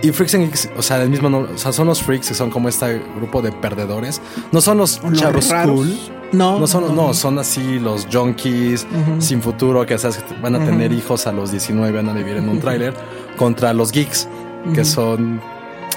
Y 0.03 0.11
Freaks 0.13 0.35
and 0.35 0.45
Geeks, 0.45 0.71
o 0.79 0.83
sea, 0.83 1.03
el 1.03 1.11
mismo 1.11 1.29
nombre, 1.29 1.53
o 1.55 1.59
sea, 1.59 1.73
son 1.73 1.87
los 1.87 2.03
freaks 2.03 2.29
que 2.29 2.35
son 2.35 2.49
como 2.51 2.69
este 2.71 3.03
grupo 3.17 3.43
de 3.43 3.53
perdedores. 3.53 4.23
No 4.51 4.63
son 4.63 4.79
los 4.79 5.03
Los 5.05 5.19
chavos 5.21 5.49
raros. 5.51 5.77
cool. 5.77 5.95
No, 6.33 6.59
No 6.61 6.67
son, 6.67 6.95
no, 6.97 7.13
son 7.13 7.39
así 7.39 7.79
los 7.79 8.07
junkies 8.11 8.87
sin 9.19 9.43
futuro 9.43 9.85
que 9.85 9.99
sabes 9.99 10.25
van 10.41 10.55
a 10.55 10.65
tener 10.65 10.93
hijos 10.93 11.27
a 11.27 11.33
los 11.33 11.51
19, 11.51 11.93
van 11.93 12.09
a 12.09 12.13
vivir 12.15 12.37
en 12.39 12.49
un 12.49 12.61
tráiler 12.61 12.95
contra 13.37 13.73
los 13.75 13.93
geeks 13.93 14.27
que 14.75 14.85
son 14.85 15.41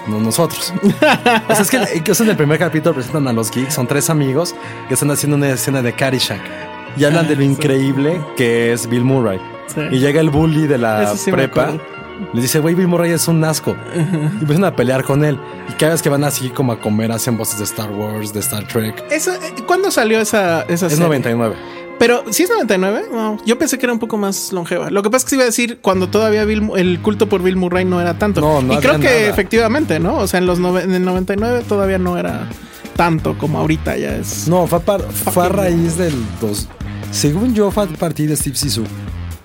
no 0.07 0.19
nosotros. 0.19 0.73
o 0.83 1.55
sea, 1.55 1.61
es 1.61 1.69
que, 1.69 2.23
en 2.23 2.29
el 2.29 2.35
primer 2.35 2.59
capítulo 2.59 2.93
presentan 2.95 3.27
a 3.29 3.33
los 3.33 3.51
geeks, 3.51 3.73
son 3.73 3.87
tres 3.87 4.09
amigos 4.09 4.53
que 4.89 4.95
están 4.95 5.11
haciendo 5.11 5.37
una 5.37 5.49
escena 5.49 5.81
de 5.81 5.93
Caddyshack 5.93 6.41
y 6.97 7.03
hablan 7.03 7.27
de 7.27 7.35
lo 7.35 7.43
increíble 7.53 8.19
que 8.37 8.73
es 8.73 8.87
Bill 8.89 9.03
Murray. 9.03 9.39
Sí. 9.73 9.81
Y 9.91 9.99
llega 9.99 10.19
el 10.21 10.29
bully 10.29 10.67
de 10.67 10.77
la 10.77 11.15
sí 11.15 11.31
prepa. 11.31 11.71
Les 12.33 12.43
dice, 12.43 12.59
güey, 12.59 12.75
Bill 12.75 12.87
Murray 12.87 13.11
es 13.11 13.27
un 13.27 13.43
asco. 13.43 13.75
Y 13.95 14.41
empiezan 14.41 14.65
a 14.65 14.75
pelear 14.75 15.03
con 15.03 15.25
él. 15.25 15.37
Y 15.69 15.73
cada 15.73 15.93
vez 15.93 16.01
que 16.01 16.09
van 16.09 16.23
así 16.23 16.49
como 16.49 16.71
a 16.71 16.79
comer, 16.79 17.11
hacen 17.11 17.37
voces 17.37 17.57
de 17.57 17.63
Star 17.65 17.89
Wars, 17.91 18.33
de 18.33 18.39
Star 18.39 18.67
Trek. 18.67 19.03
Eso, 19.11 19.31
eh, 19.33 19.39
¿Cuándo 19.65 19.89
salió 19.89 20.19
esa, 20.21 20.61
esa 20.63 20.85
Es 20.87 20.93
serie? 20.93 21.05
99. 21.05 21.55
Pero, 21.99 22.23
¿sí 22.31 22.43
es 22.43 22.49
99? 22.49 23.05
No, 23.11 23.37
yo 23.45 23.57
pensé 23.57 23.77
que 23.79 23.85
era 23.87 23.93
un 23.93 23.99
poco 23.99 24.17
más 24.17 24.51
longeva. 24.53 24.89
Lo 24.91 25.01
que 25.01 25.09
pasa 25.09 25.19
es 25.19 25.23
que 25.25 25.29
se 25.31 25.35
iba 25.37 25.43
a 25.43 25.47
decir 25.47 25.79
cuando 25.81 26.07
todavía 26.07 26.45
Bill- 26.45 26.71
el 26.77 26.99
culto 27.01 27.27
por 27.27 27.41
Bill 27.41 27.55
Murray 27.55 27.83
no 27.85 27.99
era 27.99 28.13
tanto. 28.17 28.41
No, 28.41 28.61
no 28.61 28.73
y 28.73 28.77
creo 28.77 28.99
que 28.99 29.05
nada. 29.05 29.29
efectivamente, 29.29 29.99
¿no? 29.99 30.17
O 30.17 30.27
sea, 30.27 30.37
en 30.39 30.45
los 30.45 30.59
en 30.59 30.93
el 30.93 31.03
99 31.05 31.63
todavía 31.67 31.97
no 31.97 32.17
era 32.17 32.47
tanto 32.95 33.37
como 33.37 33.57
ahorita 33.59 33.97
ya 33.97 34.15
es. 34.17 34.47
No, 34.47 34.67
fue 34.67 34.79
a, 34.79 34.81
par- 34.81 35.01
fue 35.11 35.45
a 35.45 35.49
raíz 35.49 35.97
del 35.97 36.13
dos. 36.41 36.67
Según 37.13 37.53
yo, 37.53 37.71
fue 37.71 37.83
a 37.83 37.87
partir 37.87 38.27
de 38.29 38.35
Steve 38.35 38.55
Zissou. 38.57 38.85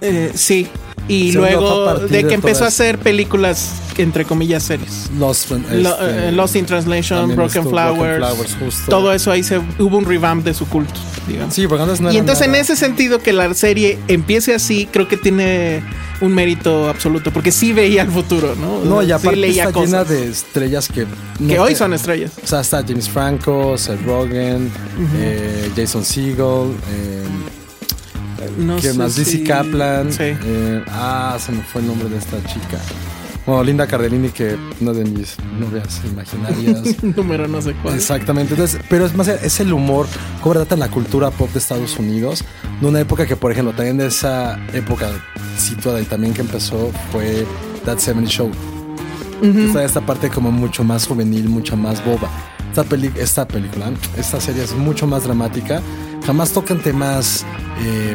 Eh, 0.00 0.32
sí. 0.34 0.66
Y 1.06 1.32
Según 1.32 1.48
luego 1.48 1.94
de 2.00 2.20
que 2.22 2.28
de 2.28 2.34
empezó 2.34 2.64
a 2.64 2.68
hacer 2.68 2.98
películas, 2.98 3.72
entre 3.96 4.26
comillas, 4.26 4.62
series. 4.62 5.10
Lost, 5.18 5.50
Lo- 5.50 5.56
este, 5.56 6.28
eh, 6.28 6.32
Lost 6.32 6.56
in 6.56 6.66
Translation, 6.66 7.34
Broken 7.34 7.62
Flowers, 7.62 7.96
Broken 7.98 8.16
Flowers, 8.18 8.56
justo. 8.60 8.90
todo 8.90 9.12
eso 9.14 9.30
ahí 9.30 9.42
se 9.42 9.58
hubo 9.78 9.96
un 9.96 10.04
revamp 10.04 10.44
de 10.44 10.52
su 10.52 10.66
culto, 10.66 11.00
digamos. 11.26 11.54
Sí, 11.54 11.66
porque 11.66 11.82
antes 11.84 12.02
no 12.02 12.12
y 12.12 12.18
entonces 12.18 12.46
en 12.46 12.54
ese 12.54 12.76
sentido 12.76 13.20
que 13.20 13.32
la 13.32 13.54
serie 13.54 13.98
empiece 14.06 14.54
así, 14.54 14.86
creo 14.92 15.08
que 15.08 15.16
tiene 15.16 15.82
un 16.20 16.34
mérito 16.34 16.90
absoluto, 16.90 17.32
porque 17.32 17.52
sí 17.52 17.72
veía 17.72 18.02
el 18.02 18.10
futuro, 18.10 18.54
¿no? 18.56 18.84
No, 18.84 19.02
y 19.02 19.06
sí 19.06 19.12
aparte 19.12 19.36
leía 19.36 19.64
está 19.64 19.72
cosas 19.72 19.90
llena 19.90 20.04
de 20.04 20.28
estrellas 20.30 20.88
que... 20.88 21.06
no 21.38 21.48
que 21.48 21.58
hoy 21.58 21.74
son 21.74 21.94
estrellas. 21.94 22.32
O 22.42 22.46
sea, 22.46 22.60
está 22.60 22.84
James 22.86 23.08
Franco, 23.08 23.78
Seth 23.78 24.02
Rogen, 24.04 24.70
eh, 25.16 25.70
Jason 25.74 26.04
Segel, 26.04 26.72
eh, 26.90 27.24
No 28.58 28.76
¿quién 28.76 28.96
más? 28.98 29.12
si- 29.12 29.20
Lizzie 29.20 29.44
Kaplan. 29.44 30.12
Sí. 30.12 30.22
eh, 30.24 30.84
ah, 30.88 31.36
se 31.40 31.52
me 31.52 31.62
fue 31.62 31.80
el 31.80 31.86
nombre 31.88 32.08
de 32.08 32.18
esta 32.18 32.36
chica. 32.44 32.78
Bueno, 33.46 33.64
Linda 33.64 33.86
Cardellini, 33.86 34.28
que 34.28 34.58
una 34.80 34.92
de 34.92 35.04
mis 35.04 35.36
novias 35.58 36.02
imaginarias. 36.04 37.02
Número 37.16 37.48
no 37.48 37.62
sé 37.62 37.74
cuál. 37.82 37.94
Exactamente, 37.94 38.52
entonces, 38.54 38.78
pero 38.90 39.06
es 39.06 39.14
más, 39.14 39.26
es 39.28 39.60
el 39.60 39.72
humor, 39.72 40.06
cómo 40.42 40.54
trata 40.54 40.76
la 40.76 40.90
cultura 40.90 41.30
pop 41.30 41.50
de 41.52 41.58
Estados 41.58 41.98
Unidos, 41.98 42.44
de 42.80 42.86
una 42.86 43.00
época 43.00 43.26
que, 43.26 43.36
por 43.36 43.50
ejemplo, 43.50 43.72
también 43.72 43.96
de 43.96 44.08
esa 44.08 44.58
época 44.74 45.08
situada 45.56 45.98
y 46.00 46.04
también 46.04 46.34
que 46.34 46.42
empezó 46.42 46.92
fue 47.10 47.46
That 47.86 47.98
70 47.98 48.28
Show. 48.30 48.50
Está 49.42 49.84
esta 49.84 50.00
parte 50.02 50.28
como 50.28 50.50
mucho 50.50 50.84
más 50.84 51.06
juvenil, 51.06 51.48
mucho 51.48 51.76
más 51.76 52.04
boba. 52.04 52.28
Esta, 52.70 52.84
peli 52.84 53.10
esta 53.16 53.48
película, 53.48 53.90
esta 54.16 54.40
serie 54.40 54.62
es 54.64 54.74
mucho 54.74 55.06
más 55.06 55.24
dramática, 55.24 55.80
jamás 56.28 56.52
tocan 56.52 56.78
temas 56.78 57.46
eh, 57.80 58.14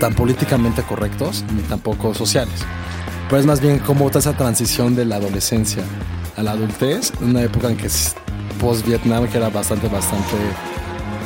tan 0.00 0.14
políticamente 0.14 0.82
correctos 0.82 1.44
ni 1.54 1.62
tampoco 1.62 2.12
sociales. 2.12 2.58
Pero 3.28 3.38
es 3.38 3.46
más 3.46 3.60
bien 3.60 3.78
como 3.78 4.10
esa 4.10 4.36
transición 4.36 4.96
de 4.96 5.04
la 5.04 5.14
adolescencia 5.14 5.84
a 6.36 6.42
la 6.42 6.50
adultez, 6.50 7.12
una 7.20 7.42
época 7.42 7.70
en 7.70 7.76
que 7.76 7.88
post-Vietnam, 8.60 9.28
que 9.28 9.36
era 9.36 9.48
bastante, 9.48 9.86
bastante 9.86 10.34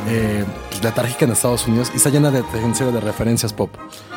eh, 0.09 0.45
letárgica 0.83 1.25
en 1.25 1.33
Estados 1.33 1.67
Unidos, 1.67 1.91
y 1.93 1.97
está 1.97 2.11
llena 2.11 2.31
de, 2.31 2.43
referencias 3.01 3.53
pop, 3.53 3.71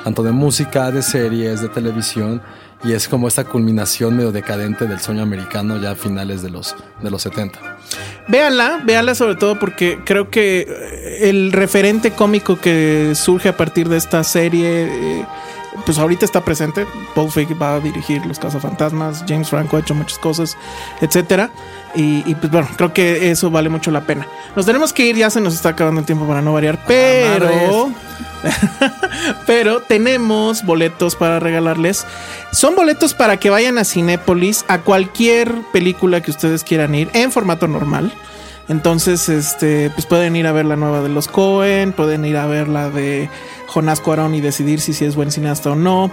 tanto 0.03 0.23
de 0.23 0.31
música, 0.31 0.91
de 0.91 1.01
series, 1.01 1.61
de 1.61 1.69
televisión, 1.69 2.41
y 2.83 2.93
es 2.93 3.07
como 3.07 3.27
esta 3.27 3.45
culminación 3.45 4.17
medio 4.17 4.31
decadente 4.31 4.85
del 4.85 4.99
sueño 4.99 5.23
americano 5.23 5.77
ya 5.77 5.91
a 5.91 5.95
finales 5.95 6.41
de 6.41 6.49
los, 6.49 6.75
de 7.01 7.09
los 7.09 7.21
70. 7.21 7.59
Véanla, 8.27 8.81
véanla 8.83 9.15
sobre 9.15 9.35
todo 9.35 9.57
porque 9.57 9.99
creo 10.05 10.29
que 10.29 10.67
eh, 10.67 11.29
el 11.29 11.51
referente 11.51 12.11
cómico 12.11 12.59
que 12.59 13.13
surge 13.15 13.49
a 13.49 13.57
partir 13.57 13.87
de 13.87 13.97
esta 13.97 14.23
serie, 14.23 15.19
eh, 15.19 15.25
pues 15.85 15.97
ahorita 15.97 16.25
está 16.25 16.43
presente. 16.43 16.85
Paul 17.15 17.31
Feig 17.31 17.49
va 17.61 17.75
a 17.75 17.79
dirigir 17.79 18.25
Los 18.25 18.39
Cazafantasmas, 18.39 19.23
James 19.27 19.49
Franco 19.49 19.77
ha 19.77 19.79
hecho 19.79 19.95
muchas 19.95 20.19
cosas, 20.19 20.57
etcétera. 21.01 21.51
Y, 21.95 22.23
y, 22.29 22.35
pues 22.35 22.51
bueno, 22.51 22.67
creo 22.75 22.91
que 22.91 23.29
eso 23.29 23.51
vale 23.51 23.69
mucho 23.69 23.91
la 23.91 24.01
pena. 24.01 24.27
Nos 24.55 24.65
tenemos 24.65 24.93
que 24.93 25.05
ir, 25.05 25.15
ya 25.15 25.29
se 25.29 25.41
nos 25.41 25.53
está 25.53 25.69
acabando 25.69 25.99
el 25.99 26.05
tiempo 26.05 26.27
para 26.27 26.41
no 26.41 26.53
variar, 26.53 26.79
pero... 26.87 27.91
pero 29.45 29.81
tenemos 29.81 30.63
boletos 30.65 31.15
para 31.15 31.39
regalarles. 31.39 32.05
Son 32.51 32.75
boletos 32.75 33.13
para 33.13 33.37
que 33.37 33.49
vayan 33.49 33.77
a 33.77 33.85
Cinépolis 33.85 34.65
a 34.67 34.79
cualquier 34.79 35.53
película 35.71 36.21
que 36.21 36.31
ustedes 36.31 36.63
quieran 36.63 36.95
ir 36.95 37.09
en 37.13 37.31
formato 37.31 37.67
normal. 37.67 38.13
Entonces, 38.69 39.27
este, 39.27 39.89
pues 39.89 40.05
pueden 40.05 40.35
ir 40.35 40.47
a 40.47 40.53
ver 40.53 40.65
la 40.65 40.77
nueva 40.77 41.01
de 41.01 41.09
los 41.09 41.27
Cohen, 41.27 41.91
pueden 41.91 42.23
ir 42.23 42.37
a 42.37 42.45
ver 42.45 42.69
la 42.69 42.89
de 42.89 43.29
Jonás 43.67 43.99
Cuarón 43.99 44.35
y 44.35 44.41
decidir 44.41 44.79
si, 44.79 44.93
si 44.93 45.03
es 45.03 45.15
buen 45.15 45.31
cineasta 45.31 45.71
o 45.71 45.75
no. 45.75 46.11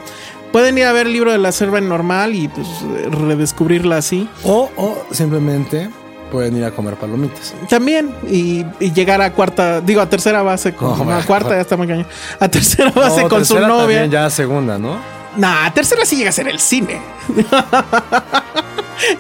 Pueden 0.52 0.78
ir 0.78 0.84
a 0.84 0.92
ver 0.92 1.06
el 1.06 1.12
libro 1.12 1.30
de 1.30 1.38
la 1.38 1.52
selva 1.52 1.78
en 1.78 1.88
normal 1.88 2.34
y 2.34 2.48
pues 2.48 2.66
redescubrirla 3.10 3.98
así. 3.98 4.28
O, 4.44 4.70
o 4.76 5.04
simplemente 5.12 5.88
pueden 6.30 6.56
ir 6.56 6.64
a 6.64 6.70
comer 6.70 6.94
palomitas. 6.94 7.54
También, 7.68 8.14
y, 8.28 8.64
y, 8.78 8.92
llegar 8.92 9.20
a 9.20 9.32
cuarta, 9.32 9.80
digo, 9.80 10.00
a 10.00 10.08
tercera 10.08 10.42
base 10.42 10.74
con. 10.74 10.98
No, 10.98 11.04
no 11.04 11.14
a 11.14 11.22
cuarta 11.22 11.50
ya 11.50 11.60
está 11.60 11.76
muy 11.76 11.86
cañón. 11.86 12.06
A 12.38 12.48
tercera 12.48 12.90
base 12.90 13.22
no, 13.22 13.28
con 13.28 13.38
tercera 13.40 13.60
su 13.62 13.66
novia. 13.68 13.98
También 13.98 14.10
ya 14.10 14.26
a 14.26 14.30
segunda, 14.30 14.78
¿no? 14.78 15.19
Nah, 15.36 15.72
tercera 15.72 16.04
sí 16.04 16.16
llega 16.16 16.30
a 16.30 16.32
ser 16.32 16.48
el 16.48 16.58
cine. 16.58 17.00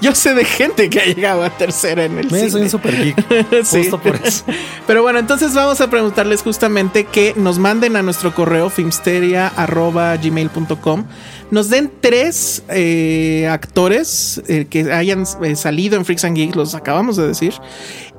Yo 0.00 0.14
sé 0.14 0.32
de 0.34 0.44
gente 0.44 0.88
que 0.90 1.00
ha 1.00 1.06
llegado 1.06 1.42
a 1.42 1.50
tercera 1.50 2.04
en 2.04 2.16
el 2.18 2.30
Me, 2.30 2.38
cine. 2.38 2.50
Soy 2.50 2.62
un 2.62 2.70
super 2.70 2.96
geek. 2.96 3.16
sí. 3.64 3.78
Justo 3.78 4.00
por 4.00 4.14
eso. 4.16 4.44
Pero 4.86 5.02
bueno, 5.02 5.18
entonces 5.18 5.52
vamos 5.54 5.80
a 5.80 5.88
preguntarles 5.88 6.42
justamente 6.42 7.04
que 7.04 7.32
nos 7.36 7.58
manden 7.58 7.96
a 7.96 8.02
nuestro 8.02 8.34
correo 8.34 8.68
filmsteria.gmail.com 8.70 11.04
nos 11.50 11.68
den 11.68 11.90
tres 12.00 12.62
eh, 12.68 13.48
actores 13.50 14.40
eh, 14.46 14.66
que 14.70 14.92
hayan 14.92 15.24
eh, 15.42 15.56
salido 15.56 15.96
en 15.96 16.04
Freaks 16.04 16.24
and 16.24 16.36
Geeks, 16.36 16.54
los 16.54 16.76
acabamos 16.76 17.16
de 17.16 17.26
decir, 17.26 17.54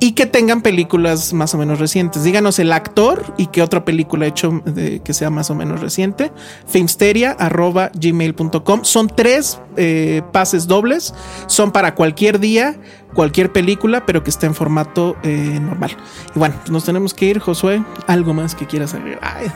y 0.02 0.12
que 0.14 0.26
tengan 0.26 0.62
películas 0.64 1.32
más 1.32 1.54
o 1.54 1.60
menos 1.60 1.78
recientes. 1.78 2.24
Díganos 2.24 2.58
el 2.58 2.74
actor 2.74 3.24
y 3.38 3.46
qué 3.48 3.62
otra 3.62 3.86
película 3.86 4.26
ha 4.26 4.30
hecho 4.30 4.64
de, 4.66 5.00
que 5.02 5.14
sea 5.14 5.30
más 5.30 5.52
o 5.52 5.56
menos 5.56 5.80
reciente. 5.80 6.32
Filmsteria.gmail.com. 6.66 8.84
Son 8.84 9.08
tres 9.16 9.60
eh, 9.78 10.24
pases 10.32 10.66
dobles, 10.66 11.14
son 11.46 11.72
para 11.72 11.94
cualquier 11.94 12.40
día, 12.40 12.80
cualquier 13.14 13.52
película, 13.52 14.08
pero 14.08 14.24
que 14.24 14.32
esté 14.32 14.48
en 14.48 14.56
formato 14.56 15.18
eh, 15.22 15.60
normal. 15.62 15.96
Y 16.36 16.40
bueno, 16.40 16.56
pues 16.62 16.72
nos 16.72 16.84
tenemos 16.84 17.14
que 17.14 17.26
ir, 17.26 17.38
Josué. 17.38 17.84
¿Algo 18.08 18.34
más 18.34 18.56
que 18.56 18.66
quieras 18.66 18.96
agregar? 18.96 19.54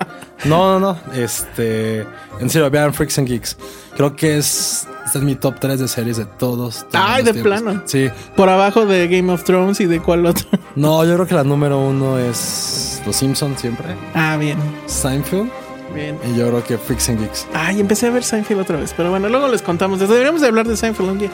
No, 0.44 0.80
no, 0.80 0.94
no. 0.94 1.12
Este. 1.12 2.06
En 2.40 2.48
serio, 2.48 2.70
vean 2.70 2.94
Freaks 2.94 3.18
and 3.18 3.28
Geeks. 3.28 3.58
Creo 3.94 4.16
que 4.16 4.38
es. 4.38 4.88
Este 5.10 5.18
es 5.18 5.24
mi 5.24 5.34
top 5.34 5.56
3 5.58 5.80
de 5.80 5.88
series 5.88 6.18
de 6.18 6.24
todos. 6.24 6.86
todos 6.88 7.04
Ay, 7.04 7.24
de 7.24 7.32
tiempos. 7.32 7.60
plano. 7.60 7.82
Sí. 7.84 8.08
Por 8.36 8.48
abajo 8.48 8.86
de 8.86 9.08
Game 9.08 9.32
of 9.32 9.42
Thrones 9.42 9.80
y 9.80 9.86
de 9.86 9.98
cuál 9.98 10.24
otro. 10.24 10.46
No, 10.76 11.04
yo 11.04 11.14
creo 11.14 11.26
que 11.26 11.34
la 11.34 11.42
número 11.42 11.80
uno 11.80 12.16
es 12.16 13.02
Los 13.04 13.16
Simpsons 13.16 13.60
siempre. 13.60 13.96
Ah, 14.14 14.36
bien. 14.38 14.56
Seinfeld. 14.86 15.50
Bien. 15.94 16.18
Y 16.32 16.38
yo 16.38 16.48
creo 16.48 16.64
que 16.64 16.78
Freaks 16.78 17.08
and 17.08 17.20
Geeks. 17.20 17.46
Ay, 17.52 17.80
empecé 17.80 18.06
a 18.06 18.10
ver 18.10 18.22
Seinfeld 18.22 18.60
otra 18.60 18.76
vez, 18.76 18.94
pero 18.96 19.10
bueno, 19.10 19.28
luego 19.28 19.48
les 19.48 19.60
contamos. 19.62 19.98
Deberíamos 19.98 20.40
de 20.40 20.46
hablar 20.46 20.66
de 20.66 20.76
Seinfeld 20.76 21.08
un 21.10 21.18
día. 21.18 21.30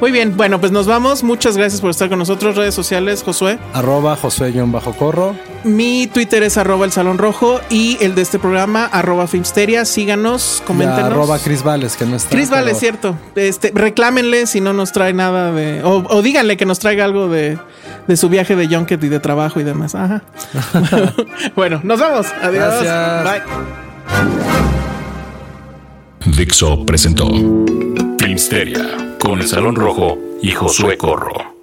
Muy 0.00 0.12
bien, 0.12 0.36
bueno, 0.36 0.60
pues 0.60 0.72
nos 0.72 0.86
vamos. 0.86 1.22
Muchas 1.22 1.56
gracias 1.56 1.80
por 1.80 1.90
estar 1.90 2.08
con 2.08 2.18
nosotros. 2.18 2.56
Redes 2.56 2.74
sociales, 2.74 3.22
Josué. 3.22 3.58
Arroba 3.74 4.16
Josué-Corro. 4.16 5.34
Mi 5.64 6.06
Twitter 6.06 6.42
es 6.44 6.56
arroba 6.56 6.84
el 6.84 6.92
Salón 6.92 7.18
Rojo 7.18 7.60
y 7.68 7.98
el 8.00 8.14
de 8.14 8.22
este 8.22 8.38
programa, 8.38 8.86
arroba 8.86 9.26
Filmsteria. 9.26 9.84
Síganos, 9.84 10.62
coméntenos. 10.66 11.04
Arroba 11.10 11.38
Chris 11.38 11.62
Vales, 11.62 11.96
que 11.96 12.06
no 12.06 12.16
está. 12.16 12.30
Chris 12.30 12.48
Vales, 12.48 12.66
pero- 12.66 12.78
cierto. 12.78 13.16
Este, 13.34 13.72
reclámenle 13.74 14.46
si 14.46 14.60
no 14.60 14.72
nos 14.72 14.92
trae 14.92 15.12
nada 15.12 15.52
de. 15.52 15.82
O, 15.82 16.04
o 16.08 16.22
díganle 16.22 16.56
que 16.56 16.64
nos 16.64 16.78
traiga 16.78 17.04
algo 17.04 17.28
de, 17.28 17.58
de 18.06 18.16
su 18.16 18.28
viaje 18.28 18.54
de 18.56 18.68
Junket 18.68 19.02
y 19.02 19.08
de 19.08 19.18
trabajo 19.20 19.58
y 19.60 19.64
demás. 19.64 19.94
Ajá. 19.96 20.22
bueno, 21.56 21.80
nos 21.82 21.98
vamos. 22.00 22.26
Adiós. 22.40 22.82
Gracias. 22.82 23.24
Bye. 23.24 23.87
Dixo 26.36 26.84
presentó 26.86 27.26
Filmsteria 28.18 29.16
con 29.18 29.40
el 29.40 29.48
Salón 29.48 29.74
Rojo 29.74 30.18
y 30.40 30.52
Josué 30.52 30.96
Corro. 30.96 31.54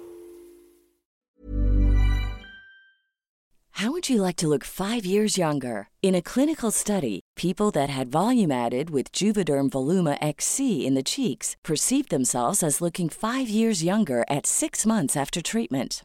How 3.72 3.90
would 3.90 4.08
you 4.08 4.22
like 4.22 4.36
to 4.36 4.48
look 4.48 4.64
five 4.64 5.04
years 5.04 5.36
younger? 5.36 5.88
In 6.02 6.14
a 6.14 6.22
clinical 6.22 6.70
study, 6.70 7.20
people 7.36 7.70
that 7.72 7.90
had 7.90 8.08
volume 8.08 8.50
added 8.50 8.88
with 8.88 9.12
Juvederm 9.12 9.68
Voluma 9.68 10.16
XC 10.22 10.86
in 10.86 10.94
the 10.94 11.02
cheeks 11.02 11.56
perceived 11.62 12.10
themselves 12.10 12.62
as 12.62 12.80
looking 12.80 13.10
five 13.10 13.48
years 13.50 13.84
younger 13.84 14.24
at 14.30 14.46
six 14.46 14.86
months 14.86 15.14
after 15.14 15.42
treatment. 15.42 16.04